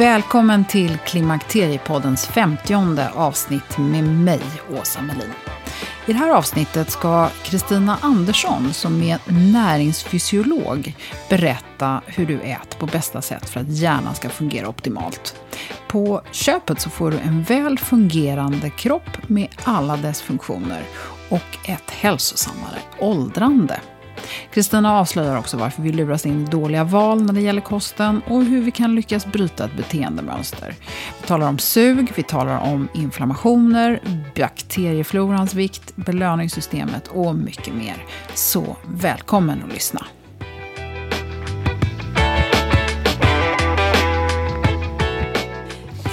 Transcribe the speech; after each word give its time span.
Välkommen 0.00 0.64
till 0.64 0.98
Klimakteriepoddens 0.98 2.26
50 2.26 2.74
avsnitt 3.14 3.78
med 3.78 4.04
mig, 4.04 4.40
Åsa 4.80 5.02
Melin. 5.02 5.32
I 6.06 6.12
det 6.12 6.18
här 6.18 6.30
avsnittet 6.30 6.90
ska 6.90 7.28
Kristina 7.42 7.98
Andersson, 8.00 8.72
som 8.72 9.02
är 9.02 9.18
näringsfysiolog, 9.52 10.96
berätta 11.28 12.02
hur 12.06 12.26
du 12.26 12.40
äter 12.40 12.78
på 12.78 12.86
bästa 12.86 13.22
sätt 13.22 13.48
för 13.48 13.60
att 13.60 13.68
hjärnan 13.68 14.14
ska 14.14 14.28
fungera 14.28 14.68
optimalt. 14.68 15.40
På 15.88 16.22
köpet 16.30 16.80
så 16.80 16.90
får 16.90 17.10
du 17.10 17.18
en 17.18 17.42
väl 17.42 17.78
fungerande 17.78 18.70
kropp 18.70 19.28
med 19.28 19.48
alla 19.64 19.96
dess 19.96 20.22
funktioner 20.22 20.82
och 21.28 21.68
ett 21.68 21.90
hälsosammare 21.90 22.78
åldrande. 22.98 23.80
Kristina 24.52 24.98
avslöjar 24.98 25.38
också 25.38 25.56
varför 25.56 25.82
vi 25.82 25.92
luras 25.92 26.26
in 26.26 26.46
i 26.46 26.50
dåliga 26.50 26.84
val 26.84 27.22
när 27.22 27.32
det 27.32 27.40
gäller 27.40 27.60
kosten 27.60 28.22
och 28.26 28.44
hur 28.44 28.62
vi 28.62 28.70
kan 28.70 28.94
lyckas 28.94 29.26
bryta 29.26 29.64
ett 29.64 29.76
beteendemönster. 29.76 30.74
Vi 31.20 31.26
talar 31.26 31.48
om 31.48 31.58
sug, 31.58 32.12
vi 32.16 32.22
talar 32.22 32.58
om 32.58 32.88
inflammationer, 32.94 34.00
bakterieflorans 34.36 35.54
vikt, 35.54 35.96
belöningssystemet 35.96 37.08
och 37.08 37.34
mycket 37.34 37.74
mer. 37.74 38.04
Så 38.34 38.76
välkommen 38.86 39.62
att 39.66 39.72
lyssna. 39.74 40.06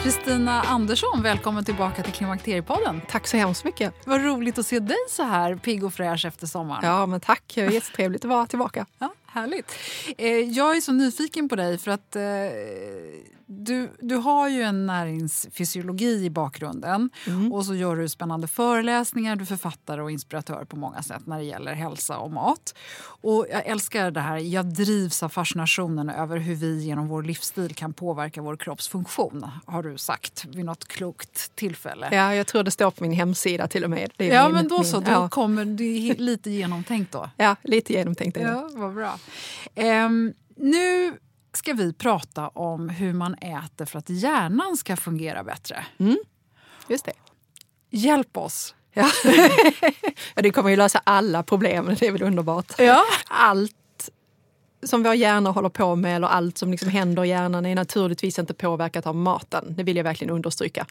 Kristina 0.07 0.61
Andersson, 0.61 1.21
välkommen 1.23 1.65
tillbaka 1.65 2.03
till 2.03 2.13
Klimakteriepodden. 2.13 3.01
Tack 3.09 3.27
så 3.27 3.37
hemskt 3.37 3.63
mycket. 3.63 3.93
Vad 4.05 4.23
roligt 4.23 4.57
att 4.57 4.67
se 4.67 4.79
dig 4.79 4.97
så 5.09 5.23
här 5.23 5.55
pigg 5.55 5.83
och 5.83 5.93
fräsch 5.93 6.25
efter 6.25 6.47
sommaren. 6.47 6.81
Ja, 6.83 7.05
men 7.05 7.19
tack. 7.19 7.51
Det 7.55 7.61
är 7.61 7.69
jättetrevligt 7.69 8.25
att 8.25 8.29
vara 8.29 8.45
tillbaka. 8.45 8.85
Ja, 8.99 9.13
härligt. 9.25 9.71
Eh, 10.17 10.27
jag 10.29 10.77
är 10.77 10.81
så 10.81 10.91
nyfiken 10.91 11.49
på 11.49 11.55
dig 11.55 11.77
för 11.77 11.91
att 11.91 12.15
eh, 12.15 12.21
du, 13.49 13.89
du 13.99 14.15
har 14.15 14.49
ju 14.49 14.61
en 14.61 14.85
näringsfysiologi 14.85 16.25
i 16.25 16.29
bakgrunden 16.29 17.09
mm. 17.27 17.53
och 17.53 17.65
så 17.65 17.75
gör 17.75 17.95
du 17.95 18.09
spännande 18.09 18.47
föreläsningar, 18.47 19.35
du 19.35 19.41
är 19.41 19.45
författare 19.45 20.01
och 20.01 20.11
inspiratör 20.11 20.65
på 20.65 20.75
många 20.75 21.03
sätt 21.03 21.25
när 21.25 21.37
det 21.37 21.43
gäller 21.43 21.73
hälsa 21.73 22.17
och 22.17 22.31
mat. 22.31 22.75
Och 23.21 23.47
jag 23.51 23.65
älskar 23.65 24.11
det 24.11 24.19
här, 24.19 24.37
jag 24.37 24.65
drivs 24.65 25.23
av 25.23 25.29
fascinationen 25.29 26.09
över 26.09 26.37
hur 26.37 26.55
vi 26.55 26.83
genom 26.83 27.07
vår 27.07 27.23
livsstil 27.23 27.75
kan 27.75 27.93
påverka 27.93 28.41
vår 28.41 28.57
kropps 28.57 28.87
funktion, 28.87 29.45
har 29.65 29.83
du 29.83 29.97
sagt 29.97 30.45
vid 30.45 30.65
något 30.65 30.87
klokt 30.87 31.55
tillfälle. 31.55 32.09
Ja, 32.11 32.35
jag 32.35 32.47
tror 32.47 32.63
det 32.63 32.71
står 32.71 32.91
på 32.91 33.03
min 33.03 33.13
hemsida 33.13 33.67
till 33.67 33.83
och 33.83 33.89
med. 33.89 34.11
ja, 34.17 34.45
min, 34.45 34.55
men 34.55 34.67
då 34.67 34.83
så, 34.83 34.99
då 34.99 35.11
ja. 35.11 35.29
kommer 35.29 35.65
det 35.65 36.19
lite 36.19 36.49
genomtänkt 36.49 37.11
då. 37.11 37.29
Ja, 37.37 37.55
lite 37.63 37.93
genomtänkt 37.93 38.37
är 38.37 38.41
det. 38.41 38.51
Ja, 38.51 38.69
vad 38.73 38.93
bra. 38.93 39.19
Um, 39.75 40.33
nu 40.55 41.13
ska 41.57 41.73
vi 41.73 41.93
prata 41.93 42.47
om 42.47 42.89
hur 42.89 43.13
man 43.13 43.33
äter 43.33 43.85
för 43.85 43.99
att 43.99 44.09
hjärnan 44.09 44.77
ska 44.77 44.95
fungera 44.95 45.43
bättre. 45.43 45.85
Mm. 45.99 46.17
Just 46.87 47.05
det. 47.05 47.13
Hjälp 47.89 48.37
oss! 48.37 48.75
Ja. 48.93 49.09
ja, 50.35 50.41
det 50.41 50.51
kommer 50.51 50.69
ju 50.69 50.75
lösa 50.75 51.01
alla 51.03 51.43
problem, 51.43 51.95
det 51.99 52.07
är 52.07 52.11
väl 52.11 52.23
underbart. 52.23 52.73
Ja. 52.77 53.03
Allt 53.27 54.09
som 54.83 55.03
vår 55.03 55.13
hjärna 55.13 55.51
håller 55.51 55.69
på 55.69 55.95
med 55.95 56.15
eller 56.15 56.27
allt 56.27 56.57
som 56.57 56.71
liksom 56.71 56.89
händer 56.89 57.25
i 57.25 57.29
hjärnan 57.29 57.65
är 57.65 57.75
naturligtvis 57.75 58.39
inte 58.39 58.53
påverkat 58.53 59.07
av 59.07 59.15
maten. 59.15 59.65
Det 59.77 59.83
vill 59.83 59.97
jag 59.97 60.03
verkligen 60.03 60.33
understryka. 60.33 60.85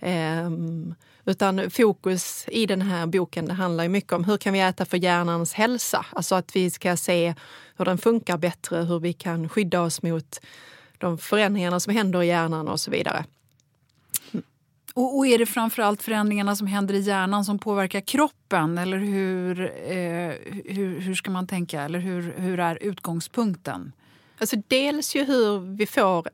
Um, 0.00 0.94
utan 1.24 1.70
fokus 1.70 2.44
i 2.48 2.66
den 2.66 2.82
här 2.82 3.06
boken 3.06 3.46
det 3.46 3.52
handlar 3.52 3.88
mycket 3.88 4.12
om 4.12 4.24
hur 4.24 4.36
kan 4.36 4.52
vi 4.52 4.60
äta 4.60 4.84
för 4.84 4.96
hjärnans 4.96 5.52
hälsa? 5.52 6.06
Alltså 6.12 6.34
att 6.34 6.56
vi 6.56 6.70
ska 6.70 6.96
se 6.96 7.34
hur 7.76 7.84
den 7.84 7.98
funkar 7.98 8.38
bättre, 8.38 8.76
hur 8.76 9.00
vi 9.00 9.12
kan 9.12 9.48
skydda 9.48 9.80
oss 9.80 10.02
mot 10.02 10.40
de 10.98 11.18
förändringarna 11.18 11.80
som 11.80 11.94
händer 11.94 12.22
i 12.22 12.26
hjärnan 12.26 12.68
och 12.68 12.80
så 12.80 12.90
vidare. 12.90 13.24
Och, 14.94 15.18
och 15.18 15.26
är 15.26 15.38
det 15.38 15.46
framförallt 15.46 16.02
förändringarna 16.02 16.56
som 16.56 16.66
händer 16.66 16.94
i 16.94 17.00
hjärnan 17.00 17.44
som 17.44 17.58
påverkar 17.58 18.00
kroppen? 18.00 18.78
Eller 18.78 18.98
hur, 18.98 19.60
eh, 19.60 20.32
hur, 20.64 21.00
hur 21.00 21.14
ska 21.14 21.30
man 21.30 21.46
tänka? 21.46 21.82
Eller 21.82 21.98
hur, 21.98 22.34
hur 22.36 22.60
är 22.60 22.78
utgångspunkten? 22.80 23.92
Alltså 24.38 24.56
dels 24.68 25.16
ju 25.16 25.24
hur 25.24 25.76
vi 25.76 25.86
får 25.86 26.28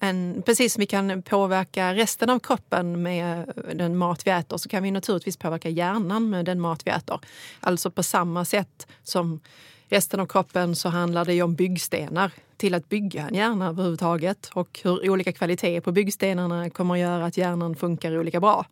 en, 0.00 0.42
precis 0.46 0.72
som 0.72 0.80
vi 0.80 0.86
kan 0.86 1.22
påverka 1.22 1.94
resten 1.94 2.30
av 2.30 2.38
kroppen 2.38 3.02
med 3.02 3.52
den 3.74 3.96
mat 3.96 4.26
vi 4.26 4.30
äter 4.30 4.56
så 4.56 4.68
kan 4.68 4.82
vi 4.82 4.90
naturligtvis 4.90 5.36
påverka 5.36 5.68
hjärnan 5.68 6.30
med 6.30 6.44
den 6.44 6.60
mat 6.60 6.86
vi 6.86 6.90
äter. 6.90 7.20
Alltså 7.60 7.90
på 7.90 8.02
samma 8.02 8.44
sätt 8.44 8.86
som 9.02 9.40
resten 9.88 10.20
av 10.20 10.26
kroppen 10.26 10.76
så 10.76 10.88
handlar 10.88 11.24
det 11.24 11.42
om 11.42 11.54
byggstenar 11.54 12.32
till 12.56 12.74
att 12.74 12.88
bygga 12.88 13.28
en 13.28 13.34
hjärna 13.34 13.68
överhuvudtaget 13.68 14.50
och 14.52 14.80
hur 14.84 15.10
olika 15.10 15.32
kvaliteter 15.32 15.80
på 15.80 15.92
byggstenarna 15.92 16.70
kommer 16.70 16.94
att 16.94 17.00
göra 17.00 17.26
att 17.26 17.36
hjärnan 17.36 17.76
funkar 17.76 18.18
olika 18.18 18.40
bra. 18.40 18.66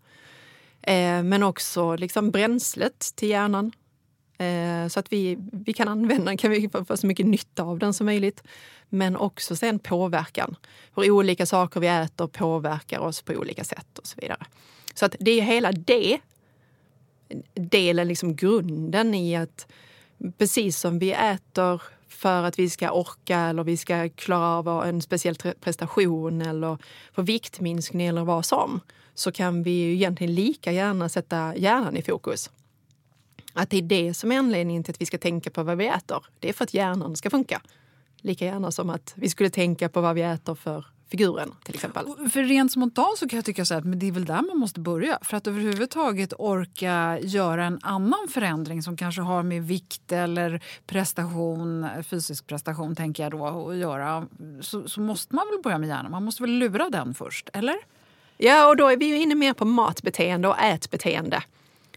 Eh, 0.82 1.22
men 1.22 1.42
också 1.42 1.96
liksom 1.96 2.30
bränslet 2.30 3.12
till 3.14 3.28
hjärnan. 3.28 3.72
Eh, 4.38 4.88
så 4.88 5.00
att 5.00 5.12
vi, 5.12 5.38
vi 5.52 5.72
kan 5.72 5.88
använda 5.88 6.24
den, 6.24 6.36
kan 6.36 6.50
vi 6.50 6.70
få 6.88 6.96
så 6.96 7.06
mycket 7.06 7.26
nytta 7.26 7.62
av 7.62 7.78
den 7.78 7.94
som 7.94 8.06
möjligt. 8.06 8.42
Men 8.88 9.16
också 9.16 9.56
sen 9.56 9.78
påverkan. 9.78 10.56
Hur 10.96 11.10
olika 11.10 11.46
saker 11.46 11.80
vi 11.80 11.86
äter 11.86 12.26
påverkar 12.26 12.98
oss 12.98 13.22
på 13.22 13.32
olika 13.32 13.64
sätt 13.64 13.98
och 13.98 14.06
så 14.06 14.18
vidare. 14.20 14.46
Så 14.94 15.06
att 15.06 15.16
det 15.20 15.30
är 15.30 15.42
hela 15.42 15.72
det 15.72 16.18
delen, 17.54 18.08
liksom 18.08 18.36
grunden 18.36 19.14
i 19.14 19.36
att 19.36 19.66
precis 20.38 20.78
som 20.78 20.98
vi 20.98 21.12
äter 21.12 21.82
för 22.08 22.42
att 22.42 22.58
vi 22.58 22.70
ska 22.70 22.90
orka 22.90 23.38
eller 23.38 23.64
vi 23.64 23.76
ska 23.76 24.08
klara 24.08 24.72
av 24.72 24.86
en 24.86 25.02
speciell 25.02 25.36
prestation 25.36 26.42
eller 26.42 26.78
få 27.12 27.22
viktminskning 27.22 28.06
eller 28.06 28.24
vad 28.24 28.44
som, 28.44 28.80
så 29.14 29.32
kan 29.32 29.62
vi 29.62 29.70
ju 29.70 29.92
egentligen 29.92 30.34
lika 30.34 30.72
gärna 30.72 31.08
sätta 31.08 31.56
hjärnan 31.56 31.96
i 31.96 32.02
fokus. 32.02 32.50
Att 33.58 33.70
det 33.70 33.76
är 33.76 33.82
det 33.82 34.14
som 34.14 34.32
är 34.32 34.38
anledningen 34.38 34.84
till 34.84 34.92
att 34.92 35.00
vi 35.00 35.06
ska 35.06 35.18
tänka 35.18 35.50
på 35.50 35.62
vad 35.62 35.78
vi 35.78 35.86
äter. 35.86 36.26
Det 36.38 36.48
är 36.48 36.52
för 36.52 36.64
att 36.64 36.74
hjärnan 36.74 37.16
ska 37.16 37.30
funka. 37.30 37.60
Lika 38.20 38.44
gärna 38.44 38.70
som 38.70 38.90
att 38.90 39.12
vi 39.16 39.28
skulle 39.28 39.50
tänka 39.50 39.88
på 39.88 40.00
vad 40.00 40.14
vi 40.14 40.22
äter 40.22 40.54
för 40.54 40.86
figuren 41.10 41.54
till 41.64 41.74
exempel. 41.74 42.04
För 42.32 42.42
rent 42.42 42.72
spontant 42.72 43.18
så 43.18 43.28
kan 43.28 43.36
jag 43.36 43.44
tycka 43.44 43.64
så 43.64 43.74
att 43.74 43.84
men 43.84 43.98
det 43.98 44.08
är 44.08 44.12
väl 44.12 44.24
där 44.24 44.42
man 44.42 44.58
måste 44.58 44.80
börja. 44.80 45.18
För 45.22 45.36
att 45.36 45.46
överhuvudtaget 45.46 46.32
orka 46.38 47.18
göra 47.22 47.64
en 47.64 47.78
annan 47.82 48.28
förändring 48.30 48.82
som 48.82 48.96
kanske 48.96 49.20
har 49.20 49.42
med 49.42 49.62
vikt 49.62 50.12
eller 50.12 50.62
prestation, 50.86 51.86
fysisk 52.02 52.46
prestation 52.46 52.96
tänker 52.96 53.22
jag 53.22 53.32
då, 53.32 53.46
att 53.46 53.76
göra. 53.76 54.26
Så, 54.60 54.88
så 54.88 55.00
måste 55.00 55.34
man 55.34 55.46
väl 55.52 55.62
börja 55.62 55.78
med 55.78 55.88
hjärnan. 55.88 56.10
Man 56.10 56.24
måste 56.24 56.42
väl 56.42 56.50
lura 56.50 56.90
den 56.90 57.14
först, 57.14 57.48
eller? 57.52 57.76
Ja, 58.36 58.68
och 58.68 58.76
då 58.76 58.88
är 58.88 58.96
vi 58.96 59.06
ju 59.06 59.22
inne 59.22 59.34
mer 59.34 59.52
på 59.52 59.64
matbeteende 59.64 60.48
och 60.48 60.58
ätbeteende. 60.58 61.42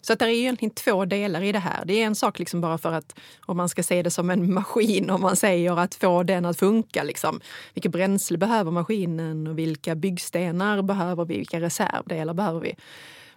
Så 0.02 0.14
att 0.14 0.20
det 0.20 0.26
är 0.26 0.30
egentligen 0.30 0.74
två 0.76 1.06
delar 1.06 1.42
i 1.42 1.52
det 1.52 1.60
här. 1.60 1.86
Det 1.86 2.02
är 2.02 2.06
en 2.06 2.16
sak 2.16 2.40
liksom 2.40 2.62
bara 2.62 2.78
för 2.78 2.94
att, 2.94 3.20
om 3.46 3.58
man 3.58 3.70
ska 3.70 3.84
se 3.84 4.04
det 4.04 4.12
som 4.12 4.30
en 4.30 4.54
maskin, 4.54 5.10
om 5.10 5.22
man 5.22 5.36
säger 5.36 5.80
att 5.80 5.96
få 5.96 6.24
den 6.24 6.46
att 6.46 6.60
funka. 6.60 7.04
Liksom. 7.04 7.42
Vilket 7.74 7.92
bränsle 7.92 8.38
behöver 8.38 8.72
maskinen 8.72 9.48
och 9.48 9.60
vilka 9.60 9.96
byggstenar 9.96 10.82
behöver 10.82 11.26
vi? 11.26 11.38
Vilka 11.38 11.60
reservdelar 11.60 12.34
behöver 12.34 12.60
vi? 12.60 12.76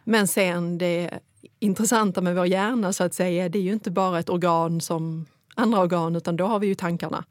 Men 0.05 0.29
sen 0.29 0.79
det 0.79 1.11
intressanta 1.61 2.21
med 2.21 2.35
vår 2.35 2.47
hjärna 2.47 2.93
så 2.93 3.05
att 3.05 3.15
säga, 3.15 3.49
det 3.49 3.59
är 3.59 3.63
ju 3.63 3.73
inte 3.73 3.91
bara 3.91 4.19
ett 4.19 4.31
organ 4.31 4.81
som 4.81 5.27
andra 5.55 5.81
organ, 5.81 6.17
utan 6.17 6.37
då 6.37 6.47
har 6.47 6.59
vi 6.59 6.67
ju 6.67 6.75
tankarna 6.75 7.25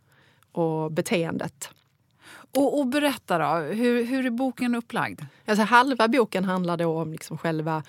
och 0.52 0.92
beteendet. 0.92 1.70
Och, 2.56 2.80
och 2.80 2.88
berätta 2.88 3.38
då, 3.38 3.74
hur, 3.74 4.06
hur 4.06 4.26
är 4.26 4.30
boken 4.30 4.76
upplagd? 4.76 5.22
Alltså 5.46 5.64
halva 5.64 6.08
boken 6.08 6.46
handlar 6.46 6.78
då 6.78 7.02
om 7.02 7.12
liksom 7.12 7.38
själva 7.38 7.84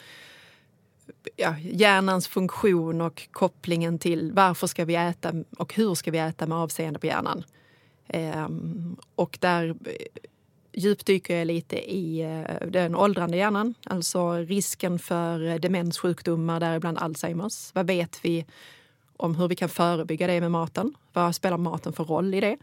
ja, 1.37 1.57
hjärnans 1.59 2.29
funktion 2.29 3.01
och 3.01 3.29
kopplingen 3.31 3.99
till 3.99 4.33
varför 4.33 4.67
ska 4.67 4.85
vi 4.85 4.95
äta 4.95 5.33
och 5.59 5.75
hur 5.75 5.95
ska 5.95 6.11
vi 6.11 6.19
äta 6.19 6.47
med 6.47 6.59
avseende 6.59 6.99
på 6.99 7.07
hjärnan. 7.07 7.45
Ehm, 8.09 8.97
och 9.15 9.39
där 9.41 9.69
eh, 9.69 10.23
djupdyker 10.73 11.37
jag 11.37 11.47
lite 11.47 11.93
i 11.95 12.21
eh, 12.21 12.69
den 12.69 12.97
åldrande 12.97 13.37
hjärnan, 13.37 13.75
alltså 13.87 14.33
risken 14.33 14.99
för 14.99 15.59
demenssjukdomar, 15.59 16.61
däribland 16.61 16.99
Alzheimers. 16.99 17.71
Vad 17.75 17.87
vet 17.87 18.19
vi 18.23 18.47
om 19.17 19.35
hur 19.35 19.49
vi 19.49 19.57
kan 19.57 19.69
förebygga 19.69 20.27
det 20.27 20.41
med 20.41 20.51
maten? 20.51 20.95
Vad 21.13 21.35
spelar 21.35 21.59
maten 21.59 21.93
för 21.93 22.05
roll 22.05 22.35
i 22.35 22.41
det? 22.41 22.57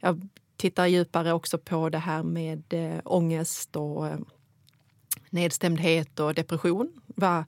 Jag 0.00 0.28
tittar 0.56 0.86
djupare 0.86 1.32
också 1.32 1.58
på 1.58 1.88
det 1.88 1.98
här 1.98 2.22
med 2.22 2.62
eh, 2.68 3.00
ångest 3.04 3.76
och 3.76 4.04
nedstämdhet 5.30 6.20
och 6.20 6.34
depression. 6.34 6.92
Vad, 7.06 7.44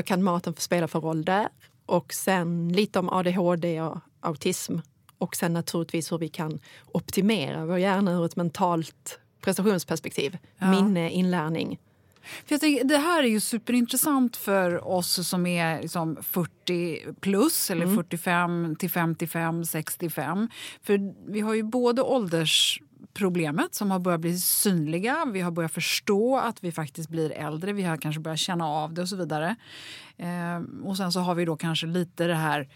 vad 0.00 0.06
kan 0.06 0.22
maten 0.22 0.54
spela 0.58 0.88
för 0.88 1.00
roll 1.00 1.24
där? 1.24 1.48
Och 1.86 2.12
sen 2.12 2.68
lite 2.68 2.98
om 2.98 3.08
ADHD 3.08 3.80
och 3.80 3.98
autism. 4.20 4.78
Och 5.18 5.36
sen 5.36 5.52
naturligtvis 5.52 6.12
hur 6.12 6.18
vi 6.18 6.28
kan 6.28 6.58
optimera 6.86 7.66
vår 7.66 7.78
hjärna 7.78 8.12
ur 8.12 8.26
ett 8.26 8.36
mentalt 8.36 9.18
prestationsperspektiv. 9.40 10.38
Ja. 10.58 10.70
Minne, 10.70 11.10
inlärning. 11.10 11.78
För 12.22 12.54
jag 12.54 12.60
tänker, 12.60 12.84
det 12.84 12.96
här 12.96 13.22
är 13.22 13.28
ju 13.28 13.40
superintressant 13.40 14.36
för 14.36 14.88
oss 14.88 15.28
som 15.28 15.46
är 15.46 15.82
liksom 15.82 16.16
40 16.22 17.14
plus 17.20 17.70
eller 17.70 17.84
mm. 17.84 17.96
45 17.96 18.76
till 18.78 18.90
55, 18.90 19.64
65. 19.64 20.48
För 20.82 21.14
vi 21.32 21.40
har 21.40 21.54
ju 21.54 21.62
både 21.62 22.02
ålders 22.02 22.80
problemet 23.14 23.74
som 23.74 23.90
har 23.90 23.98
börjat 23.98 24.20
bli 24.20 24.38
synliga. 24.38 25.24
Vi 25.32 25.40
har 25.40 25.50
börjat 25.50 25.72
förstå 25.72 26.36
att 26.36 26.64
vi 26.64 26.72
faktiskt 26.72 27.10
blir 27.10 27.30
äldre. 27.30 27.72
Vi 27.72 27.82
har 27.82 27.96
kanske 27.96 28.20
börjat 28.20 28.38
känna 28.38 28.66
av 28.66 28.94
det 28.94 29.02
och 29.02 29.08
så 29.08 29.16
vidare. 29.16 29.56
Eh, 30.16 30.84
och 30.84 30.96
sen 30.96 31.12
så 31.12 31.20
har 31.20 31.34
vi 31.34 31.44
då 31.44 31.56
kanske 31.56 31.86
lite 31.86 32.26
det 32.26 32.34
här 32.34 32.68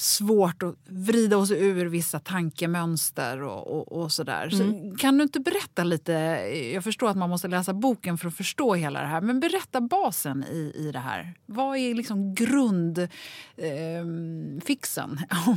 svårt 0.00 0.62
att 0.62 0.74
vrida 0.88 1.36
oss 1.36 1.50
ur 1.50 1.86
vissa 1.86 2.18
tankemönster 2.18 3.42
och, 3.42 3.66
och, 3.66 3.92
och 4.02 4.12
sådär. 4.12 4.54
Mm. 4.54 4.90
Så 4.90 4.96
kan 4.96 5.18
du 5.18 5.22
inte 5.22 5.40
berätta 5.40 5.84
lite? 5.84 6.12
Jag 6.74 6.84
förstår 6.84 7.10
att 7.10 7.16
man 7.16 7.30
måste 7.30 7.48
läsa 7.48 7.72
boken 7.72 8.18
för 8.18 8.28
att 8.28 8.36
förstå 8.36 8.74
hela 8.74 9.00
det 9.00 9.06
här. 9.06 9.20
Men 9.20 9.40
berätta 9.40 9.80
basen 9.80 10.44
i, 10.52 10.72
i 10.76 10.90
det 10.92 10.98
här. 10.98 11.34
Vad 11.46 11.76
är 11.76 11.94
liksom 11.94 12.34
grundfixen? 12.34 13.10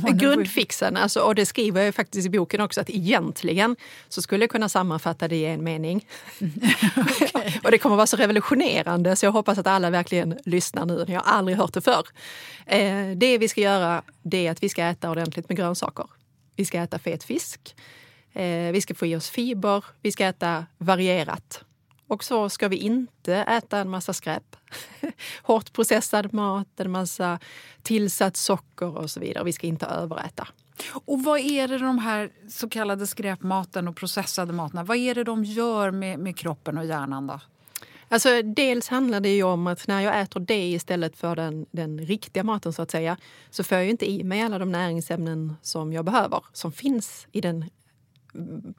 Eh, 0.06 0.14
grundfixen, 0.14 0.96
alltså, 0.96 1.20
och 1.20 1.34
det 1.34 1.46
skriver 1.46 1.82
jag 1.82 1.94
faktiskt 1.94 2.26
i 2.26 2.30
boken 2.30 2.60
också, 2.60 2.80
att 2.80 2.90
egentligen 2.90 3.76
så 4.08 4.22
skulle 4.22 4.42
jag 4.42 4.50
kunna 4.50 4.68
sammanfatta 4.68 5.28
det 5.28 5.36
i 5.36 5.44
en 5.44 5.64
mening. 5.64 6.06
okay. 6.96 7.52
och 7.62 7.70
det 7.70 7.78
kommer 7.78 7.96
vara 7.96 8.06
så 8.06 8.16
revolutionerande 8.16 9.16
så 9.16 9.26
jag 9.26 9.32
hoppas 9.32 9.58
att 9.58 9.66
alla 9.66 9.90
verkligen 9.90 10.38
lyssnar 10.44 10.86
nu. 10.86 11.04
Jag 11.08 11.20
har 11.20 11.32
aldrig 11.32 11.58
hört 11.58 11.72
det 11.72 11.80
förr. 11.80 12.06
Eh, 12.66 13.10
det 13.16 13.38
vi 13.38 13.48
ska 13.48 13.60
göra 13.60 14.02
det 14.34 14.46
är 14.46 14.50
att 14.50 14.62
vi 14.62 14.68
ska 14.68 14.84
äta 14.84 15.10
ordentligt 15.10 15.48
med 15.48 15.56
grönsaker. 15.58 16.06
Vi 16.56 16.64
ska 16.64 16.78
äta 16.78 16.98
fet 16.98 17.24
fisk. 17.24 17.76
Eh, 18.32 18.72
vi 18.72 18.80
ska 18.80 18.94
få 18.94 19.06
i 19.06 19.16
oss 19.16 19.30
fiber. 19.30 19.84
Vi 20.02 20.12
ska 20.12 20.26
äta 20.26 20.66
varierat. 20.78 21.64
Och 22.06 22.24
så 22.24 22.48
ska 22.48 22.68
vi 22.68 22.76
inte 22.76 23.34
äta 23.34 23.78
en 23.78 23.88
massa 23.88 24.12
skräp. 24.12 24.56
Hårt 25.42 25.72
processad 25.72 26.34
mat, 26.34 26.80
en 26.80 26.90
massa 26.90 27.38
tillsatt 27.82 28.36
socker 28.36 28.98
och 28.98 29.10
så 29.10 29.20
vidare. 29.20 29.44
Vi 29.44 29.52
ska 29.52 29.66
inte 29.66 29.86
överäta. 29.86 30.48
Och 31.06 31.24
vad 31.24 31.40
är 31.40 31.68
det 31.68 31.78
de 31.78 31.98
här 31.98 32.30
så 32.48 32.68
kallade 32.68 33.06
skräpmaten 33.06 33.88
och 33.88 33.96
processade 33.96 34.52
materna, 34.52 34.84
vad 34.84 34.96
är 34.96 35.14
det 35.14 35.24
de 35.24 35.44
gör 35.44 35.90
med, 35.90 36.18
med 36.18 36.36
kroppen 36.36 36.78
och 36.78 36.84
hjärnan 36.84 37.26
då? 37.26 37.40
Alltså, 38.14 38.42
dels 38.42 38.88
handlar 38.88 39.20
det 39.20 39.36
ju 39.36 39.42
om 39.42 39.66
att 39.66 39.86
när 39.86 40.00
jag 40.00 40.20
äter 40.20 40.40
det 40.40 40.70
istället 40.70 41.16
för 41.16 41.36
den, 41.36 41.66
den 41.70 41.98
riktiga 41.98 42.44
maten 42.44 42.72
så 42.72 42.82
att 42.82 42.90
säga 42.90 43.16
så 43.50 43.64
får 43.64 43.78
jag 43.78 43.88
inte 43.88 44.10
i 44.10 44.24
mig 44.24 44.42
alla 44.42 44.58
de 44.58 44.72
näringsämnen 44.72 45.56
som 45.62 45.92
jag 45.92 46.04
behöver, 46.04 46.44
som 46.52 46.72
finns 46.72 47.26
i 47.32 47.40
den 47.40 47.64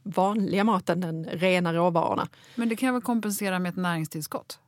vanliga 0.04 0.64
maten, 0.64 1.02
den 1.02 1.26
rena 1.26 1.74
råvarorna. 1.74 2.28
Men 2.56 2.70
det 2.70 2.76
kan 2.76 2.88
jag 2.88 2.94
väl 2.94 3.02
kompensera 3.02 3.60
med 3.60 3.70
ett 3.70 3.76
näringstillskott? 3.76 4.60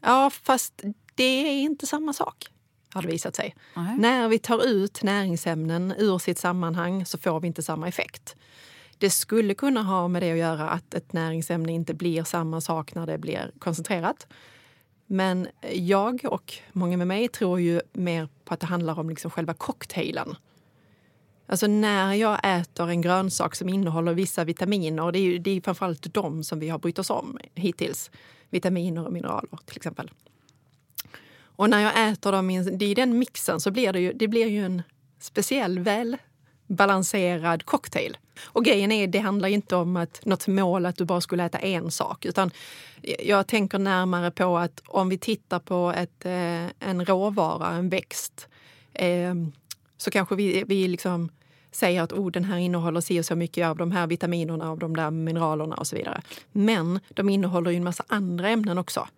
Ja, 0.00 0.30
fast 0.42 0.82
det 1.14 1.24
är 1.24 1.62
inte 1.62 1.86
samma 1.86 2.12
sak 2.12 2.46
har 2.94 3.02
det 3.02 3.08
visat 3.08 3.36
sig. 3.36 3.54
Mm. 3.76 3.96
När 3.96 4.28
vi 4.28 4.38
tar 4.38 4.66
ut 4.66 5.02
näringsämnen 5.02 5.94
ur 5.98 6.18
sitt 6.18 6.38
sammanhang 6.38 7.06
så 7.06 7.18
får 7.18 7.40
vi 7.40 7.46
inte 7.46 7.62
samma 7.62 7.88
effekt. 7.88 8.36
Det 8.98 9.10
skulle 9.10 9.54
kunna 9.54 9.82
ha 9.82 10.08
med 10.08 10.22
det 10.22 10.32
att 10.32 10.38
göra 10.38 10.68
att 10.68 10.94
ett 10.94 11.12
näringsämne 11.12 11.72
inte 11.72 11.94
blir 11.94 12.24
samma 12.24 12.60
sak 12.60 12.94
när 12.94 13.06
det 13.06 13.18
blir 13.18 13.50
koncentrerat. 13.58 14.26
Men 15.06 15.48
jag 15.72 16.20
och 16.24 16.54
många 16.72 16.96
med 16.96 17.06
mig 17.06 17.28
tror 17.28 17.60
ju 17.60 17.80
mer 17.92 18.28
på 18.44 18.54
att 18.54 18.60
det 18.60 18.66
handlar 18.66 18.98
om 18.98 19.10
liksom 19.10 19.30
själva 19.30 19.54
cocktailen. 19.54 20.36
Alltså 21.46 21.66
när 21.66 22.14
jag 22.14 22.40
äter 22.42 22.88
en 22.88 23.02
grönsak 23.02 23.54
som 23.54 23.68
innehåller 23.68 24.14
vissa 24.14 24.44
vitaminer, 24.44 25.12
det 25.12 25.18
är, 25.18 25.22
ju, 25.22 25.38
det 25.38 25.50
är 25.50 25.60
framförallt 25.60 26.14
de 26.14 26.44
som 26.44 26.58
vi 26.58 26.68
har 26.68 26.78
brytt 26.78 26.98
oss 26.98 27.10
om 27.10 27.38
hittills. 27.54 28.10
Vitaminer 28.50 29.06
och 29.06 29.12
mineraler 29.12 29.58
till 29.64 29.76
exempel. 29.76 30.10
Och 31.38 31.70
när 31.70 31.80
jag 31.80 32.10
äter 32.10 32.32
dem 32.32 32.50
i 32.50 32.94
den 32.94 33.18
mixen 33.18 33.60
så 33.60 33.70
blir 33.70 33.92
det 33.92 34.00
ju, 34.00 34.12
det 34.12 34.28
blir 34.28 34.46
ju 34.46 34.64
en 34.64 34.82
speciell 35.18 35.78
väl 35.78 36.16
balanserad 36.66 37.64
cocktail. 37.64 38.16
Och 38.42 38.64
grejen 38.64 38.92
är, 38.92 39.06
det 39.06 39.18
handlar 39.18 39.48
inte 39.48 39.76
om 39.76 39.96
att, 39.96 40.24
något 40.24 40.46
mål 40.46 40.86
att 40.86 40.96
du 40.96 41.04
bara 41.04 41.20
skulle 41.20 41.44
äta 41.44 41.58
en 41.58 41.90
sak. 41.90 42.24
Utan 42.24 42.50
jag 43.24 43.46
tänker 43.46 43.78
närmare 43.78 44.30
på 44.30 44.58
att 44.58 44.82
om 44.86 45.08
vi 45.08 45.18
tittar 45.18 45.58
på 45.58 45.92
ett, 45.96 46.26
eh, 46.26 46.88
en 46.88 47.04
råvara, 47.04 47.70
en 47.70 47.88
växt, 47.88 48.48
ehm, 48.92 49.52
så 49.96 50.10
kanske 50.10 50.34
vi, 50.34 50.64
vi 50.66 50.88
liksom 50.88 51.28
säger 51.72 52.02
att 52.02 52.12
oh, 52.12 52.30
den 52.30 52.44
här 52.44 52.56
innehåller 52.56 53.00
si 53.00 53.20
och 53.20 53.24
så 53.24 53.36
mycket 53.36 53.66
av 53.66 53.76
de 53.76 53.92
här 53.92 54.06
vitaminerna, 54.06 54.70
av 54.70 54.78
de 54.78 54.96
där 54.96 55.10
mineralerna 55.10 55.76
och 55.76 55.86
så 55.86 55.96
vidare. 55.96 56.22
Men 56.52 57.00
de 57.08 57.28
innehåller 57.28 57.70
ju 57.70 57.76
en 57.76 57.84
massa 57.84 58.04
andra 58.08 58.48
ämnen 58.48 58.78
också 58.78 59.08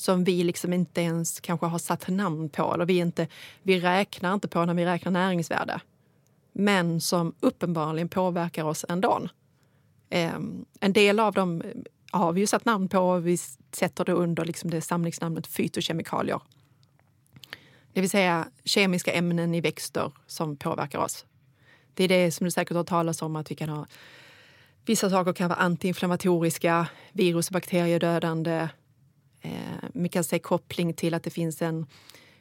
som 0.00 0.24
vi 0.24 0.44
liksom 0.44 0.72
inte 0.72 1.00
ens 1.00 1.40
kanske 1.40 1.66
har 1.66 1.78
satt 1.78 2.08
namn 2.08 2.48
på 2.48 2.74
eller 2.74 2.86
vi, 2.86 2.98
inte, 2.98 3.26
vi 3.62 3.80
räknar 3.80 4.34
inte 4.34 4.48
på 4.48 4.64
när 4.64 4.74
vi 4.74 4.84
räknar 4.84 5.12
näringsvärde 5.12 5.80
men 6.52 7.00
som 7.00 7.34
uppenbarligen 7.40 8.08
påverkar 8.08 8.64
oss 8.64 8.84
ändå. 8.88 9.28
Ehm, 10.10 10.64
en 10.80 10.92
del 10.92 11.20
av 11.20 11.34
dem 11.34 11.62
eh, 11.62 11.70
har 12.12 12.32
vi 12.32 12.40
ju 12.40 12.46
satt 12.46 12.64
namn 12.64 12.88
på 12.88 12.98
och 12.98 13.26
vi 13.26 13.36
sätter 13.72 14.04
det 14.04 14.12
under 14.12 14.44
liksom 14.44 14.70
det 14.70 14.80
samlingsnamnet 14.80 15.46
fytokemikalier. 15.46 16.40
Det 17.92 18.00
vill 18.00 18.10
säga 18.10 18.48
kemiska 18.64 19.12
ämnen 19.12 19.54
i 19.54 19.60
växter 19.60 20.12
som 20.26 20.56
påverkar 20.56 20.98
oss. 20.98 21.26
Det 21.94 22.04
är 22.04 22.08
det 22.08 22.32
som 22.32 22.44
du 22.44 22.50
säkert 22.50 22.76
har 22.76 22.84
talat 22.84 23.22
om 23.22 23.36
att 23.36 23.50
vi 23.50 23.54
kan 23.54 23.68
ha 23.68 23.86
Vissa 24.84 25.10
saker 25.10 25.32
kan 25.32 25.48
vara 25.48 25.58
antiinflammatoriska, 25.58 26.86
virus 27.12 27.48
och 27.48 27.52
bakteriedödande. 27.52 28.68
Eh, 29.40 29.50
vi 29.94 30.08
kan 30.08 30.24
se 30.24 30.38
koppling 30.38 30.94
till 30.94 31.14
att 31.14 31.22
det 31.22 31.30
finns 31.30 31.62
en, 31.62 31.86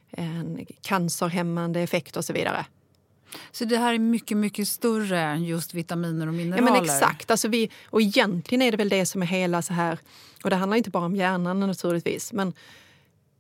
en 0.10 0.66
cancerhämmande 0.82 1.80
effekt 1.80 2.18
och 2.18 2.26
så 2.26 2.34
vidare. 2.34 2.66
Så 3.52 3.66
det 3.66 3.78
här 3.78 3.94
är 3.94 4.00
mycket, 4.00 4.38
mycket 4.38 4.68
större 4.68 5.22
än 5.22 5.44
just 5.44 5.74
vitaminer 5.74 6.28
och 6.28 6.34
mineraler? 6.34 6.68
Ja, 6.68 6.74
men 6.74 6.84
exakt. 6.84 7.32
Alltså 7.32 7.48
vi, 7.48 7.70
och 7.86 8.02
egentligen 8.02 8.62
är 8.62 8.72
det 8.72 8.78
väl 8.78 8.90
det 8.90 9.06
som 9.06 9.22
är 9.22 9.26
hela 9.26 9.62
så 9.62 9.74
här... 9.74 10.00
Och 10.44 10.50
det 10.50 10.56
handlar 10.56 10.78
inte 10.78 10.90
bara 10.90 11.06
om 11.06 11.16
hjärnan 11.16 11.60
naturligtvis. 11.60 12.34
Men 12.34 12.54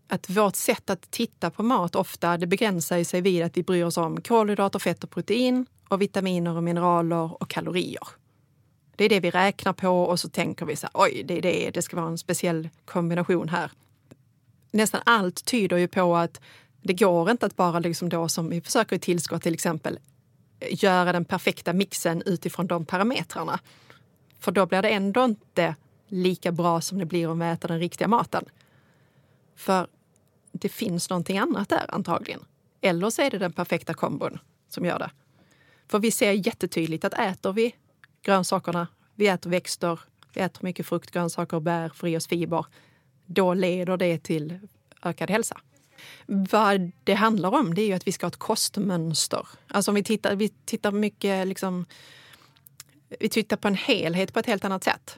att 0.08 0.29
vårt 0.29 0.55
sätt 0.55 0.89
att 0.89 1.12
titta 1.12 1.50
på 1.50 1.63
mat 1.63 1.96
ofta 1.96 2.38
det 2.38 2.48
begränsar 2.48 3.03
sig 3.03 3.22
vid 3.22 3.43
att 3.43 3.58
vi 3.58 3.63
bryr 3.63 3.84
oss 3.84 3.98
om 3.98 4.22
kolhydrater, 4.22 4.79
fett 4.79 5.03
och 5.03 5.10
protein 5.10 5.65
och 5.88 6.01
vitaminer 6.01 6.58
och 6.58 6.63
mineraler 6.63 7.43
och 7.43 7.50
kalorier. 7.50 8.08
Det 8.96 9.05
är 9.05 9.10
det 9.10 9.19
vi 9.19 9.31
räknar 9.31 9.74
på 9.74 10.03
och 10.03 10.19
så 10.19 10.29
tänker 10.29 10.65
vi 10.65 10.75
så 10.75 10.88
här, 10.88 10.91
oj, 10.93 11.24
det 11.25 11.38
är 11.38 11.41
det, 11.41 11.72
det 11.74 11.81
ska 11.81 11.96
vara 11.96 12.08
en 12.08 12.17
speciell 12.17 12.69
kombination 12.86 13.50
här. 13.50 13.72
Nästan 14.72 15.01
allt 15.05 15.46
tyder 15.46 15.77
ju 15.77 15.88
på 15.88 16.15
att 16.15 16.41
det 16.81 16.93
går 16.93 17.31
inte 17.31 17.45
att 17.45 17.55
bara 17.55 17.79
liksom 17.79 18.09
då 18.09 18.29
som 18.29 18.50
vi 18.50 18.62
försöker 18.62 18.95
i 18.95 19.00
tillskott 19.00 19.43
till 19.43 19.53
exempel 19.53 20.00
göra 20.69 21.12
den 21.12 21.25
perfekta 21.25 21.74
mixen 21.74 22.24
utifrån 22.25 22.67
de 22.67 22.86
parametrarna. 22.86 23.59
För 24.39 24.51
då 24.51 24.65
blir 24.65 24.81
det 24.81 24.89
ändå 24.89 25.25
inte 25.25 25.75
lika 26.07 26.51
bra 26.51 26.81
som 26.81 27.00
det 27.00 27.05
blir 27.05 27.29
om 27.29 27.39
vi 27.39 27.45
äter 27.45 27.67
den 27.67 27.79
riktiga 27.79 28.07
maten. 28.07 28.45
För 29.55 29.88
det 30.51 30.69
finns 30.69 31.09
någonting 31.09 31.38
annat 31.38 31.69
där 31.69 31.86
antagligen. 31.89 32.39
Eller 32.81 33.09
så 33.09 33.21
är 33.21 33.31
det 33.31 33.38
den 33.38 33.53
perfekta 33.53 33.93
kombon 33.93 34.39
som 34.69 34.86
gör 34.86 35.00
det. 35.00 35.12
För 35.88 36.00
vi 36.00 36.12
ser 36.12 36.31
jättetydligt 36.31 37.05
att 37.05 37.13
äter 37.13 37.53
vi 37.53 37.75
grönsakerna, 38.21 38.88
vi 39.15 39.27
äter 39.27 39.50
växter, 39.50 40.00
vi 40.33 40.41
äter 40.41 40.63
mycket 40.63 40.86
frukt, 40.86 41.12
grönsaker 41.12 41.57
och 41.57 41.63
bär, 41.63 41.89
får 41.89 42.09
i 42.09 42.17
oss 42.17 42.27
fiber, 42.27 42.65
då 43.25 43.53
leder 43.53 43.98
det 43.98 44.24
till 44.24 44.59
ökad 45.03 45.29
hälsa. 45.29 45.62
Vad 46.25 46.91
det 47.03 47.13
handlar 47.13 47.51
om 47.51 47.73
det 47.73 47.81
är 47.81 47.87
ju 47.87 47.93
att 47.93 48.07
vi 48.07 48.11
ska 48.11 48.25
ha 48.25 48.29
ett 48.29 48.37
kostmönster. 48.37 49.47
Alltså 49.67 49.91
om 49.91 49.95
vi 49.95 50.03
tittar, 50.03 50.35
vi 50.35 50.49
tittar 50.49 50.91
mycket 50.91 51.47
liksom, 51.47 51.85
vi 53.19 53.29
tittar 53.29 53.57
på 53.57 53.67
en 53.67 53.75
helhet 53.75 54.33
på 54.33 54.39
ett 54.39 54.45
helt 54.45 54.65
annat 54.65 54.83
sätt. 54.83 55.17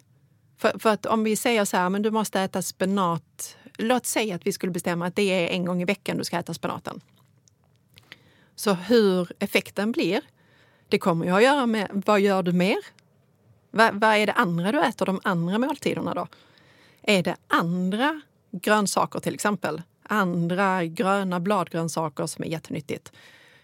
För, 0.58 0.80
för, 0.80 0.90
att 0.90 1.06
om 1.06 1.24
vi 1.24 1.36
säger 1.36 1.66
så 1.66 1.78
här, 1.78 1.90
men 1.90 2.02
du 2.02 2.12
måste 2.12 2.42
äta 2.42 2.62
spenat. 2.62 3.58
Låt 3.78 4.06
säga 4.06 4.36
att 4.36 4.48
vi 4.48 4.52
skulle 4.52 4.72
bestämma 4.72 5.06
att 5.06 5.16
det 5.16 5.24
är 5.24 5.48
en 5.48 5.66
gång 5.66 5.82
i 5.82 5.86
veckan 5.86 6.18
du 6.18 6.24
ska 6.24 6.38
äta 6.38 6.54
spenaten. 6.54 7.02
Så 8.56 8.74
hur 8.74 9.32
effekten 9.40 9.92
blir, 9.92 10.22
det 10.88 11.00
kommer 11.00 11.26
ju 11.26 11.32
att 11.32 11.44
göra 11.44 11.66
med 11.66 12.04
vad 12.06 12.20
gör 12.20 12.44
du 12.44 12.52
mer? 12.52 12.78
Vad, 13.72 14.02
vad 14.02 14.16
är 14.16 14.26
det 14.26 14.34
andra 14.34 14.72
du 14.72 14.82
äter 14.82 15.06
de 15.06 15.20
andra 15.24 15.58
måltiderna 15.58 16.14
då? 16.14 16.28
Är 17.02 17.24
det 17.24 17.36
andra 17.48 18.22
grönsaker 18.52 19.20
till 19.20 19.34
exempel? 19.34 19.82
Andra 20.14 20.86
gröna 20.86 21.40
bladgrönsaker 21.40 22.26
som 22.26 22.44
är 22.44 22.48
jättenyttigt? 22.48 23.12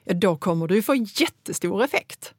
Ja, 0.03 0.13
då 0.13 0.37
kommer 0.37 0.67
du 0.67 0.81
få 0.81 0.95
jättestor 0.95 1.83
effekt. 1.83 2.33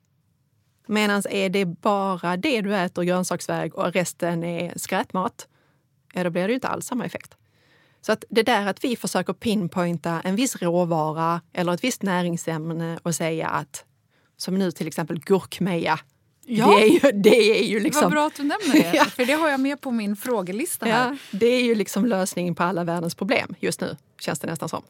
Medan 0.86 1.22
är 1.30 1.48
det 1.48 1.64
bara 1.64 2.36
det 2.36 2.60
du 2.60 2.76
äter 2.76 3.02
grönsaksväg 3.02 3.74
och 3.74 3.92
resten 3.92 4.44
är 4.44 4.78
skräpmat, 4.78 5.48
ja 6.12 6.24
då 6.24 6.30
blir 6.30 6.42
det 6.42 6.48
ju 6.48 6.54
inte 6.54 6.68
alls 6.68 6.86
samma 6.86 7.04
effekt. 7.04 7.36
Så 8.00 8.12
att 8.12 8.24
det 8.28 8.42
där 8.42 8.66
att 8.66 8.84
vi 8.84 8.96
försöker 8.96 9.32
pinpointa 9.32 10.20
en 10.20 10.36
viss 10.36 10.56
råvara 10.56 11.40
eller 11.52 11.72
ett 11.72 11.84
visst 11.84 12.02
näringsämne 12.02 12.98
och 13.02 13.14
säga 13.14 13.48
att, 13.48 13.84
som 14.36 14.54
nu 14.54 14.70
till 14.70 14.86
exempel 14.86 15.20
gurkmeja, 15.20 16.00
Ja. 16.50 16.66
Det 16.66 16.82
är 16.82 16.88
ju, 16.88 17.20
det 17.20 17.60
är 17.60 17.64
ju 17.64 17.80
liksom... 17.80 18.02
Vad 18.02 18.12
bra 18.12 18.26
att 18.26 18.34
du 18.34 18.42
nämner 18.42 18.92
det, 18.92 19.04
för 19.10 19.24
det 19.24 19.32
har 19.32 19.48
jag 19.48 19.60
med 19.60 19.80
på 19.80 19.90
min 19.90 20.16
frågelista. 20.16 20.86
här. 20.86 21.10
Ja, 21.10 21.16
det 21.38 21.46
är 21.46 21.62
ju 21.62 21.74
liksom 21.74 22.06
lösningen 22.06 22.54
på 22.54 22.62
alla 22.62 22.84
världens 22.84 23.14
problem 23.14 23.54
just 23.60 23.80
nu, 23.80 23.96
känns 24.20 24.38
det 24.38 24.46
nästan 24.46 24.68
som. 24.68 24.82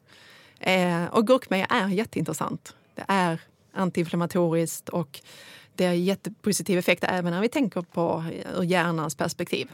Eh, 0.59 1.05
och 1.05 1.27
gurkmeja 1.27 1.65
är 1.65 1.87
jätteintressant. 1.87 2.75
Det 2.95 3.03
är 3.07 3.39
antiinflammatoriskt 3.73 4.89
och 4.89 5.21
det 5.75 5.85
har 5.85 5.93
jättepositiv 5.93 6.79
effekt 6.79 7.03
även 7.03 7.33
när 7.33 7.41
vi 7.41 7.49
tänker 7.49 7.81
på 7.81 8.23
ur 8.57 8.63
hjärnans 8.63 9.15
perspektiv. 9.15 9.67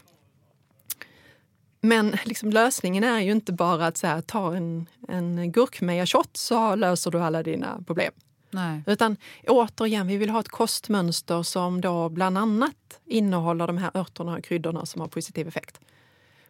Men 1.82 2.18
liksom 2.24 2.50
lösningen 2.50 3.04
är 3.04 3.20
ju 3.20 3.32
inte 3.32 3.54
bara 3.54 3.88
att 3.88 4.02
här, 4.02 4.22
ta 4.22 4.56
en, 4.56 4.90
en 5.08 5.52
gurkmeja-shot 5.52 6.38
så 6.38 6.76
löser 6.76 7.12
du 7.12 7.20
alla 7.20 7.44
dina 7.44 7.84
problem. 7.88 8.12
Nej. 8.56 8.84
Utan 8.88 9.18
återigen, 9.48 10.08
vi 10.08 10.18
vill 10.18 10.30
ha 10.30 10.40
ett 10.40 10.50
kostmönster 10.50 11.44
som 11.44 11.82
då 11.82 12.10
bland 12.10 12.38
annat 12.38 13.00
innehåller 13.06 13.68
de 13.68 13.78
här 13.78 13.92
örterna 13.94 14.38
och 14.38 14.44
kryddorna 14.44 14.86
som 14.86 15.02
har 15.02 15.08
positiv 15.08 15.48
effekt. 15.48 15.80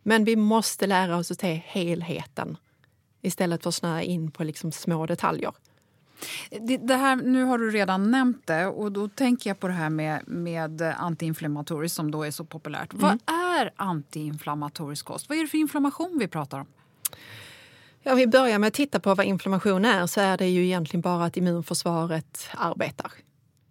Men 0.03 0.23
vi 0.23 0.35
måste 0.35 0.87
lära 0.87 1.17
oss 1.17 1.31
att 1.31 1.39
se 1.39 1.61
helheten 1.65 2.57
istället 3.21 3.63
för 3.63 3.69
att 3.69 3.75
snöa 3.75 4.01
in 4.01 4.31
på 4.31 4.43
liksom 4.43 4.71
små 4.71 5.05
detaljer. 5.05 5.51
Det, 6.79 6.95
här, 6.95 7.15
nu 7.15 7.43
har 7.43 7.57
du 7.57 7.71
redan 7.71 8.11
nämnt 8.11 8.47
det 8.47 8.67
och 8.67 8.91
då 8.91 9.07
tänker 9.07 9.49
jag 9.49 9.59
på 9.59 9.67
det 9.67 9.73
här 9.73 9.89
med, 9.89 10.27
med 10.27 10.81
antiinflammatoriskt 10.81 11.95
som 11.95 12.11
då 12.11 12.23
är 12.23 12.31
så 12.31 12.45
populärt. 12.45 12.93
Mm. 12.93 13.01
Vad 13.01 13.35
är 13.35 13.71
antiinflammatorisk 13.75 15.05
kost? 15.05 15.29
Vad 15.29 15.37
är 15.37 15.41
det 15.41 15.47
för 15.47 15.57
inflammation 15.57 16.17
vi 16.19 16.27
pratar 16.27 16.59
om? 16.59 16.67
Ja, 18.07 18.11
om 18.11 18.17
vi 18.17 18.27
börjar 18.27 18.59
med 18.59 18.67
att 18.67 18.73
titta 18.73 18.99
på 18.99 19.15
vad 19.15 19.25
inflammation 19.25 19.85
är 19.85 20.07
så 20.07 20.21
är 20.21 20.37
det 20.37 20.47
ju 20.47 20.65
egentligen 20.65 21.01
bara 21.01 21.25
att 21.25 21.37
immunförsvaret 21.37 22.47
arbetar. 22.53 23.11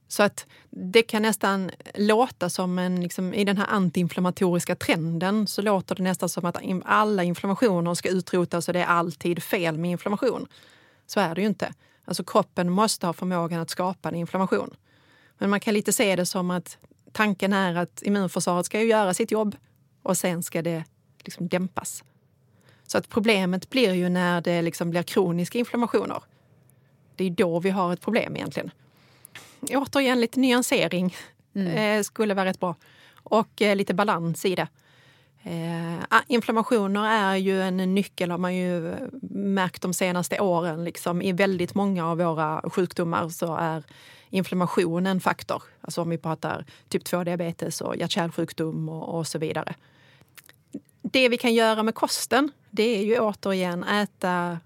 Så 0.08 0.22
att 0.22 0.46
det 0.70 1.02
kan 1.02 1.22
nästan 1.22 1.70
låta 1.94 2.50
som 2.50 2.78
en, 2.78 3.02
liksom, 3.02 3.34
i 3.34 3.44
den 3.44 3.56
här 3.56 3.66
antiinflammatoriska 3.66 4.76
trenden 4.76 5.46
så 5.46 5.62
låter 5.62 5.94
det 5.94 6.02
nästan 6.02 6.28
som 6.28 6.44
att 6.44 6.56
alla 6.84 7.22
inflammationer 7.22 7.94
ska 7.94 8.08
utrotas 8.08 8.68
och 8.68 8.74
det 8.74 8.80
är 8.80 8.86
alltid 8.86 9.42
fel 9.42 9.78
med 9.78 9.90
inflammation. 9.90 10.46
Så 11.06 11.20
är 11.20 11.34
det 11.34 11.40
ju 11.40 11.46
inte. 11.46 11.74
Alltså 12.04 12.24
kroppen 12.24 12.70
måste 12.70 13.06
ha 13.06 13.12
förmågan 13.12 13.60
att 13.60 13.70
skapa 13.70 14.08
en 14.08 14.14
inflammation. 14.14 14.74
Men 15.38 15.50
man 15.50 15.60
kan 15.60 15.74
lite 15.74 15.92
se 15.92 16.16
det 16.16 16.26
som 16.26 16.50
att 16.50 16.78
tanken 17.12 17.52
är 17.52 17.74
att 17.74 18.02
immunförsvaret 18.02 18.66
ska 18.66 18.80
ju 18.80 18.86
göra 18.86 19.14
sitt 19.14 19.30
jobb 19.30 19.56
och 20.02 20.16
sen 20.16 20.42
ska 20.42 20.62
det 20.62 20.84
liksom 21.24 21.48
dämpas. 21.48 22.04
Så 22.86 22.98
att 22.98 23.08
problemet 23.08 23.70
blir 23.70 23.92
ju 23.92 24.08
när 24.08 24.40
det 24.40 24.62
liksom 24.62 24.90
blir 24.90 25.02
kroniska 25.02 25.58
inflammationer. 25.58 26.22
Det 27.16 27.24
är 27.24 27.30
då 27.30 27.58
vi 27.58 27.70
har 27.70 27.92
ett 27.92 28.00
problem 28.00 28.36
egentligen. 28.36 28.70
Återigen 29.70 30.20
lite 30.20 30.40
nyansering 30.40 31.16
mm. 31.54 31.98
Eh, 31.98 32.02
skulle 32.02 32.34
vara 32.34 32.46
rätt 32.46 32.60
bra. 32.60 32.74
Och 33.14 33.62
eh, 33.62 33.76
lite 33.76 33.94
balans 33.94 34.44
i 34.44 34.54
det. 34.54 34.68
Eh, 35.42 35.98
ah, 36.08 36.22
inflammationer 36.26 37.06
är 37.06 37.36
ju 37.36 37.62
en 37.62 37.76
nyckel 37.76 38.30
har 38.30 38.38
man 38.38 38.54
ju 38.54 38.94
märkt 39.30 39.82
de 39.82 39.94
senaste 39.94 40.40
åren. 40.40 40.84
Liksom. 40.84 41.22
I 41.22 41.32
väldigt 41.32 41.74
många 41.74 42.06
av 42.06 42.18
våra 42.18 42.70
sjukdomar 42.70 43.28
så 43.28 43.56
är 43.56 43.82
inflammation 44.30 45.06
en 45.06 45.20
faktor. 45.20 45.62
Alltså 45.80 46.02
om 46.02 46.10
vi 46.10 46.18
pratar 46.18 46.64
typ 46.88 47.02
2-diabetes 47.02 47.80
och 47.80 47.96
hjärt-kärlsjukdom 47.96 48.88
och, 48.88 49.18
och, 49.18 49.26
så 49.26 49.38
vidare. 49.38 49.74
Det 51.02 51.28
vi 51.28 51.36
kan 51.36 51.54
göra 51.54 51.82
med 51.82 51.94
kosten, 51.94 52.50
det 52.70 52.98
är 52.98 53.04
ju 53.04 53.18
återigen 53.18 53.84
äta 53.84 54.58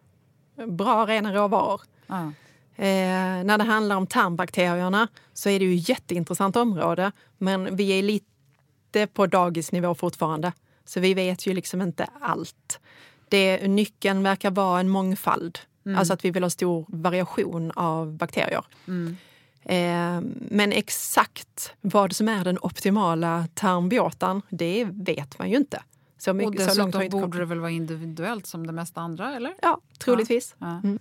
bra 0.67 1.07
rena 1.07 1.35
råvaror. 1.35 1.81
Mm. 2.09 2.35
Eh, 2.77 3.45
när 3.45 3.59
det 3.59 3.65
handlar 3.65 3.97
om 3.97 4.07
tarmbakterierna 4.07 5.09
så 5.33 5.49
är 5.49 5.59
det 5.59 5.65
ju 5.65 5.77
ett 5.77 5.88
jätteintressant 5.88 6.57
område 6.57 7.12
men 7.38 7.77
vi 7.77 7.99
är 7.99 8.03
lite 8.03 9.07
på 9.12 9.27
dagisnivå 9.27 9.95
fortfarande. 9.95 10.53
Så 10.85 11.00
vi 11.00 11.15
vet 11.15 11.47
ju 11.47 11.55
liksom 11.55 11.83
inte 11.83 12.07
allt. 12.21 12.81
Det, 13.29 13.69
nyckeln 13.69 14.23
verkar 14.23 14.50
vara 14.50 14.81
en 14.81 14.88
mångfald. 14.88 15.59
Mm. 15.87 15.99
Alltså 15.99 16.15
att 16.15 16.25
vi 16.25 16.31
vill 16.31 16.43
ha 16.43 16.50
stor 16.50 16.85
variation 16.88 17.73
av 17.75 18.12
bakterier. 18.12 18.65
Mm. 18.87 19.17
Eh, 19.62 20.31
men 20.50 20.73
exakt 20.73 21.73
vad 21.81 22.17
som 22.17 22.29
är 22.29 22.45
den 22.45 22.59
optimala 22.62 23.49
tarmbiotan, 23.55 24.43
det 24.49 24.88
vet 24.93 25.38
man 25.38 25.50
ju 25.50 25.57
inte. 25.57 25.83
Så 26.19 26.33
mycket, 26.35 26.49
och 26.49 26.55
dessutom 26.55 26.93
så 26.93 26.99
långt 26.99 27.11
borde 27.11 27.39
det 27.39 27.45
väl 27.45 27.61
vara 27.61 27.71
individuellt 27.71 28.47
som 28.47 28.67
det 28.67 28.73
mesta 28.73 29.01
andra? 29.01 29.37
eller? 29.37 29.55
Ja, 29.63 29.81
troligtvis. 29.99 30.57
Ja. 30.59 30.81
Mm. 30.85 30.99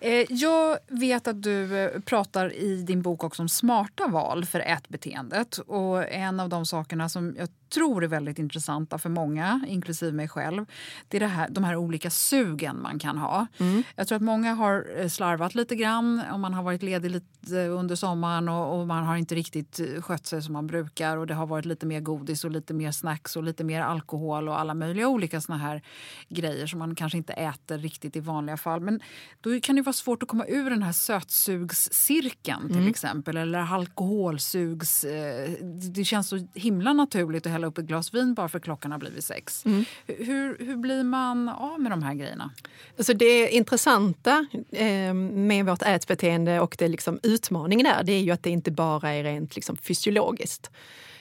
Eh, 0.00 0.26
jag 0.28 0.78
vet 0.88 1.28
att 1.28 1.42
du 1.42 1.78
eh, 1.78 2.00
pratar 2.00 2.54
i 2.54 2.82
din 2.82 3.02
bok 3.02 3.24
också 3.24 3.42
om 3.42 3.48
smarta 3.48 4.06
val 4.06 4.44
för 4.44 4.60
ätbeteendet. 4.60 5.58
Och 5.58 6.12
en 6.12 6.40
av 6.40 6.48
de 6.48 6.66
sakerna 6.66 7.08
som 7.08 7.34
jag 7.38 7.48
tror 7.68 8.04
är 8.04 8.08
väldigt 8.08 8.38
intressanta 8.38 8.98
för 8.98 9.08
många, 9.08 9.64
inklusive 9.68 10.12
mig 10.12 10.28
själv, 10.28 10.66
det 11.08 11.16
är 11.16 11.20
det 11.20 11.26
här, 11.26 11.48
de 11.48 11.64
här 11.64 11.76
olika 11.76 12.10
sugen 12.10 12.82
man 12.82 12.98
kan 12.98 13.18
ha. 13.18 13.46
Mm. 13.58 13.82
Jag 13.96 14.08
tror 14.08 14.16
att 14.16 14.22
många 14.22 14.54
har 14.54 14.86
eh, 14.96 15.08
slarvat 15.08 15.54
lite 15.54 15.76
grann 15.76 16.22
om 16.32 16.40
man 16.40 16.54
har 16.54 16.62
varit 16.62 16.82
ledig 16.82 17.10
lite 17.10 17.66
under 17.68 17.96
sommaren 17.96 18.48
och, 18.48 18.78
och, 18.80 18.86
man 18.86 19.04
har 19.04 19.16
inte 19.16 19.34
riktigt 19.34 19.80
skött 20.00 20.26
sig 20.26 20.42
som 20.42 20.52
man 20.52 20.66
brukar 20.66 21.16
och 21.16 21.26
det 21.26 21.34
har 21.34 21.46
varit 21.46 21.64
lite 21.64 21.86
mer 21.86 22.00
godis 22.00 22.44
och 22.44 22.50
lite 22.50 22.74
mer 22.74 22.92
snacks 22.92 23.36
och 23.36 23.42
lite 23.42 23.64
mer 23.64 23.80
alkohol 23.80 24.48
och 24.48 24.60
alla 24.60 24.74
möjliga 24.74 25.08
olika 25.08 25.40
såna 25.40 25.58
här 25.58 25.82
grejer 26.28 26.66
som 26.66 26.78
man 26.78 26.94
kanske 26.94 27.18
inte 27.18 27.32
äter 27.32 27.78
riktigt 27.78 28.16
i 28.16 28.20
vanliga 28.20 28.56
fall. 28.56 28.80
Men 28.80 29.00
då 29.46 29.60
kan 29.60 29.76
det 29.76 29.82
vara 29.82 29.92
svårt 29.92 30.22
att 30.22 30.28
komma 30.28 30.46
ur 30.46 30.70
den 30.70 30.82
här 30.82 30.92
sötsugscirkeln 30.92 32.68
till 32.68 32.76
mm. 32.76 32.88
exempel. 32.88 33.36
Eller 33.36 33.58
alkoholsugs... 33.58 35.04
Eh, 35.04 35.50
det 35.94 36.04
känns 36.04 36.28
så 36.28 36.46
himla 36.54 36.92
naturligt 36.92 37.46
att 37.46 37.52
hälla 37.52 37.66
upp 37.66 37.78
ett 37.78 37.84
glas 37.84 38.14
vin 38.14 38.34
bara 38.34 38.48
för 38.48 38.58
klockan 38.58 38.92
har 38.92 38.98
blivit 38.98 39.24
sex. 39.24 39.64
Mm. 39.66 39.84
Hur, 40.06 40.56
hur 40.58 40.76
blir 40.76 41.04
man 41.04 41.48
av 41.48 41.80
med 41.80 41.92
de 41.92 42.02
här 42.02 42.14
grejerna? 42.14 42.50
Alltså 42.96 43.14
det 43.14 43.48
intressanta 43.48 44.46
eh, 44.70 45.14
med 45.14 45.66
vårt 45.66 45.82
ätbeteende 45.82 46.60
och 46.60 46.76
det 46.78 46.88
liksom 46.88 47.20
utmaningen 47.22 47.84
där, 47.84 48.02
det 48.02 48.12
är 48.12 48.20
ju 48.20 48.30
att 48.30 48.42
det 48.42 48.50
inte 48.50 48.70
bara 48.70 49.10
är 49.10 49.24
rent 49.24 49.56
liksom 49.56 49.76
fysiologiskt. 49.76 50.70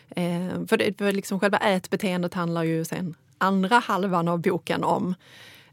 Eh, 0.10 0.65
för 0.67 0.77
det, 0.77 0.98
för 0.98 1.12
liksom 1.12 1.39
själva 1.39 1.58
ätbeteendet 1.58 2.34
handlar 2.34 2.63
ju 2.63 2.86
sen 2.86 3.15
andra 3.38 3.79
halvan 3.79 4.27
av 4.27 4.41
boken 4.41 4.84
om 4.84 5.15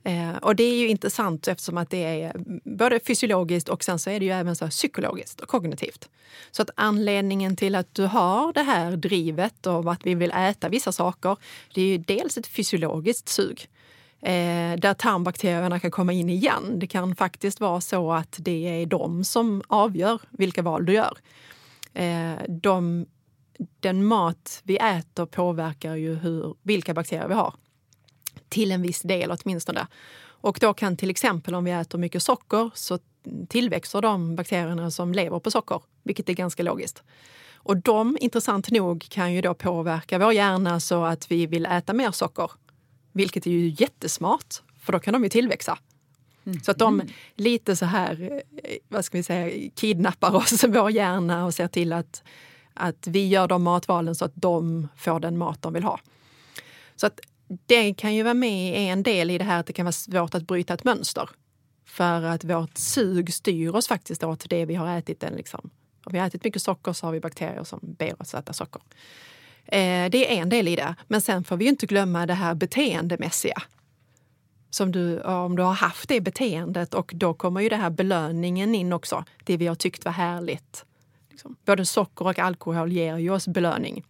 Eh, 0.05 0.37
och 0.37 0.57
det 0.57 0.63
är 0.63 0.75
ju 0.75 0.89
intressant 0.89 1.49
eftersom 1.49 1.79
att 1.79 1.91
det 1.91 2.23
är 2.23 2.33
både 2.65 3.01
fysiologiskt 3.01 3.69
och 3.69 3.85
sen 3.85 3.99
så 3.99 4.11
är 4.11 4.21
det 4.21 4.27
ju 4.27 4.33
även 4.33 4.57
så 4.57 4.69
psykologiskt 4.69 5.41
och 5.41 5.49
kognitivt. 5.49 6.09
Så 6.51 6.63
att 6.63 6.71
anledningen 6.75 7.57
till 7.57 7.75
att 7.75 7.95
du 7.95 8.07
har 8.07 8.53
det 8.53 8.63
här 8.63 8.97
drivet 8.97 9.67
och 9.67 9.93
att 9.93 10.07
vi 10.07 10.15
vill 10.15 10.31
äta 10.31 10.69
vissa 10.69 10.93
saker, 10.93 11.37
det 11.75 11.81
är 11.83 11.87
ju 11.87 11.99
dels 11.99 12.39
ett 12.39 12.47
fysiologiskt 12.47 13.29
sug. 13.29 13.69
Eh, 14.21 14.79
där 14.79 14.95
tarmbakterierna 14.95 15.81
kan 15.81 15.91
komma 15.91 16.13
in 16.13 16.31
igen. 16.31 16.79
Det 16.79 16.87
kan 16.87 17.17
faktiskt 17.17 17.61
vara 17.61 17.81
så 17.81 18.13
att 18.13 18.37
det 18.39 18.83
är 18.83 18.87
de 18.87 19.25
som 19.25 19.63
avgör 19.67 20.21
vilka 20.31 20.63
val 20.63 20.87
du 20.87 20.93
gör. 20.93 21.19
Eh, 21.95 22.35
de, 22.49 23.07
den 23.81 24.05
mat 24.05 24.61
vi 24.63 24.77
äter 24.77 25.27
påverkar 25.27 25.95
ju 25.95 26.15
hur, 26.15 26.55
vilka 26.63 26.95
bakterier 26.95 27.29
vi 27.29 27.35
har 27.35 27.55
till 28.53 28.73
en 28.73 28.83
viss 28.83 29.03
del 29.03 29.31
åtminstone. 29.31 29.87
Och 30.25 30.59
då 30.61 30.75
kan 30.75 30.97
till 30.97 31.11
exempel 31.11 31.55
om 31.55 31.65
vi 31.65 31.71
äter 31.71 31.99
mycket 31.99 32.23
socker 32.23 32.71
så 32.75 32.99
tillväxer 33.49 34.01
de 34.01 34.37
bakterierna 34.37 34.91
som 34.91 35.13
lever 35.13 35.39
på 35.39 35.51
socker, 35.51 35.81
vilket 36.03 36.29
är 36.29 36.33
ganska 36.33 36.63
logiskt. 36.63 37.03
Och 37.55 37.77
de, 37.77 38.19
intressant 38.21 38.71
nog, 38.71 39.07
kan 39.09 39.33
ju 39.33 39.41
då 39.41 39.55
påverka 39.55 40.19
vår 40.19 40.33
hjärna 40.33 40.81
så 40.81 41.05
att 41.05 41.31
vi 41.31 41.47
vill 41.47 41.67
äta 41.67 41.93
mer 41.93 42.11
socker. 42.11 42.51
Vilket 43.13 43.47
är 43.47 43.51
ju 43.51 43.75
jättesmart, 43.79 44.63
för 44.81 44.93
då 44.93 44.99
kan 44.99 45.13
de 45.13 45.23
ju 45.23 45.29
tillväxa. 45.29 45.79
Mm. 46.45 46.61
Så 46.61 46.71
att 46.71 46.79
de 46.79 47.03
lite 47.35 47.77
så 47.77 47.85
här, 47.85 48.43
eh, 48.65 48.77
vad 48.89 49.05
ska 49.05 49.19
vi 49.19 49.23
säga, 49.23 49.71
kidnappar 49.75 50.35
oss, 50.35 50.65
vår 50.69 50.91
hjärna 50.91 51.45
och 51.47 51.55
ser 51.55 51.69
till 51.69 51.93
att, 51.93 52.23
att 52.75 53.07
vi 53.07 53.29
gör 53.29 53.49
de 53.49 53.63
matvalen 53.63 54.15
så 54.15 54.25
att 54.25 54.33
de 54.35 54.89
får 54.97 55.21
den 55.21 55.39
mat 55.39 55.63
de 55.63 55.73
vill 55.73 55.85
ha. 55.85 56.01
Så 56.97 57.07
att 57.07 57.21
det 57.67 57.95
kan 57.95 58.15
ju 58.15 58.23
vara 58.23 58.35
med 58.35 58.83
i 58.83 58.89
en 58.89 59.03
del 59.03 59.31
i 59.31 59.39
det 59.39 59.45
här 59.45 59.61
att 59.61 59.67
det 59.67 59.73
kan 59.73 59.85
vara 59.85 59.93
svårt 59.93 60.35
att 60.35 60.47
bryta 60.47 60.75
ett 60.75 60.85
mönster. 60.85 61.31
För 61.85 62.23
att 62.23 62.45
vårt 62.45 62.79
sug 62.79 63.33
styr 63.33 63.75
oss 63.75 63.89
faktiskt 63.89 64.25
åt 64.25 64.51
det 64.51 64.65
vi 64.65 64.75
har 64.75 64.99
ätit. 64.99 65.21
Den 65.21 65.35
liksom. 65.35 65.71
Om 66.05 66.13
vi 66.13 66.19
har 66.19 66.27
ätit 66.27 66.45
mycket 66.45 66.63
socker 66.63 66.93
så 66.93 67.07
har 67.07 67.13
vi 67.13 67.21
bakterier 67.21 67.65
som 67.65 67.81
ber 67.83 68.23
oss 68.23 68.35
äta 68.35 68.53
socker. 68.53 68.83
Eh, 69.65 70.11
det 70.11 70.37
är 70.37 70.43
en 70.43 70.49
del 70.49 70.69
i 70.69 70.77
det. 70.77 70.95
Men 71.09 71.21
sen 71.21 71.45
får 71.45 71.57
vi 71.57 71.67
inte 71.67 71.87
glömma 71.87 72.27
det 72.27 72.35
här 72.35 72.55
beteendemässiga. 72.55 73.63
Som 74.71 74.93
du, 74.93 75.21
om 75.21 75.57
du 75.57 75.63
har 75.63 75.73
haft 75.73 76.09
det 76.09 76.21
beteendet 76.21 76.95
och 76.95 77.13
då 77.15 77.35
kommer 77.35 77.61
ju 77.61 77.69
det 77.69 77.77
här 77.77 77.91
belöningen 77.91 78.75
in 78.75 78.93
också. 78.93 79.25
Det 79.45 79.57
vi 79.57 79.67
har 79.67 79.75
tyckt 79.75 80.05
var 80.05 80.13
härligt. 80.13 80.85
Liksom. 81.31 81.57
Både 81.65 81.87
socker 81.87 82.27
och 82.27 82.39
alkohol 82.39 82.93
ger 82.93 83.19
ju 83.19 83.31
oss 83.31 83.49
belöning. 83.49 84.05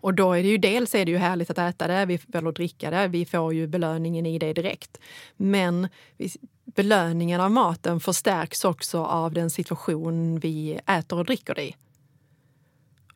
Och 0.00 0.14
då 0.14 0.32
är 0.32 0.42
det 0.42 0.48
ju 0.48 0.58
dels 0.58 0.94
är 0.94 1.04
det 1.04 1.10
ju 1.10 1.18
härligt 1.18 1.50
att 1.50 1.58
äta 1.58 1.86
det, 1.86 2.18
eller 2.34 2.52
dricka 2.52 2.90
det. 2.90 3.08
Vi 3.08 3.24
får 3.24 3.54
ju 3.54 3.66
belöningen 3.66 4.26
i 4.26 4.38
det 4.38 4.52
direkt. 4.52 4.98
Men 5.36 5.88
belöningen 6.64 7.40
av 7.40 7.50
maten 7.50 8.00
förstärks 8.00 8.64
också 8.64 9.04
av 9.04 9.32
den 9.32 9.50
situation 9.50 10.38
vi 10.38 10.80
äter 10.86 11.18
och 11.18 11.24
dricker 11.24 11.54
det 11.54 11.64
i. 11.64 11.76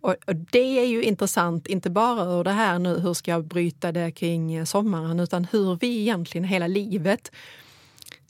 Och, 0.00 0.16
det 0.50 0.78
är 0.78 0.86
ju 0.86 1.02
intressant, 1.02 1.66
inte 1.66 1.90
bara 1.90 2.24
ur 2.24 2.44
det 2.44 2.50
här 2.50 2.78
nu, 2.78 2.98
hur 2.98 3.14
ska 3.14 3.30
jag 3.30 3.44
bryta 3.44 3.92
det 3.92 4.10
kring 4.10 4.54
eh, 4.54 4.64
sommaren, 4.64 5.20
utan 5.20 5.44
hur 5.44 5.78
vi 5.80 6.00
egentligen 6.00 6.44
hela 6.44 6.66
livet 6.66 7.32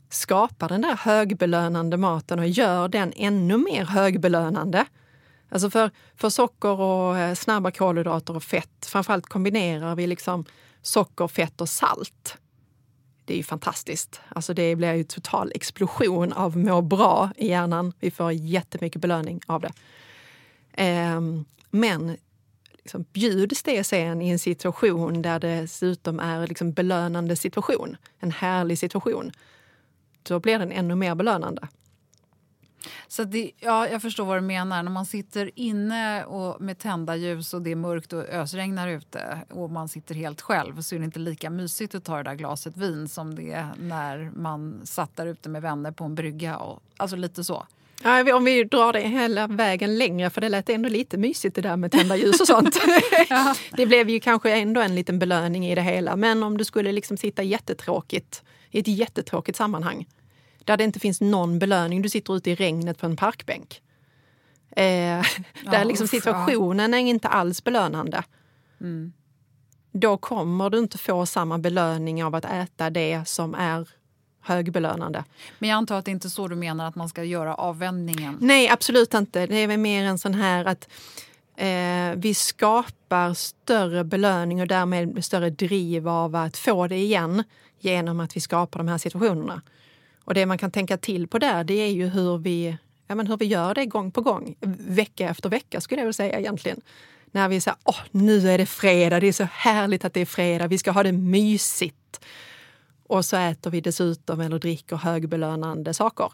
skapar 0.08 0.68
den 0.68 0.80
där 0.80 0.94
högbelönande 0.94 1.96
maten 1.96 2.38
och 2.38 2.48
gör 2.48 2.88
den 2.88 3.12
ännu 3.16 3.56
mer 3.56 3.84
högbelönande. 3.84 4.86
Alltså 5.50 5.70
för, 5.70 5.90
för 6.16 6.30
socker 6.30 6.80
och 6.80 7.18
eh, 7.18 7.34
snabba 7.34 7.70
kolhydrater 7.70 8.36
och 8.36 8.42
fett, 8.42 8.86
framförallt 8.86 9.26
kombinerar 9.26 9.94
vi 9.96 10.06
liksom 10.06 10.44
socker, 10.82 11.28
fett 11.28 11.60
och 11.60 11.68
salt. 11.68 12.36
Det 13.24 13.34
är 13.34 13.36
ju 13.36 13.42
fantastiskt. 13.42 14.20
Alltså 14.28 14.54
det 14.54 14.76
blir 14.76 14.94
ju 14.94 15.04
total 15.04 15.52
explosion 15.54 16.32
av 16.32 16.56
må 16.56 16.80
bra 16.80 17.30
i 17.36 17.48
hjärnan. 17.48 17.92
Vi 18.00 18.10
får 18.10 18.32
jättemycket 18.32 19.02
belöning 19.02 19.40
av 19.46 19.60
det. 19.60 19.72
Um, 21.16 21.44
men 21.70 22.16
liksom, 22.78 23.04
bjuds 23.12 23.62
det 23.62 23.84
sen 23.84 24.22
i 24.22 24.30
en 24.30 24.38
situation 24.38 25.22
där 25.22 25.40
det 25.40 25.60
dessutom 25.60 26.20
är 26.20 26.46
liksom 26.46 26.72
belönande 26.72 27.36
situation, 27.36 27.96
en 28.18 28.30
härlig 28.30 28.78
situation, 28.78 29.32
då 30.22 30.40
blir 30.40 30.58
den 30.58 30.72
ännu 30.72 30.94
mer 30.94 31.14
belönande. 31.14 31.68
Så 33.08 33.24
det, 33.24 33.50
ja, 33.58 33.88
jag 33.88 34.02
förstår 34.02 34.24
vad 34.24 34.36
du 34.36 34.40
menar. 34.40 34.82
När 34.82 34.90
man 34.90 35.06
sitter 35.06 35.50
inne 35.54 36.24
och 36.24 36.60
med 36.60 36.78
tända 36.78 37.16
ljus 37.16 37.54
och 37.54 37.62
det 37.62 37.70
är 37.70 37.76
mörkt 37.76 38.12
och 38.12 38.22
ösregnar 38.22 38.88
ute 38.88 39.38
och 39.50 39.70
man 39.70 39.88
sitter 39.88 40.14
helt 40.14 40.40
själv 40.40 40.80
så 40.80 40.94
är 40.94 40.98
det 40.98 41.04
inte 41.04 41.18
lika 41.18 41.50
mysigt 41.50 41.94
att 41.94 42.04
ta 42.04 42.16
det 42.16 42.22
där 42.22 42.34
glaset 42.34 42.76
vin 42.76 43.08
som 43.08 43.34
det 43.34 43.52
är 43.52 43.68
när 43.80 44.30
man 44.36 44.80
satt 44.84 45.16
där 45.16 45.26
ute 45.26 45.48
med 45.48 45.62
vänner 45.62 45.90
på 45.90 46.04
en 46.04 46.14
brygga. 46.14 46.56
Och, 46.56 46.82
alltså 46.96 47.16
lite 47.16 47.44
så. 47.44 47.66
Ja, 48.02 48.36
om 48.36 48.44
vi 48.44 48.64
drar 48.64 48.92
det 48.92 49.00
hela 49.00 49.46
vägen 49.46 49.98
längre, 49.98 50.30
för 50.30 50.40
det 50.40 50.48
lät 50.48 50.68
ändå 50.68 50.88
lite 50.88 51.18
mysigt 51.18 51.54
det 51.54 51.60
där 51.60 51.76
med 51.76 51.92
tända 51.92 52.16
ljus 52.16 52.40
och 52.40 52.46
sånt. 52.46 52.78
ja. 53.28 53.54
Det 53.70 53.86
blev 53.86 54.10
ju 54.10 54.20
kanske 54.20 54.52
ändå 54.52 54.80
en 54.80 54.94
liten 54.94 55.18
belöning 55.18 55.66
i 55.66 55.74
det 55.74 55.82
hela. 55.82 56.16
Men 56.16 56.42
om 56.42 56.58
du 56.58 56.64
skulle 56.64 56.92
liksom 56.92 57.16
sitta 57.16 57.42
jättetråkigt 57.42 58.42
i 58.70 58.80
ett 58.80 58.88
jättetråkigt 58.88 59.58
sammanhang 59.58 60.06
där 60.70 60.76
det 60.76 60.84
inte 60.84 61.00
finns 61.00 61.20
någon 61.20 61.58
belöning. 61.58 62.02
Du 62.02 62.08
sitter 62.08 62.36
ute 62.36 62.50
i 62.50 62.54
regnet 62.54 62.98
på 62.98 63.06
en 63.06 63.16
parkbänk. 63.16 63.82
Eh, 64.70 64.84
ja, 64.84 65.22
där 65.64 65.84
liksom 65.84 66.08
situationen 66.08 66.94
är 66.94 66.98
inte 66.98 67.28
alls 67.28 67.64
belönande. 67.64 68.22
Mm. 68.80 69.12
Då 69.92 70.16
kommer 70.16 70.70
du 70.70 70.78
inte 70.78 70.98
få 70.98 71.26
samma 71.26 71.58
belöning 71.58 72.24
av 72.24 72.34
att 72.34 72.44
äta 72.44 72.90
det 72.90 73.28
som 73.28 73.54
är 73.54 73.88
högbelönande. 74.40 75.24
Men 75.58 75.70
jag 75.70 75.76
antar 75.76 75.98
att 75.98 76.04
det 76.04 76.10
inte 76.10 76.28
är 76.28 76.30
så 76.30 76.48
du 76.48 76.56
menar 76.56 76.88
att 76.88 76.94
man 76.94 77.08
ska 77.08 77.24
göra 77.24 77.54
avvändningen? 77.54 78.38
Nej, 78.40 78.68
absolut 78.68 79.14
inte. 79.14 79.46
Det 79.46 79.56
är 79.56 79.66
väl 79.66 79.78
mer 79.78 80.04
en 80.04 80.18
sån 80.18 80.34
här 80.34 80.64
att 80.64 80.88
eh, 81.56 82.16
vi 82.16 82.34
skapar 82.34 83.34
större 83.34 84.04
belöning 84.04 84.60
och 84.60 84.66
därmed 84.66 85.24
större 85.24 85.50
driv 85.50 86.08
av 86.08 86.36
att 86.36 86.56
få 86.56 86.86
det 86.86 86.96
igen 86.96 87.44
genom 87.80 88.20
att 88.20 88.36
vi 88.36 88.40
skapar 88.40 88.78
de 88.78 88.88
här 88.88 88.98
situationerna. 88.98 89.62
Och 90.30 90.34
det 90.34 90.46
man 90.46 90.58
kan 90.58 90.70
tänka 90.70 90.96
till 90.96 91.28
på 91.28 91.38
där, 91.38 91.64
det 91.64 91.74
är 91.74 91.90
ju 91.90 92.06
hur 92.06 92.38
vi, 92.38 92.76
ja, 93.06 93.14
men 93.14 93.26
hur 93.26 93.36
vi 93.36 93.44
gör 93.44 93.74
det 93.74 93.86
gång 93.86 94.10
på 94.10 94.20
gång. 94.20 94.56
Vecka 94.78 95.28
efter 95.28 95.48
vecka 95.48 95.80
skulle 95.80 96.00
jag 96.00 96.06
vilja 96.06 96.12
säga 96.12 96.38
egentligen. 96.38 96.80
När 97.30 97.48
vi 97.48 97.60
säger, 97.60 97.78
åh, 97.84 97.98
nu 98.10 98.50
är 98.50 98.58
det 98.58 98.66
fredag, 98.66 99.20
det 99.20 99.26
är 99.26 99.32
så 99.32 99.48
härligt 99.52 100.04
att 100.04 100.14
det 100.14 100.20
är 100.20 100.26
fredag, 100.26 100.66
vi 100.66 100.78
ska 100.78 100.90
ha 100.90 101.02
det 101.02 101.12
mysigt. 101.12 102.20
Och 103.06 103.24
så 103.24 103.36
äter 103.36 103.70
vi 103.70 103.80
dessutom 103.80 104.40
eller 104.40 104.58
dricker 104.58 104.96
högbelönande 104.96 105.94
saker. 105.94 106.32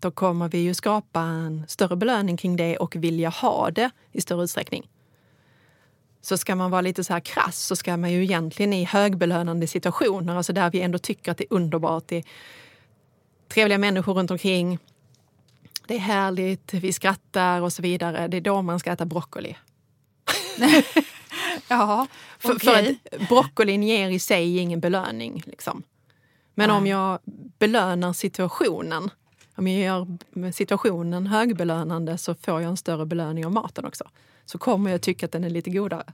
Då 0.00 0.10
kommer 0.10 0.48
vi 0.48 0.58
ju 0.58 0.74
skapa 0.74 1.20
en 1.20 1.64
större 1.68 1.96
belöning 1.96 2.36
kring 2.36 2.56
det 2.56 2.76
och 2.76 2.96
vilja 2.96 3.28
ha 3.28 3.70
det 3.70 3.90
i 4.12 4.20
större 4.20 4.44
utsträckning. 4.44 4.88
Så 6.20 6.36
ska 6.36 6.54
man 6.54 6.70
vara 6.70 6.80
lite 6.80 7.04
så 7.04 7.12
här 7.12 7.20
krass 7.20 7.58
så 7.58 7.76
ska 7.76 7.96
man 7.96 8.12
ju 8.12 8.22
egentligen 8.22 8.72
i 8.72 8.84
högbelönande 8.84 9.66
situationer, 9.66 10.36
alltså 10.36 10.52
där 10.52 10.70
vi 10.70 10.80
ändå 10.80 10.98
tycker 10.98 11.32
att 11.32 11.38
det 11.38 11.44
är 11.44 11.56
underbart, 11.56 12.04
det 12.06 12.24
trevliga 13.54 13.78
människor 13.78 14.14
runt 14.14 14.30
omkring. 14.30 14.78
Det 15.86 15.94
är 15.94 15.98
härligt, 15.98 16.74
vi 16.74 16.92
skrattar 16.92 17.60
och 17.60 17.72
så 17.72 17.82
vidare. 17.82 18.28
Det 18.28 18.36
är 18.36 18.40
då 18.40 18.62
man 18.62 18.78
ska 18.78 18.92
äta 18.92 19.04
broccoli. 19.04 19.56
ja, 21.68 22.06
okay. 22.44 22.58
för, 22.58 22.64
för 22.64 22.72
att 23.20 23.28
broccolin 23.28 23.82
ger 23.82 24.10
i 24.10 24.18
sig 24.18 24.58
ingen 24.58 24.80
belöning. 24.80 25.42
Liksom. 25.46 25.82
Men 26.54 26.68
Nej. 26.68 26.76
om 26.76 26.86
jag 26.86 27.18
belönar 27.58 28.12
situationen, 28.12 29.10
om 29.54 29.68
jag 29.68 29.82
gör 29.82 30.52
situationen 30.52 31.26
högbelönande 31.26 32.18
så 32.18 32.34
får 32.34 32.60
jag 32.60 32.70
en 32.70 32.76
större 32.76 33.06
belöning 33.06 33.46
av 33.46 33.52
maten 33.52 33.84
också. 33.84 34.04
Så 34.44 34.58
kommer 34.58 34.90
jag 34.90 35.00
tycka 35.00 35.26
att 35.26 35.32
den 35.32 35.44
är 35.44 35.50
lite 35.50 35.70
godare. 35.70 36.12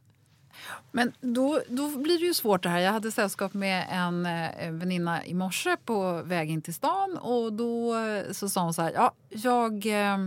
Men 0.92 1.12
då, 1.20 1.62
då 1.68 1.88
blir 1.88 2.18
det 2.18 2.24
ju 2.26 2.34
svårt 2.34 2.62
det 2.62 2.68
här. 2.68 2.78
Jag 2.78 2.92
hade 2.92 3.12
sällskap 3.12 3.54
med 3.54 3.86
en, 3.90 4.26
eh, 4.26 4.70
väninna 4.70 5.26
i 5.26 5.34
morse 5.34 5.76
på 5.84 6.22
väg 6.22 6.50
in 6.50 6.62
till 6.62 6.74
stan 6.74 7.16
och 7.16 7.52
då 7.52 7.96
eh, 7.98 8.32
så 8.32 8.48
sa 8.48 8.62
hon 8.62 8.74
så 8.74 8.82
här, 8.82 8.92
ja, 8.92 9.12
jag 9.28 9.86
eh, 9.86 10.18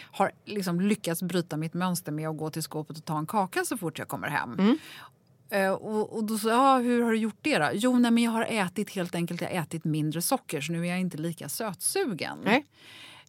har 0.00 0.32
liksom 0.44 0.80
lyckats 0.80 1.22
bryta 1.22 1.56
mitt 1.56 1.74
mönster 1.74 2.12
med 2.12 2.28
att 2.28 2.36
gå 2.38 2.50
till 2.50 2.62
skåpet 2.62 2.98
och 2.98 3.04
ta 3.04 3.18
en 3.18 3.26
kaka 3.26 3.64
så 3.64 3.76
fort 3.76 3.98
jag 3.98 4.08
kommer 4.08 4.28
hem. 4.28 4.58
Mm. 4.58 4.78
Och, 5.80 6.16
och, 6.16 6.24
då 6.24 6.38
sa 6.38 6.48
jag, 6.48 6.84
hur 6.84 7.02
har 7.02 7.10
du 7.10 7.18
gjort 7.18 7.38
det 7.42 7.58
då? 7.58 7.70
Jo, 7.72 7.98
nej, 7.98 8.10
men 8.10 8.24
jag 8.24 8.30
har 8.30 8.46
ätit 8.48 8.90
helt 8.90 9.14
enkelt 9.14 9.40
jag 9.40 9.52
ätit 9.52 9.84
mindre 9.84 10.22
socker 10.22 10.60
så 10.60 10.72
nu 10.72 10.86
är 10.86 10.90
jag 10.90 11.00
inte 11.00 11.16
lika 11.16 11.48
sötsugen. 11.48 12.38
Nej. 12.44 12.66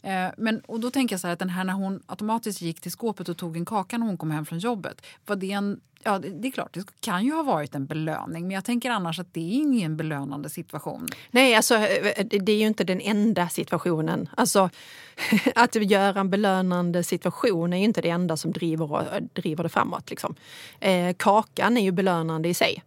Eh, 0.04 0.28
men, 0.38 0.60
och 0.60 0.80
då 0.80 0.92
tänker 0.92 1.14
jag 1.14 1.20
så 1.20 1.28
här 1.28 1.34
att 1.34 1.40
den 1.40 1.50
här 1.50 1.64
när 1.64 1.74
hon 1.74 2.04
automatiskt 2.06 2.62
gick 2.62 2.82
till 2.82 2.92
skåpet 2.92 3.30
och 3.30 3.38
tog 3.38 3.58
en 3.58 3.66
kaka 3.66 3.98
när 3.98 4.06
hon 4.06 4.18
kom 4.18 4.32
hem 4.32 4.46
från 4.46 4.60
jobbet. 4.60 5.06
Var 5.26 5.36
det 5.36 5.52
en 5.52 5.82
Ja, 6.06 6.20
det 6.20 6.48
är 6.48 6.52
klart, 6.52 6.74
det 6.74 6.86
kan 7.00 7.26
ju 7.26 7.34
ha 7.34 7.44
varit 7.44 7.76
en 7.76 7.86
belöning 7.86 8.44
men 8.48 8.52
jag 8.52 8.66
tänker 8.66 8.92
annars 8.92 9.20
att 9.20 9.34
det 9.34 9.40
är 9.40 9.54
ingen 9.54 9.98
belönande 9.98 10.50
situation. 10.50 11.08
Nej, 11.32 11.56
alltså 11.56 11.76
eh, 11.76 12.08
eh, 12.08 12.26
det 12.26 12.52
är 12.52 12.58
ju 12.58 12.68
inte 12.68 12.84
den 12.84 13.02
enda 13.02 13.50
situationen. 13.50 14.30
Alltså, 14.38 14.70
att 15.56 15.76
göra 15.76 16.20
en 16.20 16.30
belönande 16.30 17.04
situation 17.04 17.74
är 17.74 17.78
ju 17.78 17.84
inte 17.84 18.02
det 18.02 18.10
enda 18.10 18.38
som 18.38 18.52
driver, 18.52 19.22
driver 19.34 19.64
det 19.64 19.70
framåt. 19.70 20.10
Liksom. 20.10 20.36
Eh, 20.80 21.14
kakan 21.18 21.78
är 21.78 21.82
ju 21.82 21.92
belönande 21.92 22.50
i 22.50 22.54
sig. 22.54 22.84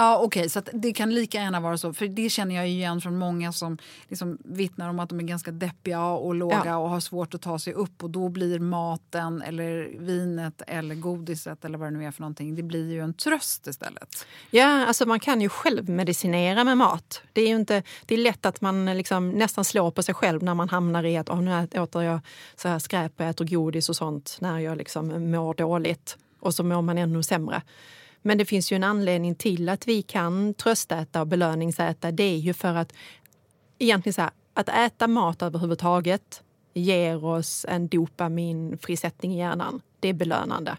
Ja, 0.00 0.18
okej, 0.18 0.40
okay, 0.40 0.48
så 0.48 0.62
det 0.72 0.92
kan 0.92 1.14
lika 1.14 1.38
gärna 1.38 1.60
vara 1.60 1.78
så. 1.78 1.92
För 1.92 2.08
det 2.08 2.30
känner 2.30 2.54
jag 2.54 2.68
igen 2.68 3.00
från 3.00 3.18
många 3.18 3.52
som 3.52 3.78
liksom 4.08 4.38
vittnar 4.44 4.88
om 4.88 5.00
att 5.00 5.08
de 5.08 5.20
är 5.20 5.24
ganska 5.24 5.50
deppiga 5.50 6.04
och 6.04 6.34
låga 6.34 6.62
ja. 6.64 6.76
och 6.76 6.90
har 6.90 7.00
svårt 7.00 7.34
att 7.34 7.42
ta 7.42 7.58
sig 7.58 7.72
upp. 7.72 8.02
Och 8.02 8.10
då 8.10 8.28
blir 8.28 8.58
maten 8.58 9.42
eller 9.42 9.98
vinet 9.98 10.62
eller 10.66 10.94
godiset 10.94 11.64
eller 11.64 11.78
vad 11.78 11.92
det 11.92 11.98
nu 11.98 12.04
är 12.04 12.10
för 12.10 12.20
någonting, 12.20 12.54
det 12.54 12.62
blir 12.62 12.92
ju 12.92 13.00
en 13.00 13.14
tröst 13.14 13.66
istället. 13.66 14.26
Ja, 14.50 14.86
alltså 14.86 15.06
man 15.06 15.20
kan 15.20 15.40
ju 15.40 15.48
själv 15.48 15.88
medicinera 15.88 16.64
med 16.64 16.78
mat. 16.78 17.22
Det 17.32 17.40
är 17.40 17.48
ju 17.48 17.56
inte, 17.56 17.82
det 18.06 18.14
är 18.14 18.18
lätt 18.18 18.46
att 18.46 18.60
man 18.60 18.86
liksom 18.86 19.30
nästan 19.30 19.64
slår 19.64 19.90
på 19.90 20.02
sig 20.02 20.14
själv 20.14 20.42
när 20.42 20.54
man 20.54 20.68
hamnar 20.68 21.04
i 21.04 21.16
att 21.16 21.30
oh, 21.30 21.42
nu 21.42 21.68
äter 21.72 22.02
jag 22.02 22.20
så 22.56 22.68
här 22.68 22.78
skräp 22.78 23.20
och 23.20 23.26
äter 23.26 23.44
godis 23.44 23.88
och 23.88 23.96
sånt 23.96 24.36
när 24.40 24.58
jag 24.58 24.78
liksom 24.78 25.30
mår 25.30 25.54
dåligt. 25.54 26.18
Och 26.40 26.54
så 26.54 26.64
mår 26.64 26.82
man 26.82 26.98
ännu 26.98 27.22
sämre. 27.22 27.62
Men 28.22 28.38
det 28.38 28.44
finns 28.44 28.72
ju 28.72 28.74
en 28.74 28.84
anledning 28.84 29.34
till 29.34 29.68
att 29.68 29.88
vi 29.88 30.02
kan 30.02 30.54
tröstäta 30.54 31.20
och 31.20 31.26
belöningsäta. 31.26 32.10
Det 32.10 32.22
är 32.22 32.36
ju 32.36 32.54
för 32.54 32.74
att 32.74 32.92
egentligen 33.78 34.14
så 34.14 34.20
här, 34.20 34.30
att 34.54 34.68
äta 34.68 35.08
mat 35.08 35.42
överhuvudtaget 35.42 36.42
ger 36.74 37.24
oss 37.24 37.66
en 37.68 37.88
dopaminfrisättning 37.88 39.34
i 39.34 39.38
hjärnan. 39.38 39.80
Det 40.00 40.08
är 40.08 40.12
belönande. 40.12 40.76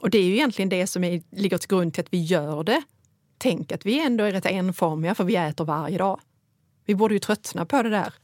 Och 0.00 0.10
det 0.10 0.18
är 0.18 0.22
ju 0.22 0.32
egentligen 0.32 0.68
det 0.68 0.86
som 0.86 1.04
är, 1.04 1.22
ligger 1.30 1.58
till 1.58 1.68
grund 1.68 1.94
till 1.94 2.04
att 2.04 2.12
vi 2.12 2.22
gör 2.22 2.64
det. 2.64 2.82
Tänk 3.38 3.72
att 3.72 3.86
vi 3.86 4.00
ändå 4.00 4.24
är 4.24 4.32
rätt 4.32 4.46
enformiga 4.46 5.14
för 5.14 5.24
vi 5.24 5.36
äter 5.36 5.64
varje 5.64 5.98
dag. 5.98 6.20
Vi 6.84 6.94
borde 6.94 7.14
ju 7.14 7.20
tröttna 7.20 7.66
på 7.66 7.82
det 7.82 7.90
där. 7.90 8.14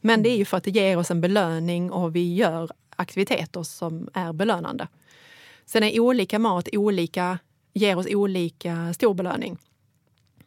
Men 0.00 0.22
det 0.22 0.28
är 0.28 0.36
ju 0.36 0.44
för 0.44 0.56
att 0.56 0.64
det 0.64 0.70
ger 0.70 0.96
oss 0.96 1.10
en 1.10 1.20
belöning 1.20 1.92
och 1.92 2.16
vi 2.16 2.34
gör 2.34 2.70
aktiviteter 2.96 3.62
som 3.62 4.08
är 4.14 4.32
belönande. 4.32 4.88
Sen 5.66 5.82
är 5.82 6.00
olika 6.00 6.38
mat 6.38 6.68
olika 6.72 7.38
ger 7.76 7.98
oss 7.98 8.06
olika 8.10 8.94
stor 8.94 9.14
belöning. 9.14 9.58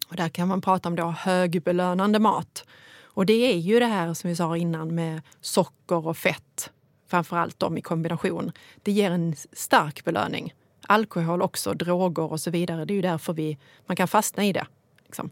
Och 0.07 0.15
där 0.15 0.29
kan 0.29 0.47
man 0.47 0.61
prata 0.61 0.89
om 0.89 0.95
då 0.95 1.03
högbelönande 1.03 2.19
mat. 2.19 2.65
Och 3.03 3.25
det 3.25 3.33
är 3.33 3.57
ju 3.57 3.79
det 3.79 3.85
här 3.85 4.13
som 4.13 4.29
vi 4.29 4.35
sa 4.35 4.57
innan 4.57 4.95
med 4.95 5.21
socker 5.41 6.07
och 6.07 6.17
fett, 6.17 6.71
framförallt 7.07 7.59
de 7.59 7.77
i 7.77 7.81
kombination. 7.81 8.51
Det 8.83 8.91
ger 8.91 9.11
en 9.11 9.35
stark 9.51 10.03
belöning. 10.03 10.53
Alkohol 10.87 11.41
också, 11.41 11.73
droger 11.73 12.31
och 12.31 12.39
så 12.39 12.51
vidare. 12.51 12.85
Det 12.85 12.93
är 12.93 12.95
ju 12.95 13.01
därför 13.01 13.33
vi, 13.33 13.57
man 13.85 13.95
kan 13.95 14.07
fastna 14.07 14.45
i 14.45 14.53
det. 14.53 14.67
Liksom. 15.05 15.29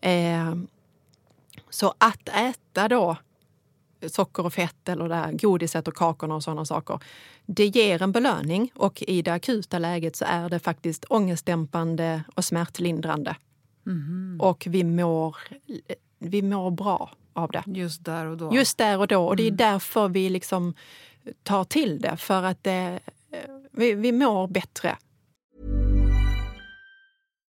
Eh, 0.00 0.54
så 1.70 1.94
att 1.98 2.28
äta 2.28 2.88
då 2.88 3.16
socker 4.08 4.46
och 4.46 4.52
fett 4.52 4.88
eller 4.88 5.08
det 5.08 5.14
här 5.14 5.32
godiset 5.32 5.88
och 5.88 5.94
kakorna 5.94 6.34
och 6.34 6.42
sådana 6.42 6.64
saker. 6.64 6.98
Det 7.46 7.66
ger 7.66 8.02
en 8.02 8.12
belöning 8.12 8.72
och 8.74 9.02
i 9.02 9.22
det 9.22 9.32
akuta 9.32 9.78
läget 9.78 10.16
så 10.16 10.24
är 10.28 10.48
det 10.48 10.58
faktiskt 10.58 11.04
ångestdämpande 11.08 12.22
och 12.34 12.44
smärtlindrande. 12.44 13.36
Mm. 13.86 14.40
Och 14.40 14.66
vi 14.70 14.84
mår, 14.84 15.36
vi 16.18 16.42
mår 16.42 16.70
bra 16.70 17.10
av 17.32 17.50
det. 17.50 17.62
Just 17.66 18.04
där 18.04 18.26
och 18.26 18.36
då? 18.36 18.54
Just 18.54 18.78
där 18.78 18.98
och 18.98 19.06
då. 19.06 19.26
Och 19.26 19.36
det 19.36 19.42
är 19.42 19.48
mm. 19.48 19.56
därför 19.56 20.08
vi 20.08 20.28
liksom 20.28 20.74
tar 21.42 21.64
till 21.64 22.00
det. 22.00 22.16
För 22.16 22.42
att 22.42 22.64
det, 22.64 23.00
vi, 23.70 23.92
vi 23.92 24.12
mår 24.12 24.46
bättre 24.46 24.96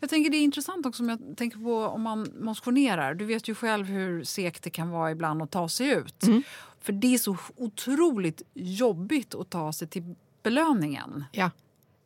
Jag 0.00 0.10
tänker 0.10 0.30
det 0.30 0.36
är 0.36 0.42
intressant 0.42 0.86
också 0.86 1.02
om 1.02 1.08
jag 1.08 1.36
tänker 1.36 1.58
på 1.58 1.84
om 1.84 2.02
man 2.02 2.28
motionerar. 2.40 3.14
Du 3.14 3.24
vet 3.24 3.48
ju 3.48 3.54
själv 3.54 3.86
hur 3.86 4.24
segt 4.24 4.62
det 4.62 4.70
kan 4.70 4.90
vara 4.90 5.10
ibland 5.10 5.42
att 5.42 5.50
ta 5.50 5.68
sig 5.68 5.88
ut. 5.88 6.22
Mm. 6.22 6.42
För 6.80 6.92
det 6.92 7.14
är 7.14 7.18
så 7.18 7.36
otroligt 7.56 8.42
jobbigt 8.54 9.34
att 9.34 9.50
ta 9.50 9.72
sig 9.72 9.88
till 9.88 10.14
belöningen. 10.42 11.24
Ja. 11.32 11.50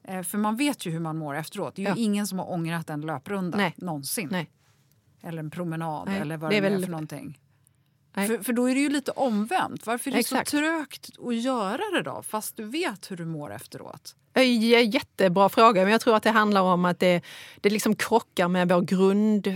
Eh, 0.04 0.22
för 0.22 0.38
man 0.38 0.56
vet 0.56 0.86
ju 0.86 0.90
hur 0.90 1.00
man 1.00 1.18
mår 1.18 1.34
efteråt. 1.34 1.74
Det 1.74 1.84
är 1.84 1.88
ja. 1.88 1.94
ingen 1.96 2.26
som 2.26 2.38
har 2.38 2.50
ångrat 2.50 2.90
en 2.90 3.00
löprunda 3.00 3.58
Nej. 3.58 3.74
någonsin. 3.76 4.28
Nej. 4.30 4.50
Eller 5.22 5.38
en 5.38 5.50
promenad 5.50 6.08
Nej. 6.08 6.20
eller 6.20 6.36
vad 6.36 6.50
det, 6.50 6.56
är, 6.56 6.62
väl... 6.62 6.72
är 6.72 6.82
för 6.82 6.90
någonting. 6.90 7.38
För, 8.14 8.42
för, 8.42 8.52
då 8.52 8.70
är 8.70 8.74
det 8.74 8.80
ju 8.80 8.88
lite 8.88 9.10
omvänt. 9.10 9.86
Varför 9.86 10.10
är 10.10 10.14
det 10.14 10.20
Exakt. 10.20 10.50
så 10.50 10.56
trögt 10.56 11.10
att 11.26 11.36
göra 11.36 11.82
det 11.92 12.02
då, 12.02 12.22
fast 12.22 12.56
du 12.56 12.64
vet 12.64 13.10
hur 13.10 13.16
du 13.16 13.24
mår 13.24 13.52
efteråt? 13.52 14.16
Jättebra 14.92 15.48
fråga, 15.48 15.82
men 15.82 15.92
jag 15.92 16.00
tror 16.00 16.16
att 16.16 16.22
det 16.22 16.30
handlar 16.30 16.62
om 16.62 16.84
att 16.84 16.98
det, 16.98 17.22
det 17.60 17.70
liksom 17.70 17.96
krockar 17.96 18.48
med 18.48 18.68
vår 18.68 18.80
grund, 18.80 19.46
eh, 19.46 19.54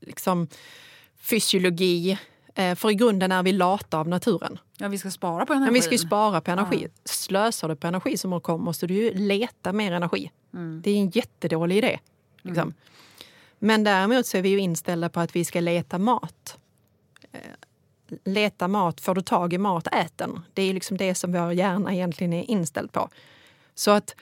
liksom, 0.00 0.48
fysiologi. 1.20 2.18
Eh, 2.54 2.74
för 2.74 2.90
i 2.90 2.94
grunden 2.94 3.32
är 3.32 3.42
vi 3.42 3.52
lata 3.52 3.98
av 3.98 4.08
naturen. 4.08 4.58
Ja, 4.78 4.88
vi 4.88 4.98
ska 4.98 5.10
spara 5.10 5.46
på 5.46 5.52
energi. 5.52 5.66
Men 5.66 5.74
vi 5.74 5.82
ska 5.82 5.98
spara 5.98 6.40
på 6.40 6.50
energi. 6.50 6.82
Ja. 6.82 7.00
Slösar 7.04 7.68
du 7.68 7.76
på 7.76 7.86
energi 7.86 8.16
som 8.16 8.40
kom 8.40 8.64
måste 8.64 8.86
du 8.86 8.94
ju 8.94 9.14
leta 9.14 9.72
mer 9.72 9.92
energi. 9.92 10.30
Mm. 10.54 10.82
Det 10.82 10.90
är 10.90 10.96
en 10.96 11.10
jättedålig 11.10 11.78
idé. 11.78 11.98
Liksom. 12.42 12.62
Mm. 12.62 12.74
Men 13.58 13.84
däremot 13.84 14.26
så 14.26 14.36
är 14.36 14.42
vi 14.42 14.48
ju 14.48 14.58
inställda 14.58 15.08
på 15.08 15.20
att 15.20 15.36
vi 15.36 15.44
ska 15.44 15.60
leta 15.60 15.98
mat. 15.98 16.58
Leta 18.24 18.68
mat, 18.68 19.00
får 19.00 19.14
du 19.14 19.22
tag 19.22 19.52
i 19.52 19.58
mat, 19.58 19.86
ät 19.92 20.18
den. 20.18 20.40
Det 20.54 20.62
är 20.62 20.74
liksom 20.74 20.96
det 20.96 21.14
som 21.14 21.32
vår 21.32 21.52
hjärna 21.52 21.94
egentligen 21.94 22.32
är 22.32 22.50
inställd 22.50 22.92
på. 22.92 23.08
Så 23.74 23.90
att 23.90 24.14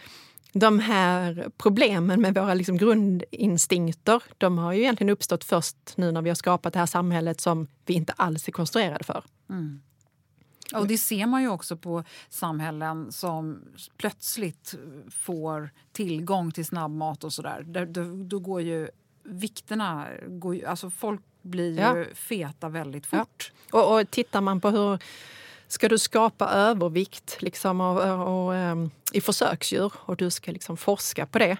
de 0.52 0.78
här 0.78 1.50
problemen 1.56 2.20
med 2.20 2.34
våra 2.34 2.54
liksom 2.54 2.76
grundinstinkter, 2.76 4.22
de 4.38 4.58
har 4.58 4.72
ju 4.72 4.80
egentligen 4.80 5.10
uppstått 5.10 5.44
först 5.44 5.76
nu 5.96 6.12
när 6.12 6.22
vi 6.22 6.30
har 6.30 6.34
skapat 6.34 6.72
det 6.72 6.78
här 6.78 6.86
samhället 6.86 7.40
som 7.40 7.66
vi 7.86 7.94
inte 7.94 8.12
alls 8.12 8.48
är 8.48 8.52
konstruerade 8.52 9.04
för. 9.04 9.24
Mm. 9.50 9.80
Och 10.74 10.86
det 10.86 10.98
ser 10.98 11.26
man 11.26 11.42
ju 11.42 11.48
också 11.48 11.76
på 11.76 12.04
samhällen 12.28 13.12
som 13.12 13.64
plötsligt 13.96 14.74
får 15.10 15.70
tillgång 15.92 16.52
till 16.52 16.66
snabbmat 16.66 17.24
och 17.24 17.32
sådär. 17.32 17.62
Då, 17.86 18.24
då 18.24 18.38
går 18.38 18.60
ju 18.60 18.88
vikterna... 19.22 20.06
Går, 20.26 20.64
alltså 20.64 20.90
folk 20.90 21.22
blir 21.42 21.70
ju 21.70 21.80
ja. 21.80 22.04
feta 22.14 22.68
väldigt 22.68 23.06
fort. 23.06 23.52
Ja. 23.72 23.82
Och, 23.82 24.00
och 24.00 24.10
tittar 24.10 24.40
man 24.40 24.60
på 24.60 24.70
hur 24.70 24.98
ska 25.68 25.88
du 25.88 25.98
skapa 25.98 26.48
övervikt 26.48 27.42
liksom, 27.42 27.80
och, 27.80 28.02
och, 28.02 28.46
och 28.46 28.54
um, 28.54 28.90
i 29.12 29.20
försöksdjur 29.20 29.92
och 29.96 30.16
du 30.16 30.30
ska 30.30 30.52
liksom 30.52 30.76
forska 30.76 31.26
på 31.26 31.38
det 31.38 31.56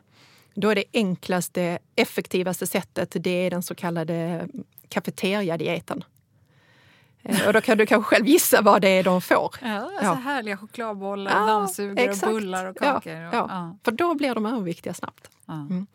då 0.60 0.70
är 0.70 0.74
det 0.74 0.84
enklaste, 0.92 1.78
effektivaste 1.96 2.66
sättet 2.66 3.16
det 3.20 3.30
är 3.30 3.50
den 3.50 3.62
så 3.62 3.74
kallade 3.74 4.48
kafeteriadieten. 4.88 6.04
Eh, 7.22 7.46
och 7.46 7.52
då 7.52 7.60
kan 7.60 7.78
du 7.78 7.86
kanske 7.86 8.16
själv 8.16 8.26
gissa 8.26 8.62
vad 8.62 8.82
det 8.82 8.88
är 8.88 9.04
de 9.04 9.20
får. 9.20 9.54
Ja, 9.62 9.78
alltså 9.78 10.04
ja. 10.04 10.12
härliga 10.12 10.56
chokladbollar, 10.56 11.40
ja, 11.40 11.46
dammsugare, 11.46 12.10
och 12.10 12.18
bullar 12.18 12.66
och 12.66 12.76
kakor. 12.76 13.12
Ja. 13.12 13.30
ja, 13.32 13.76
För 13.84 13.92
då 13.92 14.14
blir 14.14 14.34
de 14.34 14.46
överviktiga 14.46 14.94
snabbt. 14.94 15.30
Mm. 15.48 15.86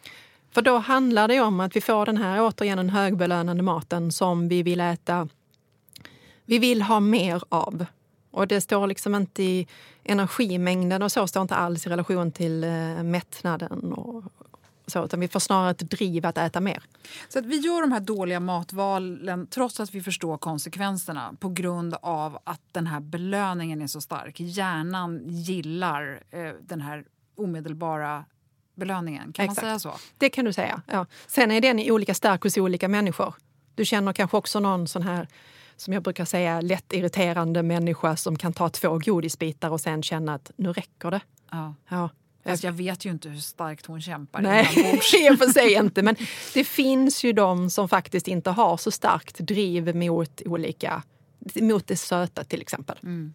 För 0.53 0.61
då 0.61 0.77
handlar 0.77 1.27
det 1.27 1.39
om 1.39 1.59
att 1.59 1.75
vi 1.75 1.81
får 1.81 2.05
den 2.05 2.17
här 2.17 2.41
återigen 2.41 2.77
den 2.77 2.89
högbelönande 2.89 3.63
maten 3.63 4.11
som 4.11 4.47
vi 4.47 4.63
vill 4.63 4.79
äta. 4.79 5.27
Vi 6.45 6.59
vill 6.59 6.81
ha 6.81 6.99
mer 6.99 7.43
av. 7.49 7.85
Och 8.31 8.47
det 8.47 8.61
står 8.61 8.87
liksom 8.87 9.15
inte 9.15 9.43
i 9.43 9.67
energimängden 10.03 11.01
och 11.01 11.11
så 11.11 11.27
står 11.27 11.41
inte 11.41 11.55
alls 11.55 11.87
i 11.87 11.89
relation 11.89 12.31
till 12.31 12.63
eh, 12.63 13.03
mättnaden 13.03 13.93
och, 13.93 14.23
så, 14.87 15.05
utan 15.05 15.19
vi 15.19 15.27
får 15.27 15.39
snarare 15.39 15.71
ett 15.71 15.91
driv 15.91 16.25
att 16.25 16.37
äta 16.37 16.61
mer. 16.61 16.83
Så 17.29 17.39
att 17.39 17.45
vi 17.45 17.57
gör 17.57 17.81
de 17.81 17.91
här 17.91 17.99
dåliga 17.99 18.39
matvalen 18.39 19.47
trots 19.47 19.79
att 19.79 19.93
vi 19.93 20.01
förstår 20.01 20.37
konsekvenserna 20.37 21.33
på 21.39 21.49
grund 21.49 21.95
av 22.01 22.37
att 22.43 22.61
den 22.71 22.87
här 22.87 22.99
belöningen 22.99 23.81
är 23.81 23.87
så 23.87 24.01
stark. 24.01 24.39
Hjärnan 24.39 25.21
gillar 25.25 26.23
eh, 26.31 26.51
den 26.61 26.81
här 26.81 27.05
omedelbara 27.35 28.25
belöningen. 28.75 29.33
Kan 29.33 29.45
Exakt. 29.45 29.61
man 29.61 29.79
säga 29.79 29.93
så? 29.93 29.99
Det 30.17 30.29
kan 30.29 30.45
du 30.45 30.53
säga. 30.53 30.81
Ja. 30.87 31.05
Sen 31.27 31.51
är 31.51 31.61
den 31.61 31.79
olika 31.79 32.13
stark 32.13 32.43
hos 32.43 32.57
olika 32.57 32.87
människor. 32.87 33.33
Du 33.75 33.85
känner 33.85 34.13
kanske 34.13 34.37
också 34.37 34.59
någon 34.59 34.87
sån 34.87 35.03
här 35.03 35.27
som 35.75 35.93
jag 35.93 36.03
brukar 36.03 36.25
säga, 36.25 36.61
lätt 36.61 36.93
irriterande 36.93 37.63
människa 37.63 38.15
som 38.15 38.37
kan 38.37 38.53
ta 38.53 38.69
två 38.69 38.99
godisbitar 39.05 39.69
och 39.69 39.81
sen 39.81 40.03
känna 40.03 40.33
att 40.33 40.51
nu 40.55 40.73
räcker 40.73 41.11
det. 41.11 41.21
Ja. 41.51 41.75
ja. 41.89 42.09
Fast 42.43 42.63
jag 42.63 42.71
vet 42.71 43.05
ju 43.05 43.09
inte 43.09 43.29
hur 43.29 43.39
starkt 43.39 43.85
hon 43.85 44.01
kämpar 44.01 44.41
Nej, 44.41 44.63
i 45.33 45.37
för 45.37 45.53
sig 45.53 45.73
inte. 45.73 46.01
Men 46.01 46.15
det 46.53 46.63
finns 46.63 47.23
ju 47.23 47.33
de 47.33 47.69
som 47.69 47.89
faktiskt 47.89 48.27
inte 48.27 48.49
har 48.49 48.77
så 48.77 48.91
starkt 48.91 49.39
driv 49.39 49.95
mot 49.95 50.41
olika, 50.45 51.03
mot 51.55 51.87
det 51.87 51.97
söta 51.97 52.43
till 52.43 52.61
exempel. 52.61 52.97
Mm. 53.03 53.33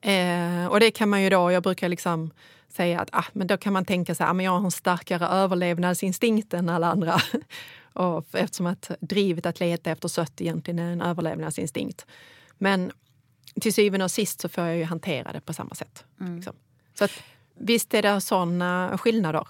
Eh, 0.00 0.66
och 0.66 0.80
det 0.80 0.90
kan 0.90 1.08
man 1.08 1.22
ju 1.22 1.30
då, 1.30 1.52
jag 1.52 1.62
brukar 1.62 1.88
liksom 1.88 2.30
säga 2.72 3.00
att 3.00 3.08
ah, 3.12 3.24
men 3.32 3.46
då 3.46 3.56
kan 3.56 3.72
man 3.72 3.84
tänka 3.84 4.14
sig 4.14 4.24
att 4.24 4.36
ah, 4.36 4.42
jag 4.42 4.50
har 4.50 4.64
en 4.64 4.70
starkare 4.70 5.26
överlevnadsinstinkt 5.26 6.54
än 6.54 6.68
alla 6.68 6.86
andra. 6.86 7.20
och 7.92 8.26
eftersom 8.32 8.66
att 8.66 8.90
drivet 9.00 9.46
att 9.46 9.60
leta 9.60 9.90
efter 9.90 10.08
sött 10.08 10.40
egentligen 10.40 10.78
är 10.78 10.92
en 10.92 11.02
överlevnadsinstinkt. 11.02 12.06
Men 12.58 12.92
till 13.60 13.74
syvende 13.74 14.04
och 14.04 14.10
sist 14.10 14.40
så 14.40 14.48
får 14.48 14.64
jag 14.64 14.76
ju 14.76 14.84
hantera 14.84 15.32
det 15.32 15.40
på 15.40 15.52
samma 15.52 15.74
sätt. 15.74 16.04
Mm. 16.20 16.36
Liksom. 16.36 16.54
Så 16.94 17.04
att, 17.04 17.12
Visst 17.54 17.94
är 17.94 18.02
det 18.02 18.20
sådana 18.20 18.98
skillnader. 18.98 19.46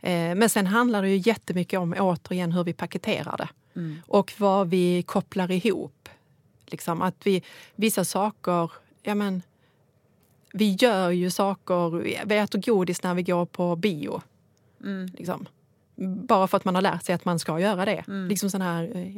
Eh, 0.00 0.34
men 0.34 0.50
sen 0.50 0.66
handlar 0.66 1.02
det 1.02 1.08
ju 1.08 1.16
jättemycket 1.16 1.80
om 1.80 1.94
återigen 1.98 2.52
hur 2.52 2.64
vi 2.64 2.72
paketerar 2.72 3.36
det 3.36 3.48
mm. 3.80 4.02
och 4.06 4.32
vad 4.36 4.70
vi 4.70 5.02
kopplar 5.02 5.50
ihop. 5.50 6.08
Liksom 6.66 7.02
att 7.02 7.26
vi, 7.26 7.42
vissa 7.74 8.04
saker, 8.04 8.70
ja 9.02 9.14
men, 9.14 9.42
vi 10.52 10.76
gör 10.80 11.10
ju 11.10 11.30
saker, 11.30 11.90
vi 12.26 12.36
äter 12.36 12.58
godis 12.58 13.02
när 13.02 13.14
vi 13.14 13.22
går 13.22 13.46
på 13.46 13.76
bio. 13.76 14.22
Mm. 14.84 15.06
Liksom. 15.06 15.46
Bara 16.26 16.48
för 16.48 16.56
att 16.56 16.64
man 16.64 16.74
har 16.74 16.82
lärt 16.82 17.04
sig 17.04 17.14
att 17.14 17.24
man 17.24 17.38
ska 17.38 17.60
göra 17.60 17.84
det. 17.84 18.04
Mm. 18.08 18.28
Liksom 18.28 18.50
sådana 18.50 18.72
här 18.72 18.96
eh, 18.96 19.14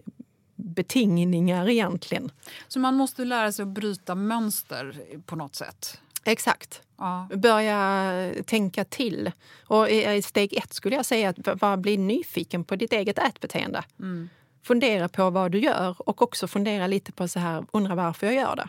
betingningar 0.55 1.69
egentligen. 1.69 2.31
Så 2.69 2.79
man 2.79 2.95
måste 2.95 3.25
lära 3.25 3.53
sig 3.53 3.63
att 3.63 3.69
bryta 3.69 4.15
mönster 4.15 5.03
på 5.27 5.37
något 5.37 5.55
sätt? 5.55 6.01
Exakt. 6.25 6.83
Ja. 6.99 7.29
Börja 7.35 8.33
tänka 8.47 8.85
till. 8.85 9.33
Och 9.67 9.91
i 9.91 10.23
steg 10.23 10.53
ett 10.53 10.73
skulle 10.73 10.97
jag 10.97 11.07
säga 11.07 11.35
att 11.61 11.79
bli 11.79 11.97
nyfiken 11.97 12.65
på 12.65 12.77
ditt 12.77 12.93
eget 12.93 13.19
ätbeteende. 13.19 13.85
Mm. 14.01 14.29
Fundera 14.63 15.09
på 15.09 15.31
vad 15.31 15.53
du 15.53 15.59
gör 15.59 15.97
och 15.99 16.23
också 16.23 16.49
fundera 16.49 16.87
lite 16.87 17.13
på 17.13 17.29
så 17.29 17.39
här, 17.39 17.65
undra 17.73 17.95
varför 17.95 18.27
jag 18.27 18.37
gör 18.37 18.57
det. 18.57 18.69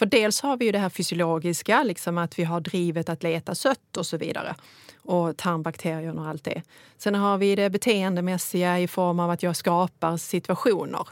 För 0.00 0.06
dels 0.06 0.40
har 0.40 0.56
vi 0.56 0.64
ju 0.64 0.72
det 0.72 0.78
här 0.78 0.88
fysiologiska, 0.88 1.82
liksom 1.82 2.18
att 2.18 2.38
vi 2.38 2.44
har 2.44 2.60
drivet 2.60 3.08
att 3.08 3.22
leta 3.22 3.54
sött 3.54 3.96
och 3.96 4.06
så 4.06 4.16
vidare. 4.16 4.54
Och 4.96 5.36
tarmbakterier 5.36 6.18
och 6.18 6.26
allt 6.26 6.44
det. 6.44 6.62
Sen 6.98 7.14
har 7.14 7.38
vi 7.38 7.56
det 7.56 7.70
beteendemässiga 7.70 8.80
i 8.80 8.88
form 8.88 9.20
av 9.20 9.30
att 9.30 9.42
jag 9.42 9.56
skapar 9.56 10.16
situationer 10.16 11.08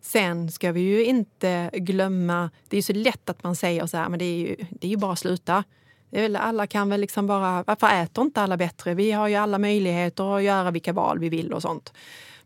Sen 0.00 0.52
ska 0.52 0.72
vi 0.72 0.80
ju 0.80 1.04
inte 1.04 1.70
glömma, 1.72 2.50
det 2.68 2.78
är 2.78 2.82
så 2.82 2.92
lätt 2.92 3.30
att 3.30 3.42
man 3.42 3.56
säger 3.56 3.86
så 3.86 3.96
här, 3.96 4.08
men 4.08 4.18
det 4.18 4.24
är 4.24 4.38
ju, 4.38 4.56
det 4.70 4.86
är 4.86 4.90
ju 4.90 4.96
bara 4.96 5.12
att 5.12 5.18
sluta. 5.18 5.64
Väl, 6.10 6.36
alla 6.36 6.66
kan 6.66 6.88
väl 6.88 7.00
liksom 7.00 7.26
bara, 7.26 7.64
varför 7.66 8.02
äter 8.02 8.24
inte 8.24 8.42
alla 8.42 8.56
bättre? 8.56 8.94
Vi 8.94 9.12
har 9.12 9.28
ju 9.28 9.34
alla 9.34 9.58
möjligheter 9.58 10.36
att 10.36 10.42
göra 10.42 10.70
vilka 10.70 10.92
val 10.92 11.18
vi 11.18 11.28
vill 11.28 11.52
och 11.52 11.62
sånt. 11.62 11.92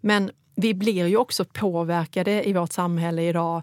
Men 0.00 0.31
vi 0.57 0.74
blir 0.74 1.07
ju 1.07 1.16
också 1.16 1.44
påverkade 1.44 2.48
i 2.48 2.52
vårt 2.52 2.72
samhälle 2.72 3.22
idag 3.22 3.62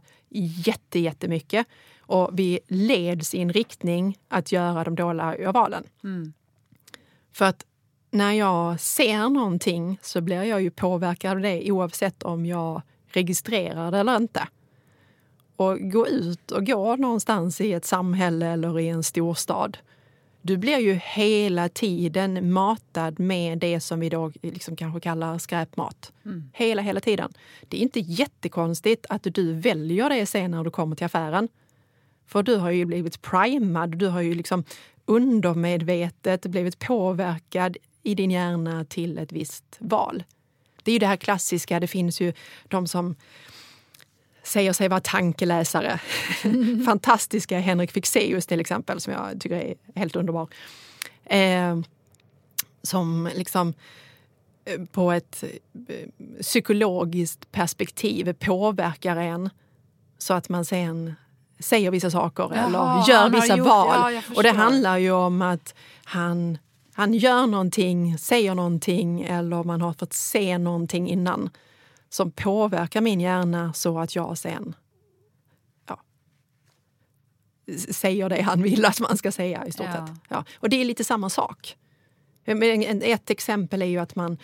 jätte, 0.65 0.99
jättemycket. 0.99 1.67
Och 2.13 2.29
vi 2.33 2.59
leds 2.67 3.33
i 3.33 3.41
en 3.41 3.53
riktning 3.53 4.17
att 4.27 4.51
göra 4.51 4.83
de 4.83 4.95
dåliga 4.95 5.51
valen. 5.51 5.83
Mm. 6.03 6.33
För 7.31 7.45
att 7.45 7.65
när 8.11 8.31
jag 8.31 8.79
ser 8.79 9.29
någonting 9.29 9.99
så 10.01 10.21
blir 10.21 10.43
jag 10.43 10.61
ju 10.61 10.71
påverkad 10.71 11.31
av 11.31 11.39
det 11.39 11.71
oavsett 11.71 12.23
om 12.23 12.45
jag 12.45 12.81
registrerade 13.07 13.97
eller 13.97 14.15
inte. 14.15 14.47
Och 15.55 15.79
gå 15.79 16.07
ut 16.07 16.51
och 16.51 16.65
gå 16.65 16.95
någonstans 16.95 17.61
i 17.61 17.73
ett 17.73 17.85
samhälle 17.85 18.47
eller 18.47 18.79
i 18.79 18.89
en 18.89 19.03
storstad. 19.03 19.77
Du 20.41 20.57
blir 20.57 20.77
ju 20.77 20.93
hela 20.93 21.69
tiden 21.69 22.51
matad 22.51 23.19
med 23.19 23.59
det 23.59 23.79
som 23.79 23.99
vi 23.99 24.09
då 24.09 24.31
liksom 24.41 24.75
kanske 24.75 24.99
kallar 24.99 25.37
skräpmat. 25.37 26.11
Mm. 26.25 26.49
Hela, 26.53 26.81
hela 26.81 26.99
tiden. 26.99 27.33
Det 27.67 27.77
är 27.77 27.81
inte 27.81 27.99
jättekonstigt 27.99 29.05
att 29.09 29.23
du 29.23 29.53
väljer 29.53 30.09
det 30.09 30.25
sen 30.25 30.51
när 30.51 30.63
du 30.63 30.71
kommer 30.71 30.95
till 30.95 31.05
affären. 31.05 31.49
För 32.25 32.43
du 32.43 32.55
har 32.55 32.71
ju 32.71 32.85
blivit 32.85 33.21
primad, 33.21 33.97
du 33.97 34.07
har 34.07 34.21
ju 34.21 34.33
liksom 34.33 34.63
undermedvetet 35.05 36.45
blivit 36.45 36.79
påverkad 36.79 37.77
i 38.03 38.15
din 38.15 38.31
hjärna 38.31 38.85
till 38.85 39.17
ett 39.17 39.31
visst 39.31 39.77
val. 39.79 40.23
Det 40.83 40.91
är 40.91 40.93
ju 40.93 40.99
det 40.99 41.07
här 41.07 41.15
klassiska, 41.15 41.79
det 41.79 41.87
finns 41.87 42.21
ju 42.21 42.33
de 42.67 42.87
som 42.87 43.15
säger 44.43 44.73
sig 44.73 44.87
vara 44.87 44.99
tankeläsare. 44.99 45.99
Mm. 46.43 46.85
Fantastiska 46.85 47.59
Henrik 47.59 47.91
Fixeus 47.91 48.45
till 48.45 48.59
exempel, 48.59 49.01
som 49.01 49.13
jag 49.13 49.41
tycker 49.41 49.55
är 49.55 49.75
helt 49.95 50.15
underbar. 50.15 50.47
Eh, 51.25 51.79
som 52.81 53.29
liksom 53.35 53.73
eh, 54.65 54.85
på 54.85 55.11
ett 55.11 55.43
eh, 55.87 56.09
psykologiskt 56.41 57.51
perspektiv 57.51 58.33
påverkar 58.33 59.17
en 59.17 59.49
så 60.17 60.33
att 60.33 60.49
man 60.49 60.65
sen 60.65 61.13
säger 61.63 61.91
vissa 61.91 62.11
saker 62.11 62.43
Jaha, 62.43 62.67
eller 62.67 63.09
gör 63.09 63.29
vissa 63.29 63.57
gjort, 63.57 63.67
val. 63.67 64.13
Ja, 64.13 64.21
och 64.35 64.43
det 64.43 64.51
handlar 64.51 64.97
ju 64.97 65.11
om 65.11 65.41
att 65.41 65.75
han 66.03 66.57
han 66.95 67.13
gör 67.13 67.47
någonting, 67.47 68.17
säger 68.17 68.55
någonting 68.55 69.21
eller 69.21 69.63
man 69.63 69.81
har 69.81 69.93
fått 69.93 70.13
se 70.13 70.57
någonting 70.57 71.09
innan 71.09 71.49
som 72.09 72.31
påverkar 72.31 73.01
min 73.01 73.21
hjärna 73.21 73.73
så 73.73 73.99
att 73.99 74.15
jag 74.15 74.37
sen 74.37 74.75
ja, 75.87 75.99
säger 77.91 78.29
det 78.29 78.41
han 78.41 78.63
vill 78.63 78.85
att 78.85 78.99
man 78.99 79.17
ska 79.17 79.31
säga 79.31 79.65
i 79.65 79.71
stort 79.71 79.87
ja. 79.93 80.07
sett. 80.07 80.15
Ja. 80.29 80.45
Och 80.59 80.69
det 80.69 80.81
är 80.81 80.85
lite 80.85 81.03
samma 81.03 81.29
sak. 81.29 81.77
Ett 82.45 83.29
exempel 83.29 83.81
är 83.81 83.85
ju 83.85 83.97
att 83.97 84.15
man 84.15 84.37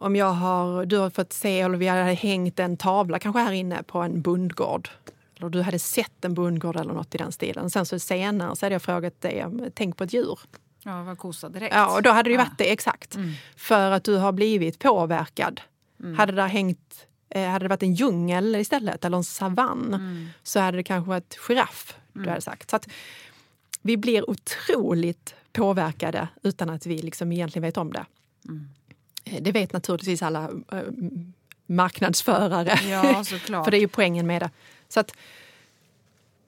om 0.00 0.16
jag 0.16 0.32
har, 0.32 0.86
du 0.86 0.98
har 0.98 1.10
fått 1.10 1.32
se, 1.32 1.60
eller 1.60 1.78
vi 1.78 1.88
hade 1.88 2.02
hängt 2.02 2.58
en 2.58 2.76
tavla 2.76 3.18
kanske 3.18 3.40
här 3.40 3.52
inne 3.52 3.82
på 3.82 3.98
en 3.98 4.22
bondgård. 4.22 4.88
Eller 5.40 5.50
du 5.50 5.62
hade 5.62 5.78
sett 5.78 6.24
en 6.24 6.34
bondgård 6.34 6.76
eller 6.76 6.92
något 6.92 7.14
i 7.14 7.18
den 7.18 7.32
stilen. 7.32 7.70
Sen 7.70 7.86
så 7.86 7.98
senare 7.98 8.56
så 8.56 8.66
hade 8.66 8.74
jag 8.74 8.82
frågat 8.82 9.20
dig, 9.20 9.46
tänk 9.74 9.96
på 9.96 10.04
ett 10.04 10.12
djur. 10.12 10.38
Ja, 10.82 11.02
var 11.02 11.16
kossa 11.16 11.48
direkt. 11.48 11.74
Ja, 11.74 11.96
och 11.96 12.02
då 12.02 12.10
hade 12.10 12.28
det 12.28 12.32
ju 12.32 12.38
varit 12.38 12.58
det, 12.58 12.72
exakt. 12.72 13.14
Mm. 13.14 13.32
För 13.56 13.90
att 13.90 14.04
du 14.04 14.16
har 14.16 14.32
blivit 14.32 14.78
påverkad. 14.78 15.60
Mm. 16.00 16.18
Hade 16.18 16.32
det 16.32 16.42
hängt 16.42 17.06
eh, 17.30 17.48
hade 17.48 17.64
det 17.64 17.68
varit 17.68 17.82
en 17.82 17.94
djungel 17.94 18.56
istället, 18.56 19.04
eller 19.04 19.16
en 19.16 19.24
savann, 19.24 19.94
mm. 19.94 20.28
så 20.42 20.60
hade 20.60 20.76
det 20.76 20.82
kanske 20.82 21.08
varit 21.08 21.38
giraff 21.48 21.94
du 22.12 22.20
mm. 22.20 22.28
hade 22.28 22.40
sagt. 22.40 22.70
Så 22.70 22.76
att 22.76 22.88
vi 23.82 23.96
blir 23.96 24.30
otroligt 24.30 25.34
påverkade 25.52 26.28
utan 26.42 26.70
att 26.70 26.86
vi 26.86 26.98
liksom 26.98 27.32
egentligen 27.32 27.62
vet 27.62 27.76
om 27.76 27.92
det. 27.92 28.06
Mm. 28.48 28.68
Eh, 29.24 29.42
det 29.42 29.52
vet 29.52 29.72
naturligtvis 29.72 30.22
alla 30.22 30.50
äh, 30.72 30.78
marknadsförare. 31.66 32.78
Ja, 32.90 33.24
För 33.64 33.70
det 33.70 33.76
är 33.76 33.80
ju 33.80 33.88
poängen 33.88 34.26
med 34.26 34.42
det. 34.42 34.50
Så 34.90 35.00
att 35.00 35.12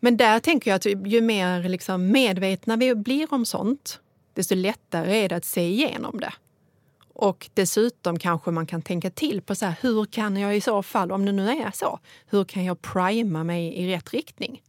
Men 0.00 0.16
där 0.16 0.40
tänker 0.40 0.70
jag 0.70 0.76
att 0.76 0.86
ju 0.86 1.20
mer 1.20 1.68
liksom 1.68 2.08
medvetna 2.08 2.76
vi 2.76 2.94
blir 2.94 3.34
om 3.34 3.44
sånt, 3.44 4.00
desto 4.34 4.54
lättare 4.54 5.16
är 5.16 5.28
det 5.28 5.36
att 5.36 5.44
se 5.44 5.68
igenom 5.68 6.20
det. 6.20 6.32
Och 7.14 7.50
dessutom 7.54 8.18
kanske 8.18 8.50
man 8.50 8.66
kan 8.66 8.82
tänka 8.82 9.10
till 9.10 9.42
på 9.42 9.54
så 9.54 9.66
här, 9.66 9.74
hur 9.80 10.04
kan 10.04 10.36
jag 10.36 10.56
i 10.56 10.60
så 10.60 10.82
fall, 10.82 11.12
om 11.12 11.24
det 11.24 11.32
nu 11.32 11.48
är 11.48 11.70
så, 11.74 11.98
hur 12.26 12.44
kan 12.44 12.64
jag 12.64 12.82
prima 12.82 13.44
mig 13.44 13.74
i 13.74 13.94
rätt 13.94 14.12
riktning? 14.12 14.62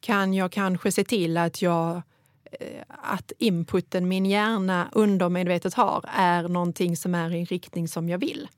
Kan 0.00 0.34
jag 0.34 0.52
kanske 0.52 0.92
se 0.92 1.04
till 1.04 1.36
att 1.36 1.62
jag 1.62 2.02
eh, 2.60 2.82
att 2.88 3.32
inputen 3.38 4.08
min 4.08 4.26
hjärna 4.26 4.88
undermedvetet 4.92 5.74
har 5.74 6.04
är 6.08 6.48
någonting 6.48 6.96
som 6.96 7.14
är 7.14 7.34
i 7.34 7.38
en 7.38 7.46
riktning 7.46 7.88
som 7.88 8.08
jag 8.08 8.18
vill. 8.18 8.48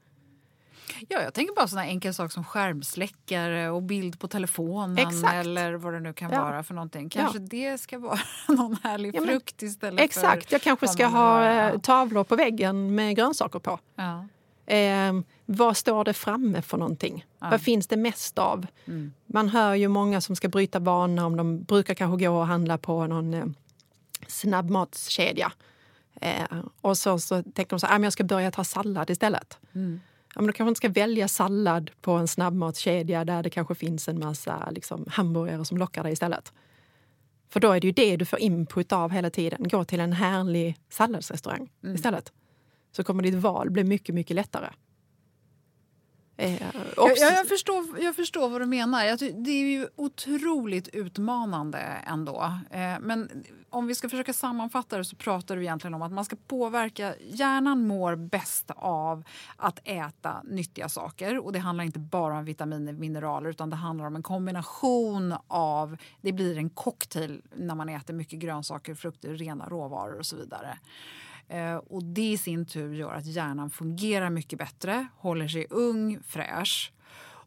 Ja, 1.09 1.23
jag 1.23 1.35
tänker 1.35 1.55
bara 1.55 1.69
sådana 1.69 1.87
enkla 1.89 2.13
saker 2.13 2.29
som 2.33 2.45
skärmsläckare 2.45 3.71
och 3.71 3.83
bild 3.83 4.21
på 4.21 4.29
telefonen 4.29 4.99
Exakt. 4.99 5.35
eller 5.35 5.75
vad 5.75 5.93
det 5.93 6.01
nu 6.01 6.13
kan 6.13 6.31
Ja. 6.33 6.43
vara 6.43 6.63
för 6.63 6.75
någonting. 6.75 7.09
Kanske 7.09 7.39
Ja. 7.39 7.45
det 7.51 7.79
ska 7.79 7.99
vara 7.99 8.19
någon 8.49 8.77
härlig 8.83 9.15
Ja, 9.15 9.21
men 9.21 9.29
frukt 9.31 9.63
istället 9.63 10.01
Exakt, 10.01 10.53
jag 10.53 10.63
kanske 10.63 10.89
ska 10.89 11.07
ha 11.07 11.45
eh, 11.51 11.81
tavlor 11.81 12.25
på 12.25 12.37
väggen 12.37 12.95
med 12.95 13.17
grönsaker 13.17 13.59
på. 13.59 13.79
Ja. 13.95 14.27
Eh, 14.75 15.13
vad 15.47 15.77
står 15.77 16.05
det 16.05 16.13
framme 16.15 16.63
för 16.63 16.79
någonting? 16.79 17.25
Vad 17.39 17.61
finns 17.61 17.87
det 17.87 17.97
mest 17.97 18.39
av? 18.39 18.67
Mm. 18.87 19.13
Man 19.27 19.49
hör 19.49 19.75
ju 19.75 19.89
många 19.89 20.21
som 20.21 20.37
ska 20.37 20.49
bryta 20.49 20.79
vana 20.79 21.27
om 21.27 21.37
de 21.37 21.63
brukar 21.63 21.95
kanske 21.95 22.25
gå 22.27 22.33
och 22.39 22.47
handla 22.47 22.79
på 22.79 23.07
någon 23.07 23.35
eh, 23.35 23.45
snabbmatskedja. 24.27 25.53
Eh, 26.21 26.45
och 26.81 26.99
så, 26.99 27.19
så 27.19 27.43
tänker 27.43 27.67
de 27.71 27.81
så 27.81 27.87
här, 27.87 27.99
"Ah, 28.01 28.03
jag 28.03 28.13
ska 28.13 28.25
börja 28.25 28.51
ta 28.51 28.65
sallad 28.65 29.11
istället. 29.11 29.59
Mm. 29.75 30.01
Ja, 30.37 30.41
men 30.43 30.47
då 30.47 30.53
kanske 30.53 30.65
man 30.65 30.69
inte 30.69 30.79
ska 30.79 30.89
välja 30.89 31.29
sallad 31.29 31.91
på 32.01 32.13
en 32.13 32.29
snabbmatskedja 32.29 33.25
där 33.25 33.43
det 33.43 33.51
kanske 33.51 33.75
finns 33.75 34.09
en 34.09 34.19
massa 34.19 34.71
liksom, 34.71 35.05
hamburgare 35.09 35.65
som 35.65 35.79
lockar 35.79 36.03
dig 36.03 36.13
istället. 36.13 36.53
För 37.49 37.61
då 37.61 37.73
är 37.73 37.81
det 37.81 37.87
ju 37.87 37.93
det 37.93 38.17
du 38.17 38.25
får 38.25 38.39
input 38.39 38.93
av 38.93 39.11
hela 39.11 39.31
tiden. 39.31 39.69
Gå 39.69 39.85
till 39.85 40.01
en 40.01 40.13
härlig 40.13 40.77
salladsrestaurang 40.89 41.71
Mm. 41.83 41.95
istället. 41.95 42.33
Så 42.93 43.05
kommer 43.05 43.23
ditt 43.23 43.35
val 43.35 43.71
bli 43.71 43.85
mycket, 43.85 44.15
mycket 44.15 44.37
lättare. 44.37 44.69
Eh, 46.37 46.63
Jag, 46.97 47.19
jag, 47.19 47.49
förstår, 47.49 47.85
jag 48.01 48.17
förstår 48.17 48.49
vad 48.49 48.61
du 48.61 48.67
menar. 48.67 49.05
Jag, 49.05 49.19
det 49.19 49.51
är 49.51 49.65
ju 49.65 49.89
otroligt 49.97 50.89
utmanande 50.89 51.79
ändå. 52.07 52.53
Eh, 52.71 52.95
men 53.01 53.45
om 53.71 53.87
vi 53.87 53.95
ska 53.95 54.09
försöka 54.09 54.33
sammanfatta 54.33 54.99
det 54.99 55.05
så 55.05 55.17
pratar 55.17 55.57
du 55.57 55.63
egentligen 55.63 55.95
om 55.95 56.03
att 56.03 56.13
man 56.13 56.25
ska 56.25 56.37
påverka... 56.47 57.15
Hjärnan 57.21 57.87
mår 57.87 58.17
bäst 58.17 58.71
av 58.77 59.25
att 59.57 59.81
äta 59.85 60.43
nyttiga 60.45 60.89
saker. 60.89 61.39
Och 61.39 61.53
Det 61.53 61.59
handlar 61.59 61.85
inte 61.85 61.99
bara 61.99 62.39
om 62.39 62.45
vitaminer 62.45 62.93
och 62.93 62.99
mineraler 62.99 63.51
utan 63.51 63.71
det 63.71 63.77
handlar 63.77 64.07
om 64.07 64.17
en 64.17 64.23
kombination 64.23 65.35
av... 65.49 65.97
Det 66.21 66.33
blir 66.33 66.59
en 66.59 66.71
cocktail 66.71 67.43
när 67.57 67.75
man 67.75 67.89
äter 67.89 68.15
mycket 68.15 68.39
grönsaker, 68.39 68.95
frukter, 68.95 69.35
rena 69.35 69.69
råvaror 69.69 70.19
och 70.19 70.27
så 70.27 70.37
vidare. 70.37 70.79
Eh, 71.49 71.77
Och 71.77 72.05
Det 72.05 72.33
i 72.33 72.39
sin 72.39 72.67
tur 72.67 72.95
gör 72.95 73.13
att 73.13 73.27
hjärnan 73.27 73.71
fungerar 73.71 74.31
mycket 74.31 74.59
bättre, 74.59 75.07
håller 75.17 75.49
sig 75.49 75.67
ung, 75.71 76.19
fräsch. 76.27 76.93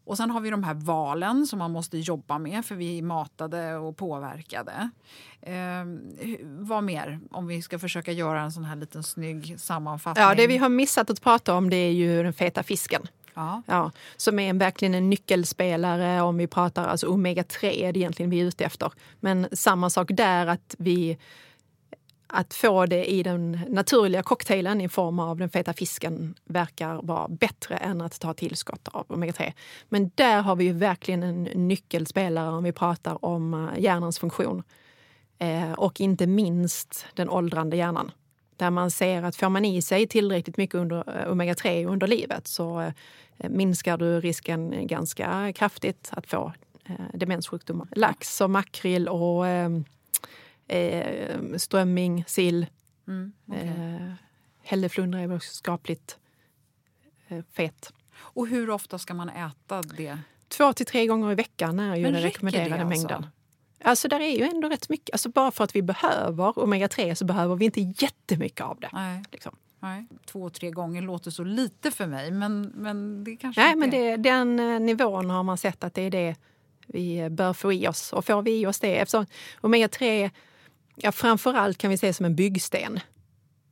Och 0.04 0.16
sen 0.16 0.30
har 0.30 0.40
vi 0.40 0.50
de 0.50 0.64
här 0.64 0.74
valen 0.74 1.46
som 1.46 1.58
man 1.58 1.70
måste 1.70 1.98
jobba 1.98 2.38
med 2.38 2.64
för 2.64 2.74
vi 2.74 2.98
är 2.98 3.02
matade 3.02 3.76
och 3.76 3.96
påverkade. 3.96 4.90
Eh, 5.42 5.84
vad 6.42 6.84
mer? 6.84 7.20
Om 7.30 7.46
vi 7.46 7.62
ska 7.62 7.78
försöka 7.78 8.12
göra 8.12 8.40
en 8.40 8.52
sån 8.52 8.64
här 8.64 8.76
liten 8.76 9.02
snygg 9.02 9.60
sammanfattning. 9.60 10.22
ja, 10.24 10.34
det 10.34 10.46
vi 10.46 10.56
har 10.58 10.68
missat 10.68 11.10
att 11.10 11.20
prata 11.22 11.54
om 11.54 11.70
det 11.70 11.76
är 11.76 11.92
ju 11.92 12.22
den 12.22 12.32
feta 12.32 12.62
fisken. 12.62 13.02
Ja. 13.34 13.62
Ja, 13.66 13.90
som 14.16 14.38
är 14.38 14.50
en, 14.50 14.58
verkligen 14.58 14.94
en 14.94 15.10
nyckelspelare 15.10 16.20
om 16.20 16.36
vi 16.36 16.46
pratar 16.46 16.86
alltså 16.88 17.06
omega-3 17.06 17.64
är 17.64 17.92
det 17.92 17.98
egentligen 18.00 18.30
vi 18.30 18.40
är 18.40 18.44
ute 18.44 18.64
efter. 18.64 18.92
Men 19.20 19.48
samma 19.52 19.90
sak 19.90 20.08
där 20.12 20.46
att 20.46 20.74
vi 20.78 21.18
att 22.32 22.54
få 22.54 22.86
det 22.86 23.10
i 23.10 23.22
den 23.22 23.60
naturliga 23.68 24.22
cocktailen 24.22 24.80
i 24.80 24.88
form 24.88 25.18
av 25.18 25.38
den 25.38 25.50
feta 25.50 25.72
fisken 25.72 26.34
verkar 26.44 27.00
vara 27.02 27.28
bättre 27.28 27.76
än 27.76 28.00
att 28.00 28.20
ta 28.20 28.34
tillskott 28.34 28.88
av 28.88 29.06
omega-3. 29.06 29.52
Men 29.88 30.10
där 30.14 30.42
har 30.42 30.56
vi 30.56 30.64
ju 30.64 30.72
verkligen 30.72 31.22
en 31.22 31.42
nyckelspelare 31.42 32.50
om 32.50 32.64
vi 32.64 32.72
pratar 32.72 33.24
om 33.24 33.54
eh, 33.54 33.82
hjärnans 33.82 34.18
funktion. 34.18 34.62
Eh, 35.38 35.72
och 35.72 36.00
inte 36.00 36.26
minst 36.26 37.06
den 37.14 37.30
åldrande 37.30 37.76
hjärnan. 37.76 38.10
Där 38.56 38.70
man 38.70 38.90
ser 38.90 39.22
att 39.22 39.36
får 39.36 39.48
man 39.48 39.64
i 39.64 39.82
sig 39.82 40.06
tillräckligt 40.06 40.56
mycket 40.56 40.74
under, 40.74 40.96
eh, 40.98 41.32
omega-3 41.32 41.86
under 41.86 42.06
livet 42.06 42.48
så 42.48 42.80
eh, 42.80 42.92
minskar 43.50 43.96
du 43.96 44.20
risken 44.20 44.86
ganska 44.86 45.52
kraftigt 45.52 46.08
att 46.12 46.26
få 46.26 46.52
eh, 46.84 46.94
demenssjukdomar. 47.14 47.88
Lax 47.96 48.40
och 48.40 48.50
makrill 48.50 49.08
och 49.08 49.46
eh, 49.46 49.70
eh, 50.78 51.56
strömming, 51.56 52.24
sill. 52.26 52.66
Mm, 53.08 53.32
okej. 53.46 53.68
Eh, 53.68 54.12
hälleflundra 54.62 55.20
är 55.20 55.36
också 55.36 55.54
skapligt 55.54 56.18
eh, 57.28 57.42
fet. 57.52 57.92
Och 58.16 58.46
hur 58.46 58.70
ofta 58.70 58.98
ska 58.98 59.14
man 59.14 59.28
äta 59.28 59.82
det? 59.82 60.18
Två 60.48 60.72
till 60.72 60.86
tre 60.86 61.06
gånger 61.06 61.32
i 61.32 61.34
veckan 61.34 61.80
är 61.80 61.96
ju 61.96 62.02
Men 62.02 62.12
den 62.12 62.22
rekommenderade 62.22 62.68
det 62.68 62.74
alltså? 62.74 62.88
mängden. 63.08 63.26
Alltså 63.82 64.08
där 64.08 64.20
är 64.20 64.36
ju 64.36 64.42
ändå 64.44 64.68
rätt 64.68 64.88
mycket. 64.88 65.14
Alltså 65.14 65.28
bara 65.28 65.50
för 65.50 65.64
att 65.64 65.76
vi 65.76 65.82
behöver 65.82 66.52
omega-3 66.52 67.14
så 67.14 67.24
behöver 67.24 67.56
vi 67.56 67.64
inte 67.64 67.80
jättemycket 67.80 68.60
av 68.60 68.80
det. 68.80 68.88
Nej, 68.92 69.22
Liksom. 69.32 69.56
nej. 69.80 70.06
Två, 70.26 70.50
tre 70.50 70.70
gånger 70.70 71.02
låter 71.02 71.30
så 71.30 71.44
lite 71.44 71.90
för 71.90 72.06
mig, 72.06 72.30
men, 72.30 72.62
men 72.74 73.24
det 73.24 73.36
kanske 73.36 73.60
Nej, 73.60 73.72
inte 73.72 73.78
men 73.80 73.90
det, 73.90 74.16
den 74.16 74.60
eh, 74.60 74.80
nivån 74.80 75.30
har 75.30 75.42
man 75.42 75.58
sett 75.58 75.84
att 75.84 75.94
det 75.94 76.02
är 76.02 76.10
det 76.10 76.36
vi 76.86 77.18
eh, 77.18 77.28
bör 77.28 77.52
få 77.52 77.72
i 77.72 77.88
oss. 77.88 78.12
Och 78.12 78.24
får 78.24 78.42
vi 78.42 78.60
i 78.60 78.66
oss 78.66 78.80
det, 78.80 78.98
eftersom 78.98 79.26
omega-3 79.60 80.30
ja, 81.02 81.12
framförallt 81.12 81.78
kan 81.78 81.90
vi 81.90 81.98
se 81.98 82.12
som 82.12 82.26
en 82.26 82.36
byggsten. 82.36 83.00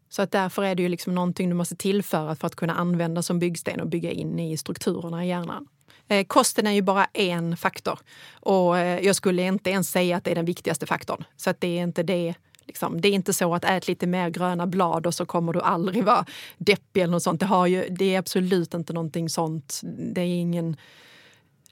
Så 0.08 0.22
att 0.22 0.30
därför 0.30 0.64
är 0.64 0.74
det 0.74 0.82
ju 0.82 0.88
liksom 0.88 1.14
någonting 1.14 1.48
du 1.48 1.54
måste 1.54 1.76
tillföra 1.76 2.36
för 2.36 2.46
att 2.46 2.56
kunna 2.56 2.74
använda 2.74 3.22
som 3.22 3.38
byggsten 3.38 3.80
och 3.80 3.88
bygga 3.88 4.10
in 4.10 4.38
i 4.38 4.56
strukturerna 4.56 5.24
i 5.24 5.28
hjärnan. 5.28 5.66
Eh, 6.08 6.24
kosten 6.24 6.66
är 6.66 6.72
ju 6.72 6.82
bara 6.82 7.04
en 7.04 7.56
faktor 7.56 7.98
och 8.30 8.78
eh, 8.78 9.00
jag 9.00 9.16
skulle 9.16 9.42
inte 9.42 9.70
ens 9.70 9.90
säga 9.90 10.16
att 10.16 10.24
det 10.24 10.30
är 10.30 10.34
den 10.34 10.44
viktigaste 10.44 10.86
faktorn. 10.86 11.24
Så 11.36 11.50
att 11.50 11.60
det 11.60 11.78
är 11.78 11.82
inte 11.82 12.02
det. 12.02 12.34
Liksom. 12.66 13.00
Det 13.00 13.08
är 13.08 13.12
inte 13.12 13.32
så 13.32 13.54
att 13.54 13.64
ät 13.64 13.88
lite 13.88 14.06
mer 14.06 14.30
gröna 14.30 14.66
blad 14.66 15.06
och 15.06 15.14
så 15.14 15.26
kommer 15.26 15.52
du 15.52 15.60
aldrig 15.60 16.04
vara 16.04 16.26
deppig 16.58 17.00
eller 17.00 17.12
något 17.12 17.22
sånt. 17.22 17.40
Det, 17.40 17.46
har 17.46 17.66
ju, 17.66 17.88
det 17.90 18.14
är 18.14 18.18
absolut 18.18 18.74
inte 18.74 18.92
någonting 18.92 19.28
sånt. 19.28 19.80
Det 19.84 20.20
är 20.20 20.40
ingen 20.40 20.76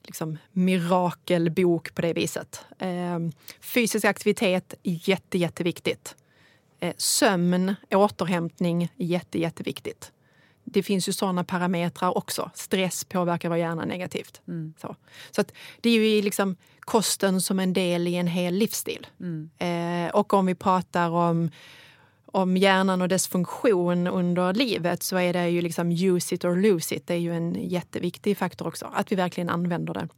liksom, 0.06 0.38
mirakelbok 0.52 1.94
på 1.94 2.02
det 2.02 2.12
viset. 2.12 2.64
Eh, 2.78 3.18
fysisk 3.60 4.04
aktivitet, 4.04 4.74
jätte, 4.82 5.38
jätteviktigt. 5.38 6.16
Eh, 6.80 6.94
sömn, 6.96 7.74
återhämtning, 7.90 8.92
jätte, 8.96 9.38
jätteviktigt. 9.38 10.12
Det 10.64 10.82
finns 10.82 11.08
ju 11.08 11.12
sådana 11.12 11.44
parametrar 11.44 12.18
också. 12.18 12.50
Stress 12.54 13.04
påverkar 13.04 13.48
vår 13.48 13.58
hjärna 13.58 13.84
negativt. 13.84 14.40
Så, 14.80 14.96
så 15.30 15.40
att 15.40 15.52
det 15.80 15.90
är 15.90 16.14
ju 16.14 16.22
liksom 16.22 16.56
kosten 16.80 17.40
som 17.40 17.58
en 17.58 17.72
del 17.72 18.08
i 18.08 18.14
en 18.14 18.26
hel 18.26 18.54
livsstil. 18.54 19.06
Eh, 19.58 20.14
och 20.14 20.34
om 20.34 20.46
vi 20.46 20.54
pratar 20.54 21.10
om 21.10 21.50
om 22.36 22.56
hjärnan 22.56 23.02
och 23.02 23.08
dess 23.08 23.26
funktion 23.28 24.06
under 24.06 24.54
livet 24.54 25.02
så 25.02 25.16
är 25.16 25.32
det 25.32 25.48
ju 25.48 25.60
liksom 25.62 25.90
use 25.90 26.34
it 26.34 26.44
or 26.44 26.56
lose 26.56 26.94
it. 26.94 27.06
Det 27.06 27.14
är 27.14 27.18
ju 27.18 27.34
en 27.36 27.54
jätteviktig 27.68 28.38
faktor 28.38 28.66
också. 28.66 28.90
Att 28.94 29.12
vi 29.12 29.16
verkligen 29.16 29.48
använder 29.50 29.94
det. 29.94 30.08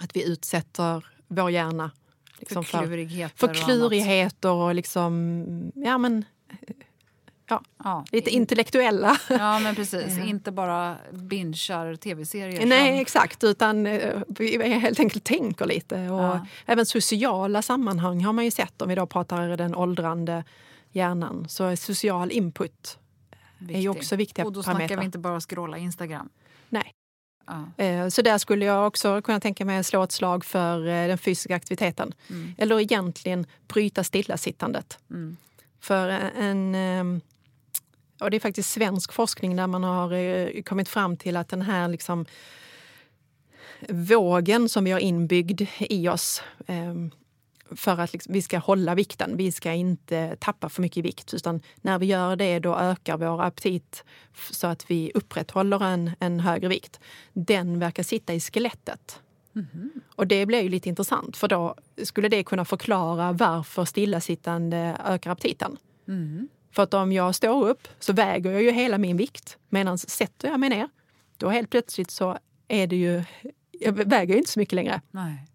Att 0.00 0.16
vi 0.16 0.28
utsätter 0.32 1.06
vår 1.28 1.50
hjärna 1.50 1.90
liksom 2.38 2.64
för 2.64 2.78
klurigheter 2.86 3.36
för 3.36 3.46
och 3.48 3.54
annat. 3.56 3.64
klurigheter 3.64 4.50
och 4.52 4.74
liksom, 4.74 5.72
ja 5.74 5.98
men 5.98 6.24
ja, 7.48 7.62
Ja, 7.84 8.04
lite 8.12 8.30
in- 8.30 8.40
intellektuella. 8.40 9.16
Ja, 9.30 9.58
men 9.58 9.74
precis. 9.74 10.18
Inte 10.26 10.52
bara 10.52 10.96
bingear 11.12 11.96
tv-serier. 11.96 12.66
Nej, 12.66 12.92
som- 12.92 13.00
exakt. 13.00 13.44
Utan 13.44 13.86
eh, 13.86 14.20
vi 14.28 14.68
helt 14.68 15.00
enkelt 15.00 15.24
tänker 15.24 15.66
lite. 15.66 15.94
Och 16.08 16.20
Ja. 16.22 16.46
Även 16.66 16.86
sociala 16.86 17.62
sammanhang 17.62 18.24
har 18.24 18.32
man 18.32 18.44
ju 18.44 18.50
sett 18.50 18.82
om 18.82 18.88
vi 18.88 18.94
då 18.94 19.06
pratar 19.06 19.56
den 19.56 19.74
åldrande 19.74 20.44
hjärnan. 20.96 21.46
Så 21.48 21.76
social 21.76 22.30
input 22.30 22.98
är 23.58 23.64
ju 23.66 23.66
viktig. 23.74 23.90
också 23.90 24.16
viktiga 24.16 24.44
Och 24.44 24.52
då 24.52 24.62
snackar 24.62 24.74
parametrar. 24.78 24.98
vi 24.98 25.04
inte 25.04 25.18
bara 25.18 25.40
scrolla 25.40 25.78
Instagram. 25.78 26.28
Nej. 26.68 26.92
Eh, 27.76 28.08
Så 28.08 28.22
där 28.22 28.38
skulle 28.38 28.64
jag 28.64 28.86
också 28.86 29.22
kunna 29.22 29.40
tänka 29.40 29.64
mig 29.64 29.78
att 29.78 29.86
slå 29.86 30.02
ett 30.02 30.12
slag 30.12 30.44
för 30.44 30.78
eh, 30.86 31.06
den 31.08 31.18
fysiska 31.18 31.56
aktiviteten. 31.56 32.14
Mm. 32.30 32.54
Eller 32.58 32.80
egentligen 32.80 33.46
bryta 33.68 34.04
stillasittandet. 34.04 34.98
För 35.80 36.08
en... 36.08 36.74
eh, 36.74 37.22
Och 38.20 38.30
det 38.30 38.36
är 38.36 38.40
faktiskt 38.40 38.70
svensk 38.70 39.12
forskning 39.12 39.56
där 39.56 39.66
man 39.66 39.84
har 39.84 40.62
kommit 40.62 40.88
fram 40.88 41.16
till 41.16 41.36
att 41.36 41.48
den 41.48 41.62
här 41.62 41.88
liksom 41.88 42.26
vågen 43.88 44.68
som 44.68 44.84
vi 44.84 44.90
har 44.92 45.00
inbyggd 45.00 45.62
i 45.78 46.08
oss 46.08 46.42
eh, 46.66 46.94
för 47.70 48.00
att 48.00 48.12
liksom, 48.12 48.32
vi 48.32 48.42
ska 48.42 48.58
hålla 48.58 48.94
vikten. 48.94 49.36
Vi 49.36 49.52
ska 49.52 49.72
inte 49.72 50.36
tappa 50.36 50.68
för 50.68 50.82
mycket 50.82 51.04
vikt. 51.04 51.34
Utan 51.34 51.60
när 51.76 51.98
vi 51.98 52.06
gör 52.06 52.36
det 52.36 52.58
då 52.58 52.76
ökar 52.76 53.16
vår 53.16 53.42
aptit 53.42 54.04
så 54.50 54.66
att 54.66 54.90
vi 54.90 55.10
upprätthåller 55.14 55.84
en, 55.84 56.10
en 56.20 56.40
högre 56.40 56.68
vikt. 56.68 57.00
Den 57.32 57.78
verkar 57.78 58.02
sitta 58.02 58.34
i 58.34 58.40
skelettet. 58.40 59.20
Och 60.14 60.26
det 60.26 60.46
blir 60.46 60.60
ju 60.60 60.68
lite 60.68 60.88
intressant 60.88 61.36
för 61.36 61.48
då 61.48 61.74
skulle 62.02 62.28
det 62.28 62.44
kunna 62.44 62.64
förklara 62.64 63.32
varför 63.32 63.84
stillasittande 63.84 64.96
ökar 65.06 65.30
aptiten. 65.30 65.76
För 66.72 66.82
att 66.82 66.94
om 66.94 67.12
jag 67.12 67.34
står 67.34 67.68
upp 67.68 67.88
så 67.98 68.12
väger 68.12 68.50
jag 68.50 68.62
ju 68.62 68.70
hela 68.70 68.98
min 68.98 69.16
vikt. 69.16 69.58
Medan 69.68 69.98
sätter 69.98 70.48
jag 70.48 70.60
mig 70.60 70.68
ner, 70.68 70.88
då 71.36 71.48
helt 71.48 71.70
plötsligt 71.70 72.10
så 72.10 72.38
är 72.68 72.86
det 72.86 72.96
ju... 72.96 73.24
Jag 73.70 73.92
väger 73.92 74.34
ju 74.34 74.38
inte 74.38 74.50
så 74.50 74.58
mycket 74.58 74.74
längre. 74.74 75.00
Nej. 75.10 75.46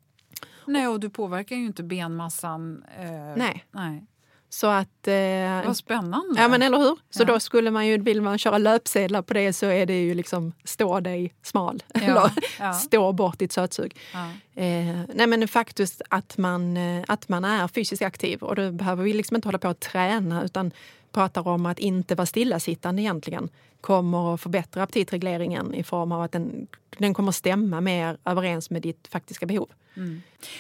Nej, 0.68 0.88
och 0.88 1.00
du 1.00 1.10
påverkar 1.10 1.56
ju 1.56 1.66
inte 1.66 1.84
benmassan. 1.84 2.84
Eh, 3.00 3.38
Nej. 3.38 3.66
nej. 3.72 4.06
Så 4.50 4.68
att... 4.68 5.08
Eh, 5.08 5.66
Vad 5.66 5.78
spännande. 5.78 6.42
Ja 6.42 6.48
men 6.48 6.62
eller 6.62 6.78
hur? 6.78 6.98
Så 7.10 7.22
Ja. 7.22 7.26
då 7.26 7.40
skulle 7.40 7.72
man 7.72 7.88
ju, 7.88 7.98
vill 7.98 8.22
man 8.22 8.38
köra 8.38 8.58
löpsedlar 8.58 9.22
på 9.22 9.34
det 9.34 9.54
så 9.54 9.66
är 9.66 9.86
det 9.86 10.02
ju 10.02 10.14
liksom 10.14 10.54
stå 10.64 11.00
dig 11.00 11.34
smal. 11.44 11.84
Eller 11.94 12.32
ja. 12.60 12.74
stå 12.74 13.12
bort 13.12 13.40
ditt 13.40 13.52
sötsug. 13.52 13.96
Ja. 14.14 14.26
Eh, 14.62 15.00
nej 15.14 15.28
men 15.28 15.48
faktiskt 15.48 16.02
att 16.10 16.38
man, 16.38 16.78
eh, 16.78 17.04
att 17.08 17.30
man 17.30 17.46
är 17.46 17.68
fysiskt 17.68 18.02
aktiv 18.02 18.44
och 18.44 18.56
då 18.56 18.72
behöver 18.72 19.04
vi 19.04 19.14
liksom 19.14 19.36
inte 19.36 19.48
hålla 19.48 19.58
på 19.60 19.68
att 19.68 19.80
träna 19.80 20.44
utan 20.44 20.72
pratar 21.12 21.48
om 21.48 21.66
att 21.66 21.80
inte 21.80 22.16
vara 22.16 22.26
stillasittande 22.26 23.02
egentligen 23.02 23.50
kommer 23.82 24.34
att 24.34 24.42
förbättra 24.42 24.84
aptitregleringen 24.84 25.74
i 25.74 25.84
form 25.84 26.12
av 26.12 26.22
att 26.22 26.32
den, 26.32 26.68
den 26.98 27.14
kommer 27.14 27.32
stämma 27.32 27.82
mer 27.82 28.18
överens 28.26 28.70
med 28.70 28.82
ditt 28.82 29.08
faktiska 29.08 29.46
behov. 29.46 29.70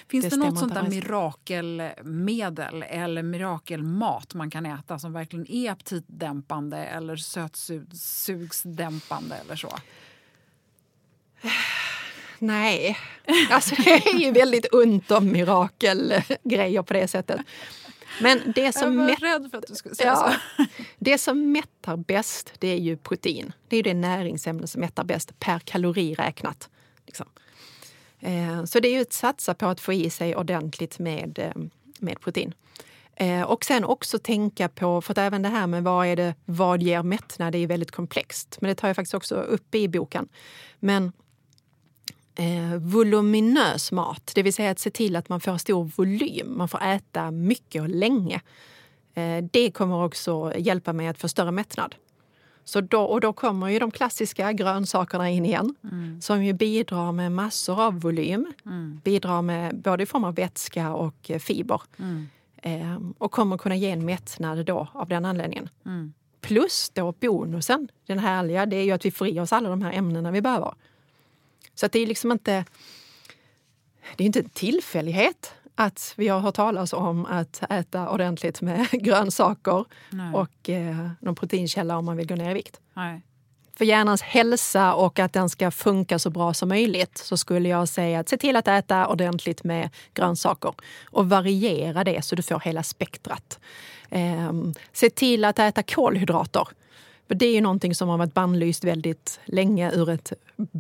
Finns 0.07 0.25
Det 0.25 0.29
det, 0.29 0.37
något 0.37 0.59
sånt 0.59 0.73
där 0.73 0.89
mirakelmedel 0.89 2.83
eller 2.87 3.23
mirakelmat 3.23 4.33
man 4.33 4.51
kan 4.51 4.65
äta 4.65 4.99
som 4.99 5.13
verkligen 5.13 5.51
är 5.51 5.71
aptitdämpande 5.71 6.77
eller 6.77 7.15
sötsugsdämpande 7.15 9.35
eller 9.35 9.55
så? 9.55 9.77
Nej, 12.39 12.97
alltså 13.51 13.75
det 13.75 13.91
är 13.91 14.19
ju 14.19 14.31
väldigt 14.31 14.73
ont 14.73 15.11
om 15.11 15.31
mirakelgrejer 15.31 16.81
på 16.81 16.93
det 16.93 17.07
sättet. 17.07 17.41
Men 18.21 18.51
det 18.55 18.61
Jag 18.61 18.73
som, 18.73 18.97
var 18.97 19.05
mätt, 19.05 19.21
rädd 19.21 19.47
för 19.51 19.57
att 19.57 19.67
du 19.67 19.75
skulle 19.75 19.95
säga 19.95 20.09
ja, 20.09 20.35
så. 20.57 20.65
det 20.99 21.17
som 21.17 21.51
mättar 21.51 21.97
bäst 21.97 22.53
det 22.59 22.67
är 22.67 22.75
ju 22.77 22.97
protein. 22.97 23.53
Det 23.67 23.77
är 23.77 23.83
det 23.83 23.93
näringsämne 23.93 24.67
som 24.67 24.81
mättar 24.81 25.03
bäst 25.03 25.39
per 25.39 25.59
kalori 25.59 26.13
räknat. 26.15 26.69
Liksom. 27.05 27.25
Eh, 28.19 28.63
Så 28.65 28.79
det 28.79 28.87
är 28.87 28.93
ju 28.95 29.01
att 29.01 29.13
satsa 29.13 29.53
på 29.53 29.65
att 29.65 29.79
få 29.79 29.93
i 29.93 30.09
sig 30.09 30.35
ordentligt 30.35 30.99
med, 30.99 31.39
eh, 31.39 31.61
med 31.99 32.19
protein. 32.19 32.53
Eh, 33.15 33.41
Och 33.41 33.65
sen 33.65 33.83
också 33.83 34.19
tänka 34.19 34.69
på, 34.69 35.01
för 35.01 35.11
att 35.13 35.17
även 35.17 35.41
det 35.41 35.49
här 35.49 35.67
med 35.67 35.83
vad, 35.83 36.07
är 36.07 36.15
det, 36.15 36.35
vad 36.45 36.81
ger 36.83 37.03
mättnad, 37.03 37.53
det 37.53 37.57
är 37.57 37.67
väldigt 37.67 37.91
komplext. 37.91 38.57
Men 38.61 38.69
det 38.69 38.75
tar 38.75 38.87
jag 38.87 38.95
faktiskt 38.95 39.13
också 39.13 39.35
upp 39.35 39.75
i 39.75 39.87
boken. 39.87 40.27
Men 40.79 41.11
eh, 42.35 42.77
voluminös 42.79 43.91
mat, 43.91 44.31
det 44.35 44.43
vill 44.43 44.53
säga 44.53 44.71
att 44.71 44.79
se 44.79 44.89
till 44.89 45.15
att 45.15 45.29
man 45.29 45.39
får 45.39 45.57
stor 45.57 45.91
volym, 45.95 46.57
man 46.57 46.67
får 46.67 46.83
äta 46.83 47.31
mycket 47.31 47.81
och 47.81 47.89
länge. 47.89 48.41
Eh, 49.13 49.43
det 49.51 49.71
kommer 49.71 50.03
också 50.03 50.53
hjälpa 50.57 50.93
mig 50.93 51.07
att 51.07 51.17
få 51.19 51.27
större 51.27 51.51
mättnad. 51.51 51.95
Så 52.63 52.81
då, 52.81 53.01
och 53.01 53.21
då 53.21 53.33
kommer 53.33 53.67
ju 53.67 53.79
de 53.79 53.91
klassiska 53.91 54.51
grönsakerna 54.51 55.29
in 55.29 55.45
igen 55.45 55.75
som 56.21 56.43
ju 56.43 56.53
bidrar 56.53 57.11
med 57.11 57.31
massor 57.31 57.81
av 57.81 57.99
volym. 57.99 58.53
Bidrar 59.03 59.41
med 59.41 59.77
både 59.77 60.03
i 60.03 60.05
form 60.05 60.23
av 60.23 60.35
vätska 60.35 60.93
och 60.93 61.31
eh, 61.31 61.39
fiber. 61.39 61.81
Eh, 62.63 62.99
och 63.17 63.31
kommer 63.31 63.57
kunna 63.57 63.75
ge 63.75 63.89
en 63.91 64.05
mättnad 64.05 64.65
då 64.65 64.87
av 64.93 65.09
den 65.09 65.25
anledningen. 65.25 65.69
Plus 66.41 66.89
då 66.93 67.11
bonusen, 67.11 67.87
den 68.07 68.19
härliga, 68.19 68.65
det 68.65 68.75
är 68.75 68.83
ju 68.83 68.91
att 68.91 69.05
vi 69.05 69.11
får 69.11 69.27
i 69.27 69.39
oss 69.39 69.53
alla 69.53 69.69
de 69.69 69.81
här 69.81 69.93
ämnena 69.93 70.31
vi 70.31 70.41
behöver. 70.41 70.73
Så 71.75 71.87
det 71.87 71.99
är 71.99 72.07
liksom 72.07 72.31
inte... 72.31 72.65
Det 74.15 74.23
är 74.23 74.25
inte 74.25 74.39
en 74.39 74.49
tillfällighet 74.49 75.53
att 75.75 76.13
vi 76.17 76.27
har 76.27 76.39
hört 76.39 76.55
talas 76.55 76.93
om 76.93 77.25
att 77.25 77.63
äta 77.69 78.09
ordentligt 78.09 78.61
med 78.61 78.87
grönsaker 78.91 79.85
Nej. 80.09 80.33
och 80.33 80.69
eh, 80.69 81.09
någon 81.19 81.35
proteinkälla 81.35 81.97
om 81.97 82.05
man 82.05 82.17
vill 82.17 82.27
gå 82.27 82.35
ner 82.35 82.51
i 82.51 82.53
vikt. 82.53 82.79
Nej. 82.93 83.21
För 83.75 83.85
hjärnans 83.85 84.21
hälsa 84.21 84.93
och 84.93 85.19
att 85.19 85.33
den 85.33 85.49
ska 85.49 85.71
funka 85.71 86.19
så 86.19 86.29
bra 86.29 86.53
som 86.53 86.69
möjligt 86.69 87.17
så 87.17 87.37
skulle 87.37 87.69
jag 87.69 87.87
säga 87.87 88.19
att 88.19 88.29
se 88.29 88.37
till 88.37 88.55
att 88.55 88.67
äta 88.67 89.07
ordentligt 89.07 89.63
med 89.63 89.89
grönsaker 90.13 90.73
och 91.05 91.29
variera 91.29 92.03
det 92.03 92.25
så 92.25 92.35
du 92.35 92.41
får 92.41 92.59
hela 92.59 92.83
spektrat. 92.83 93.59
Ehm, 94.09 94.73
se 94.93 95.09
till 95.09 95.45
att 95.45 95.59
äta 95.59 95.83
kolhydrater. 95.83 96.67
För 97.31 97.35
det 97.35 97.45
är 97.45 97.53
ju 97.53 97.61
någonting 97.61 97.95
som 97.95 98.09
har 98.09 98.17
varit 98.17 98.33
bannlyst 98.33 98.83
väldigt 98.83 99.39
länge 99.45 99.91
ur 99.91 100.09
ett 100.09 100.33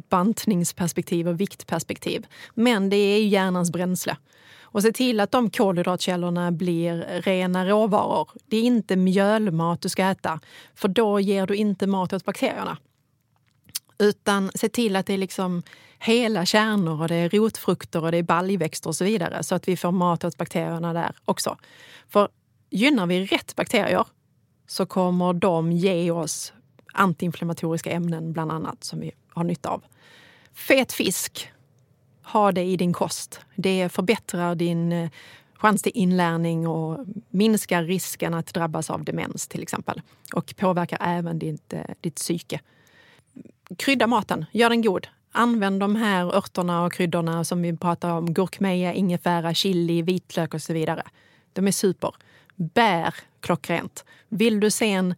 bantningsperspektiv 0.09 1.27
och 1.27 1.41
viktperspektiv. 1.41 2.27
Men 2.53 2.89
det 2.89 2.95
är 2.95 3.17
ju 3.17 3.27
hjärnans 3.27 3.71
bränsle. 3.71 4.17
Och 4.61 4.81
se 4.81 4.91
till 4.91 5.19
att 5.19 5.31
de 5.31 5.49
kolhydratkällorna 5.49 6.51
blir 6.51 7.21
rena 7.21 7.65
råvaror. 7.65 8.29
Det 8.45 8.57
är 8.57 8.63
inte 8.63 8.95
mjölmat 8.95 9.81
du 9.81 9.89
ska 9.89 10.03
äta, 10.03 10.39
för 10.75 10.87
då 10.87 11.19
ger 11.19 11.47
du 11.47 11.55
inte 11.55 11.87
mat 11.87 12.13
åt 12.13 12.25
bakterierna. 12.25 12.77
Utan 13.97 14.51
se 14.55 14.69
till 14.69 14.95
att 14.95 15.05
det 15.05 15.13
är 15.13 15.17
liksom 15.17 15.63
hela 15.99 16.45
kärnor 16.45 17.01
och 17.01 17.07
det 17.07 17.15
är 17.15 17.29
rotfrukter 17.29 18.03
och 18.03 18.11
det 18.11 18.17
är 18.17 18.23
baljväxter 18.23 18.89
och 18.89 18.95
så 18.95 19.03
vidare 19.03 19.43
så 19.43 19.55
att 19.55 19.67
vi 19.67 19.77
får 19.77 19.91
mat 19.91 20.23
åt 20.23 20.37
bakterierna 20.37 20.93
där 20.93 21.15
också. 21.25 21.57
För 22.09 22.29
gynnar 22.69 23.07
vi 23.07 23.25
rätt 23.25 23.55
bakterier 23.55 24.05
så 24.71 24.85
kommer 24.85 25.33
de 25.33 25.71
ge 25.71 26.11
oss 26.11 26.53
antiinflammatoriska 26.93 27.91
ämnen 27.91 28.33
bland 28.33 28.51
annat 28.51 28.83
som 28.83 28.99
vi 28.99 29.11
har 29.29 29.43
nytta 29.43 29.69
av. 29.69 29.83
Fet 30.53 30.93
fisk, 30.93 31.51
ha 32.23 32.51
det 32.51 32.63
i 32.63 32.77
din 32.77 32.93
kost. 32.93 33.39
Det 33.55 33.89
förbättrar 33.89 34.55
din 34.55 34.91
eh, 34.91 35.09
chans 35.53 35.81
till 35.81 35.91
inlärning 35.95 36.67
och 36.67 37.05
minskar 37.29 37.83
risken 37.83 38.33
att 38.33 38.53
drabbas 38.53 38.89
av 38.89 39.03
demens 39.03 39.47
till 39.47 39.61
exempel. 39.63 40.01
Och 40.33 40.53
påverkar 40.57 40.97
även 41.01 41.39
ditt, 41.39 41.73
eh, 41.73 41.81
ditt 42.01 42.15
psyke. 42.15 42.59
Krydda 43.77 44.07
maten, 44.07 44.45
gör 44.51 44.69
den 44.69 44.81
god. 44.81 45.07
Använd 45.31 45.79
de 45.79 45.95
här 45.95 46.35
örterna 46.35 46.85
och 46.85 46.93
kryddorna 46.93 47.43
som 47.43 47.61
vi 47.61 47.77
pratar 47.77 48.11
om. 48.11 48.33
Gurkmeja, 48.33 48.93
ingefära, 48.93 49.53
chili, 49.53 50.01
vitlök 50.01 50.53
och 50.53 50.61
så 50.61 50.73
vidare. 50.73 51.03
De 51.53 51.67
är 51.67 51.71
super. 51.71 52.15
Bär, 52.55 53.13
klockrent. 53.41 54.05
Vill 54.29 54.59
du 54.59 54.71
sen 54.71 55.15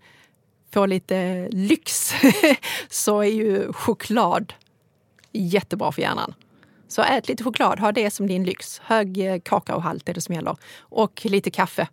få 0.73 0.85
lite 0.85 1.47
lyx 1.51 2.13
så 2.89 3.19
är 3.21 3.31
ju 3.31 3.73
choklad 3.73 4.53
jättebra 5.31 5.91
för 5.91 6.01
hjärnan. 6.01 6.33
Så 6.87 7.01
ät 7.01 7.27
lite 7.27 7.43
choklad, 7.43 7.79
ha 7.79 7.91
det 7.91 8.11
som 8.11 8.27
din 8.27 8.43
lyx. 8.43 8.79
Hög 8.79 9.17
eh, 9.17 9.39
kakaohalt 9.39 10.09
är 10.09 10.13
det 10.13 10.21
som 10.21 10.35
gäller. 10.35 10.57
Och 10.77 11.25
lite 11.25 11.51
kaffe. 11.51 11.87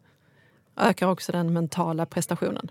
Ökar 0.76 1.07
också 1.07 1.33
den 1.33 1.53
mentala 1.53 2.07
prestationen. 2.07 2.70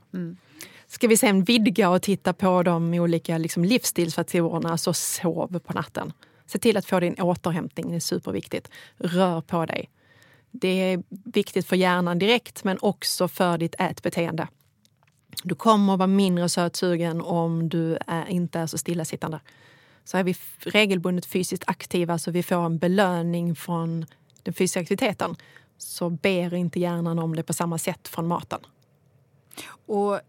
Ska 0.88 1.08
vi 1.08 1.18
sen 1.18 1.44
vidga 1.44 1.90
och 1.90 2.02
titta 2.02 2.34
på 2.34 2.64
de 2.64 2.94
olika 2.94 3.38
liksom, 3.38 3.66
livsstilsfaktorerna 3.66 4.78
så 4.78 4.94
sov 4.94 5.60
på 5.60 5.74
natten. 5.74 6.14
Se 6.46 6.60
till 6.60 6.78
att 6.78 6.86
få 6.86 7.00
din 7.00 7.22
återhämtning, 7.22 7.90
det 7.90 7.96
är 7.96 8.00
superviktigt. 8.00 8.70
Rör 8.98 9.42
på 9.42 9.66
dig. 9.66 9.90
Det 10.52 10.94
är 10.94 11.04
viktigt 11.10 11.68
för 11.68 11.76
hjärnan 11.76 12.20
direkt 12.20 12.64
men 12.64 12.78
också 12.82 13.28
för 13.28 13.58
ditt 13.58 13.76
ätbeteende. 13.80 14.48
Du 15.44 15.56
kommer 15.56 15.94
att 15.94 16.00
vara 16.00 16.08
mindre 16.08 16.50
sötsugen 16.50 17.22
om 17.22 17.70
du 17.70 17.98
är, 18.08 18.26
inte 18.26 18.60
är 18.60 18.68
så 18.68 18.78
stillasittande. 18.78 19.40
Så 20.04 20.18
är 20.18 20.24
vi 20.24 20.36
regelbundet 20.60 21.26
fysiskt 21.26 21.64
aktiva 21.68 22.18
så 22.18 22.32
vi 22.32 22.44
får 22.44 22.66
en 22.66 22.78
belöning 22.78 23.56
från 23.56 24.06
den 24.44 24.54
fysiska 24.54 24.80
aktiviteten 24.80 25.36
så 25.78 26.10
ber 26.10 26.54
inte 26.54 26.80
hjärnan 26.80 27.20
om 27.20 27.36
det 27.36 27.44
på 27.44 27.54
samma 27.54 27.78
sätt 27.78 28.08
från 28.08 28.28
maten. 28.28 28.60
Och 29.86 30.20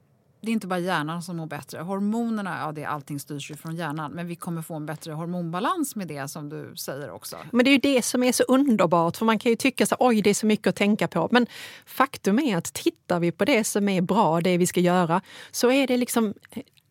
det 0.40 0.50
är 0.50 0.52
inte 0.52 0.66
bara 0.66 0.78
hjärnan 0.78 1.22
som 1.22 1.36
mår 1.36 1.46
bättre. 1.46 1.78
Hormonerna, 1.78 2.58
ja 2.60 2.72
det, 2.72 2.84
allting 2.84 3.20
styrs 3.20 3.50
ju 3.50 3.56
från 3.56 3.76
hjärnan. 3.76 4.12
Men 4.12 4.26
vi 4.26 4.36
kommer 4.36 4.62
få 4.62 4.74
en 4.74 4.86
bättre 4.86 5.12
hormonbalans 5.12 5.96
med 5.96 6.08
det 6.08 6.28
som 6.28 6.48
du 6.48 6.72
säger 6.76 7.10
också. 7.10 7.36
Men 7.52 7.64
det 7.64 7.70
är 7.70 7.72
ju 7.72 7.78
det 7.78 8.02
som 8.02 8.22
är 8.22 8.32
så 8.32 8.42
underbart, 8.42 9.16
för 9.16 9.26
man 9.26 9.38
kan 9.38 9.50
ju 9.50 9.56
tycka 9.56 9.86
så 9.86 9.96
oj 9.98 10.22
det 10.22 10.30
är 10.30 10.34
så 10.34 10.46
mycket 10.46 10.66
att 10.66 10.76
tänka 10.76 11.08
på. 11.08 11.28
Men 11.30 11.46
faktum 11.86 12.38
är 12.38 12.56
att 12.56 12.72
tittar 12.72 13.20
vi 13.20 13.32
på 13.32 13.44
det 13.44 13.64
som 13.64 13.88
är 13.88 14.00
bra, 14.00 14.40
det 14.40 14.58
vi 14.58 14.66
ska 14.66 14.80
göra, 14.80 15.20
så 15.50 15.70
är 15.70 15.86
det 15.86 15.96
liksom, 15.96 16.34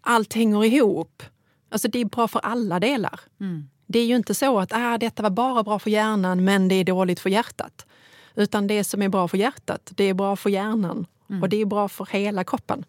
allt 0.02 0.34
hänger 0.34 0.66
ihop. 0.66 1.24
Alltså 1.72 1.88
det 1.88 2.00
är 2.00 2.06
bra 2.06 2.28
för 2.28 2.40
alla 2.40 2.80
delar. 2.80 3.20
Det 3.88 4.00
är 4.00 4.06
ju 4.06 4.16
inte 4.16 4.34
så 4.34 4.60
att 4.60 4.74
ah, 4.74 4.98
detta 4.98 5.24
var 5.24 5.30
bara 5.30 5.64
bra 5.64 5.80
för 5.80 5.90
hjärnan 5.90 6.44
men 6.44 6.68
det 6.68 6.76
är 6.76 6.84
dåligt 6.84 7.20
för 7.20 7.30
hjärtat. 7.30 7.86
Utan 8.36 8.68
det 8.68 8.84
som 8.84 9.02
är 9.02 9.10
bra 9.10 9.28
för 9.28 9.38
hjärtat, 9.38 9.92
det 9.96 10.04
är 10.04 10.14
bra 10.14 10.36
för 10.36 10.50
hjärnan. 10.50 11.06
Och 11.42 11.50
det 11.50 11.58
är 11.58 11.66
bra 11.66 11.88
för 11.88 12.06
hela 12.12 12.44
kroppen. 12.44 12.86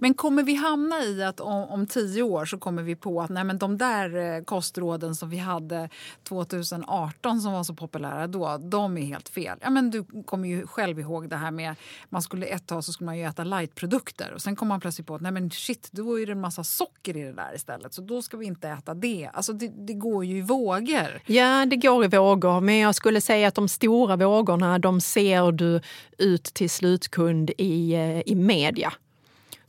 Men 0.00 0.14
kommer 0.14 0.42
vi 0.42 0.54
hamna 0.54 1.04
i 1.04 1.22
att 1.22 1.40
om, 1.40 1.64
om, 1.64 1.86
tio 1.86 2.22
år 2.22 2.44
så 2.44 2.58
kommer 2.58 2.82
vi 2.82 2.96
på 2.96 3.22
att 3.22 3.30
nej, 3.30 3.44
men 3.44 3.58
de 3.58 3.78
där 3.78 4.16
eh, 4.16 4.44
kostråden 4.44 5.14
som 5.14 5.30
vi 5.30 5.38
hade 5.38 5.88
2018 6.22 7.40
som 7.40 7.52
var 7.52 7.64
så 7.64 7.74
populära 7.74 8.26
då, 8.26 8.58
de 8.58 8.98
är 8.98 9.02
helt 9.02 9.28
fel. 9.28 9.58
Ja, 9.60 9.70
men 9.70 9.90
du 9.90 10.04
kommer 10.24 10.48
ju 10.48 10.66
själv 10.66 11.00
ihåg 11.00 11.28
det 11.28 11.36
här 11.36 11.50
med 11.50 11.74
man 12.08 12.22
skulle 12.22 12.46
ett 12.46 12.66
tag 12.66 12.84
så 12.84 12.92
skulle 12.92 13.06
man 13.06 13.18
ju 13.18 13.24
äta 13.24 13.44
lightprodukter 13.44 14.32
och 14.34 14.42
sen 14.42 14.56
kom 14.56 14.68
man 14.68 14.80
plötsligt 14.80 15.06
på 15.06 15.14
att 15.14 15.20
nej 15.20 15.32
men 15.32 15.50
shit, 15.50 15.88
då 15.92 16.20
är 16.20 16.26
det 16.26 16.32
en 16.32 16.40
massa 16.40 16.64
socker 16.64 17.16
i 17.16 17.22
det 17.22 17.32
där 17.32 17.54
istället 17.54 17.94
så 17.94 18.02
då 18.02 18.22
ska 18.22 18.36
vi 18.36 18.46
inte 18.46 18.68
äta 18.68 18.94
det. 18.94 19.30
Alltså 19.32 19.52
det, 19.52 19.68
det 19.68 19.94
går 19.94 20.24
ju 20.24 20.38
i 20.38 20.42
vågor. 20.42 21.22
Ja, 21.26 21.66
det 21.66 21.76
går 21.76 22.04
i 22.04 22.08
vågor, 22.08 22.60
men 22.60 22.78
jag 22.78 22.94
skulle 22.94 23.20
säga 23.20 23.48
att 23.48 23.54
de 23.54 23.68
stora 23.68 24.16
vågorna 24.16 24.78
de 24.78 25.00
ser 25.00 25.52
du 25.52 25.80
ut 26.18 26.44
till 26.44 26.70
slutkund 26.70 27.50
i, 27.58 27.94
eh, 27.94 28.20
i 28.20 28.34
media. 28.34 28.92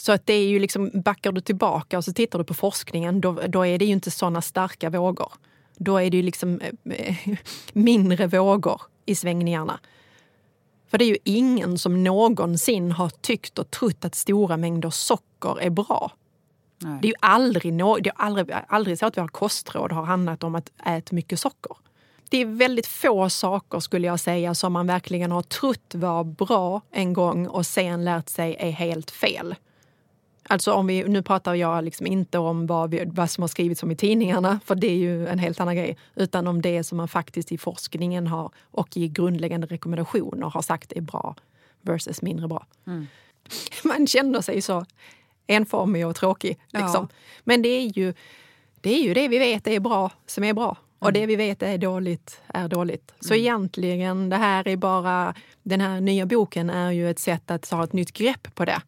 Så 0.03 0.11
att 0.11 0.25
det 0.25 0.33
är 0.33 0.47
ju 0.47 0.59
liksom, 0.59 0.91
backar 0.93 1.31
du 1.31 1.41
tillbaka 1.41 1.97
och 1.97 2.05
så 2.05 2.13
tittar 2.13 2.39
du 2.39 2.45
på 2.45 2.53
forskningen, 2.53 3.21
då, 3.21 3.31
då 3.31 3.65
är 3.65 3.77
det 3.77 3.85
ju 3.85 3.91
inte 3.91 4.11
såna 4.11 4.41
starka 4.41 4.89
vågor. 4.89 5.31
Då 5.77 5.97
är 5.97 6.09
det 6.09 6.17
ju 6.17 6.23
liksom 6.23 6.61
äh, 6.83 7.15
mindre 7.73 8.27
vågor 8.27 8.81
i 9.05 9.15
svängningarna. 9.15 9.79
För 10.87 10.97
det 10.97 11.05
är 11.05 11.09
ju 11.09 11.17
ingen 11.23 11.77
som 11.77 12.03
någonsin 12.03 12.91
har 12.91 13.09
tyckt 13.09 13.59
och 13.59 13.71
trott 13.71 14.05
att 14.05 14.15
stora 14.15 14.57
mängder 14.57 14.89
socker 14.89 15.61
är 15.61 15.69
bra. 15.69 16.11
Nej. 16.79 16.99
Det 17.01 17.07
är 17.07 17.09
ju 17.09 17.15
aldrig, 17.19 17.73
no, 17.73 17.97
det 17.97 18.09
är 18.09 18.15
aldrig, 18.15 18.55
aldrig 18.67 18.99
så 18.99 19.05
att 19.05 19.17
vi 19.17 19.21
har 19.21 19.27
kostråd 19.27 19.91
har 19.91 20.03
handlat 20.03 20.43
om 20.43 20.55
att 20.55 20.71
äta 20.85 21.15
mycket 21.15 21.39
socker. 21.39 21.77
Det 22.29 22.37
är 22.37 22.45
väldigt 22.45 22.87
få 22.87 23.29
saker 23.29 23.79
skulle 23.79 24.07
jag 24.07 24.19
säga 24.19 24.55
som 24.55 24.73
man 24.73 24.87
verkligen 24.87 25.31
har 25.31 25.41
trott 25.41 25.95
var 25.95 26.23
bra 26.23 26.81
en 26.91 27.13
gång 27.13 27.47
och 27.47 27.65
sen 27.65 28.05
lärt 28.05 28.29
sig 28.29 28.55
är 28.59 28.71
helt 28.71 29.11
fel. 29.11 29.55
Alltså 30.49 30.73
om 30.73 30.87
vi, 30.87 31.03
nu 31.03 31.21
pratar 31.21 31.55
jag 31.55 31.83
liksom 31.83 32.07
inte 32.07 32.39
om 32.39 32.67
vad, 32.67 32.89
vi, 32.89 33.03
vad 33.05 33.29
som 33.29 33.41
har 33.41 33.47
skrivits 33.47 33.83
om 33.83 33.91
i 33.91 33.95
tidningarna, 33.95 34.59
för 34.65 34.75
det 34.75 34.87
är 34.87 34.97
ju 34.97 35.27
en 35.27 35.39
helt 35.39 35.59
annan 35.59 35.75
grej. 35.75 35.97
Utan 36.15 36.47
om 36.47 36.61
det 36.61 36.83
som 36.83 36.97
man 36.97 37.07
faktiskt 37.07 37.51
i 37.51 37.57
forskningen 37.57 38.27
har 38.27 38.51
och 38.71 38.97
i 38.97 39.07
grundläggande 39.07 39.67
rekommendationer 39.67 40.49
har 40.49 40.61
sagt 40.61 40.91
är 40.91 41.01
bra 41.01 41.35
versus 41.81 42.21
mindre 42.21 42.47
bra. 42.47 42.65
Mm. 42.87 43.07
Man 43.83 44.07
känner 44.07 44.41
sig 44.41 44.61
så 44.61 44.85
enformig 45.47 46.07
och 46.07 46.15
tråkig. 46.15 46.59
Liksom. 46.69 47.07
Ja. 47.11 47.17
Men 47.43 47.61
det 47.61 47.69
är, 47.69 47.97
ju, 47.97 48.13
det 48.81 48.93
är 48.93 49.03
ju 49.03 49.13
det 49.13 49.27
vi 49.27 49.39
vet 49.39 49.67
är 49.67 49.79
bra 49.79 50.11
som 50.25 50.43
är 50.43 50.53
bra. 50.53 50.77
Och 50.99 51.09
mm. 51.09 51.21
det 51.21 51.25
vi 51.25 51.35
vet 51.35 51.63
är 51.63 51.77
dåligt 51.77 52.41
är 52.47 52.67
dåligt. 52.67 53.13
Så 53.19 53.33
mm. 53.33 53.41
egentligen, 53.41 54.29
det 54.29 54.37
här 54.37 54.67
är 54.67 54.75
bara... 54.77 55.33
Den 55.65 55.81
här 55.81 56.01
nya 56.01 56.25
boken 56.25 56.69
är 56.69 56.91
ju 56.91 57.09
ett 57.09 57.19
sätt 57.19 57.51
att 57.51 57.69
ta 57.69 57.83
ett 57.83 57.93
nytt 57.93 58.13
grepp 58.13 58.55
på 58.55 58.65
det 58.65 58.81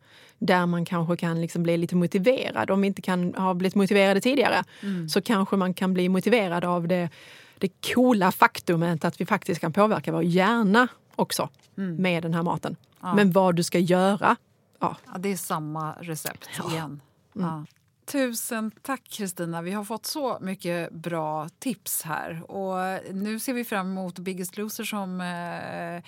där 0.46 0.66
man 0.66 0.86
kanske 0.86 1.18
kan 1.18 1.42
liksom 1.42 1.64
bli 1.64 1.78
lite 1.78 1.96
motiverad. 1.96 2.72
Om 2.72 2.82
vi 2.82 2.88
inte 2.88 3.02
kan 3.02 3.34
ha 3.36 3.54
blivit 3.54 3.76
motiverade 3.76 4.22
tidigare 4.22 4.64
mm. 4.84 5.10
så 5.10 5.22
kanske 5.22 5.56
man 5.56 5.74
kan 5.74 5.94
bli 5.94 6.10
motiverad 6.10 6.66
av 6.66 6.88
det, 6.88 7.10
det 7.58 7.94
coola 7.94 8.32
faktumet 8.32 9.06
att 9.06 9.22
vi 9.22 9.26
faktiskt 9.26 9.62
kan 9.62 9.74
påverka 9.74 10.12
vår 10.12 10.24
hjärna 10.24 10.88
också 11.16 11.50
mm. 11.78 11.96
med 11.96 12.24
den 12.24 12.34
här 12.34 12.44
maten. 12.44 12.76
Ja. 13.02 13.16
Men 13.16 13.32
vad 13.32 13.56
du 13.56 13.64
ska 13.64 13.80
göra, 13.80 14.36
ja. 14.80 14.98
ja 15.06 15.18
det 15.18 15.32
är 15.32 15.38
samma 15.38 15.94
recept 15.94 16.50
ja. 16.58 16.72
igen. 16.72 17.02
Mm. 17.36 17.66
Tusen 18.06 18.72
tack 18.82 19.04
Kristina. 19.10 19.62
Vi 19.62 19.72
har 19.72 19.84
fått 19.84 20.06
så 20.06 20.38
mycket 20.42 20.92
bra 20.92 21.50
tips 21.60 22.02
här. 22.02 22.52
Och 22.52 23.00
nu 23.14 23.40
ser 23.40 23.54
vi 23.54 23.64
fram 23.64 23.92
emot 23.92 24.20
Biggest 24.20 24.58
Loser 24.58 24.84
som 24.84 25.22
eh, 25.22 26.04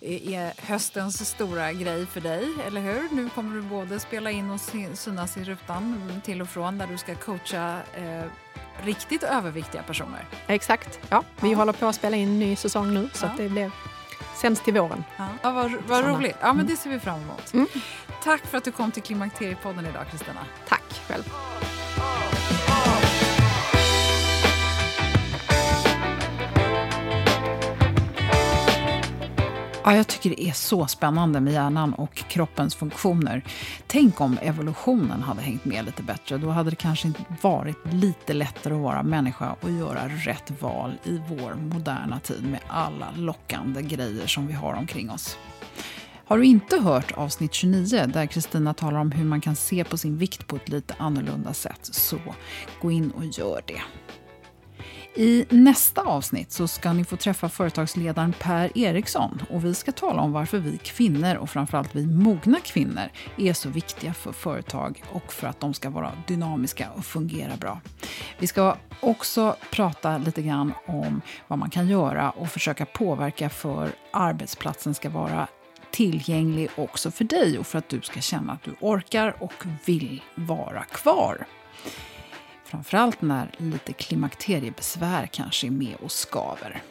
är 0.00 0.66
höstens 0.66 1.28
stora 1.28 1.72
grej 1.72 2.06
för 2.06 2.20
dig, 2.20 2.48
eller 2.66 2.80
hur? 2.80 3.16
Nu 3.16 3.28
kommer 3.28 3.56
du 3.56 3.62
både 3.62 4.00
spela 4.00 4.30
in 4.30 4.50
och 4.50 4.60
synas 4.94 5.36
i 5.36 5.44
rutan 5.44 6.12
till 6.24 6.42
och 6.42 6.48
från 6.48 6.78
där 6.78 6.86
du 6.86 6.98
ska 6.98 7.14
coacha 7.14 7.78
eh, 7.94 8.24
riktigt 8.84 9.22
överviktiga 9.22 9.82
personer. 9.82 10.24
Exakt. 10.46 11.00
Ja, 11.08 11.24
vi 11.40 11.50
ja. 11.50 11.56
håller 11.56 11.72
på 11.72 11.86
att 11.86 11.94
spela 11.94 12.16
in 12.16 12.38
ny 12.38 12.56
säsong 12.56 12.94
nu 12.94 13.08
så 13.12 13.26
ja. 13.26 13.32
det 13.36 13.48
blir 13.48 13.70
sänds 14.36 14.60
till 14.60 14.74
våren. 14.74 15.04
Ja, 15.16 15.28
ja 15.42 15.50
vad, 15.50 15.72
vad 15.86 16.04
roligt. 16.04 16.36
Ja, 16.40 16.52
men 16.52 16.66
det 16.66 16.76
ser 16.76 16.90
vi 16.90 16.98
fram 16.98 17.20
emot. 17.22 17.54
Mm. 17.54 17.66
Tack 18.24 18.46
för 18.46 18.58
att 18.58 18.64
du 18.64 18.72
kom 18.72 18.90
till 18.90 19.02
Klimakteriepodden 19.02 19.86
idag, 19.86 20.04
Kristina. 20.10 20.40
Tack 20.68 21.02
själv. 21.08 21.24
Ja, 29.86 29.96
jag 29.96 30.06
tycker 30.06 30.30
det 30.30 30.42
är 30.42 30.52
så 30.52 30.86
spännande 30.86 31.40
med 31.40 31.52
hjärnan 31.52 31.94
och 31.94 32.14
kroppens 32.14 32.74
funktioner. 32.74 33.44
Tänk 33.86 34.20
om 34.20 34.38
evolutionen 34.42 35.22
hade 35.22 35.40
hängt 35.40 35.64
med 35.64 35.84
lite 35.84 36.02
bättre. 36.02 36.38
Då 36.38 36.48
hade 36.48 36.70
det 36.70 36.76
kanske 36.76 37.12
varit 37.42 37.76
lite 37.92 38.32
lättare 38.32 38.74
att 38.74 38.80
vara 38.80 39.02
människa 39.02 39.56
och 39.60 39.70
göra 39.70 40.08
rätt 40.08 40.52
val 40.60 40.92
i 41.04 41.22
vår 41.28 41.54
moderna 41.54 42.20
tid 42.20 42.50
med 42.50 42.60
alla 42.66 43.06
lockande 43.16 43.82
grejer 43.82 44.26
som 44.26 44.46
vi 44.46 44.52
har 44.52 44.74
omkring 44.74 45.10
oss. 45.10 45.38
Har 46.24 46.38
du 46.38 46.44
inte 46.44 46.80
hört 46.80 47.12
avsnitt 47.12 47.54
29 47.54 48.06
där 48.06 48.26
Kristina 48.26 48.74
talar 48.74 49.00
om 49.00 49.12
hur 49.12 49.24
man 49.24 49.40
kan 49.40 49.56
se 49.56 49.84
på 49.84 49.98
sin 49.98 50.18
vikt 50.18 50.46
på 50.46 50.56
ett 50.56 50.68
lite 50.68 50.94
annorlunda 50.98 51.52
sätt 51.52 51.80
så 51.82 52.18
gå 52.82 52.90
in 52.90 53.10
och 53.10 53.24
gör 53.24 53.62
det. 53.66 53.82
I 55.18 55.46
nästa 55.48 56.02
avsnitt 56.02 56.52
så 56.52 56.68
ska 56.68 56.92
ni 56.92 57.04
få 57.04 57.16
träffa 57.16 57.48
företagsledaren 57.48 58.34
Per 58.40 58.78
Eriksson 58.78 59.42
och 59.50 59.64
vi 59.64 59.74
ska 59.74 59.92
tala 59.92 60.22
om 60.22 60.32
varför 60.32 60.58
vi 60.58 60.78
kvinnor 60.78 61.34
och 61.34 61.50
framförallt 61.50 61.96
vi 61.96 62.06
mogna 62.06 62.60
kvinnor 62.60 63.10
är 63.36 63.52
så 63.52 63.68
viktiga 63.68 64.14
för 64.14 64.32
företag 64.32 65.02
och 65.12 65.32
för 65.32 65.46
att 65.46 65.60
de 65.60 65.74
ska 65.74 65.90
vara 65.90 66.12
dynamiska 66.26 66.90
och 66.90 67.04
fungera 67.04 67.56
bra. 67.56 67.80
Vi 68.38 68.46
ska 68.46 68.76
också 69.00 69.56
prata 69.70 70.18
lite 70.18 70.42
grann 70.42 70.72
om 70.86 71.20
vad 71.48 71.58
man 71.58 71.70
kan 71.70 71.88
göra 71.88 72.30
och 72.30 72.48
försöka 72.48 72.86
påverka 72.86 73.48
för 73.48 73.90
arbetsplatsen 74.12 74.94
ska 74.94 75.10
vara 75.10 75.48
tillgänglig 75.90 76.68
också 76.76 77.10
för 77.10 77.24
dig 77.24 77.58
och 77.58 77.66
för 77.66 77.78
att 77.78 77.88
du 77.88 78.00
ska 78.00 78.20
känna 78.20 78.52
att 78.52 78.62
du 78.62 78.74
orkar 78.80 79.42
och 79.42 79.64
vill 79.84 80.22
vara 80.34 80.84
kvar. 80.84 81.46
Framförallt 82.66 83.22
när 83.22 83.50
lite 83.56 83.92
klimakteriebesvär 83.92 85.26
kanske 85.26 85.66
är 85.66 85.70
med 85.70 85.96
och 86.02 86.12
skaver. 86.12 86.82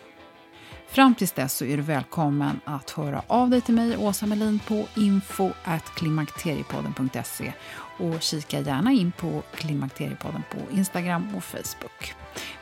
Fram 0.87 1.15
tills 1.15 1.31
dess 1.31 1.53
så 1.53 1.65
är 1.65 1.77
du 1.77 1.83
välkommen 1.83 2.59
att 2.65 2.89
höra 2.89 3.21
av 3.27 3.49
dig 3.49 3.61
till 3.61 3.73
mig, 3.73 3.97
Åsa 3.97 4.25
Melin, 4.25 4.59
på 4.67 4.85
info 4.95 5.51
klimakteriepodden.se 5.95 7.53
och 7.99 8.21
kika 8.21 8.59
gärna 8.59 8.91
in 8.91 9.11
på 9.11 9.43
Klimakteriepodden 9.55 10.43
på 10.51 10.77
Instagram 10.77 11.35
och 11.35 11.43
Facebook. 11.43 12.13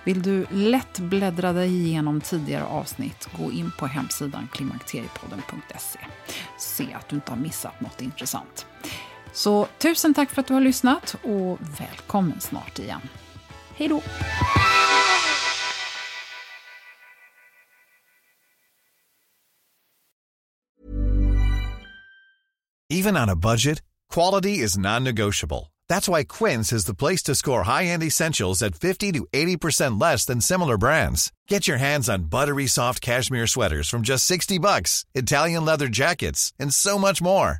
Vill 0.03 0.22
du 0.22 0.45
lätt 0.51 0.99
bläddra 0.99 1.53
dig 1.53 1.70
igenom 1.70 2.22
tidigare 2.22 2.66
avsnitt, 2.66 3.30
gå 3.38 3.51
in 3.51 3.72
på 3.80 3.88
hemsidan 3.88 4.47
klimakteriepodden.se. 4.53 5.99
Se 6.59 6.93
att 6.93 7.09
du 7.09 7.16
inte 7.16 7.32
har 7.32 7.38
missat 7.38 7.82
något 7.82 8.01
intressant. 8.01 8.66
Så 9.34 9.68
tusen 9.80 10.14
tack 10.14 10.30
för 10.30 10.42
att 10.42 10.48
du 10.48 10.54
har 10.54 10.62
lyssnat 10.62 11.16
och 11.24 11.60
välkommen 11.80 12.42
snart 12.42 12.80
igen. 12.80 13.02
Hej 13.76 13.88
då! 13.88 14.02
Even 22.90 23.18
on 23.18 23.30
a 23.30 23.36
budget, 23.36 23.82
quality 24.14 24.60
is 24.60 24.78
non-negotiable. 24.78 25.74
That's 25.90 26.08
why 26.08 26.24
Quince 26.24 26.72
is 26.72 26.86
the 26.86 26.94
place 26.94 27.24
to 27.24 27.36
score 27.36 27.64
high-end 27.64 28.04
essentials 28.04 28.62
at 28.62 28.76
50 28.76 29.12
to 29.14 29.26
80% 29.34 30.02
less 30.02 30.26
than 30.26 30.42
similar 30.42 30.78
brands. 30.78 31.32
Get 31.50 31.68
your 31.68 31.78
hands 31.78 32.10
on 32.10 32.30
buttery 32.30 32.68
soft 32.68 33.02
cashmere 33.02 33.48
sweaters 33.48 33.90
from 33.90 34.04
just 34.04 34.26
60 34.26 34.60
bucks, 34.60 35.06
Italian 35.16 35.66
leather 35.66 35.88
jackets, 35.88 36.54
and 36.60 36.74
so 36.74 37.00
much 37.00 37.22
more. 37.22 37.60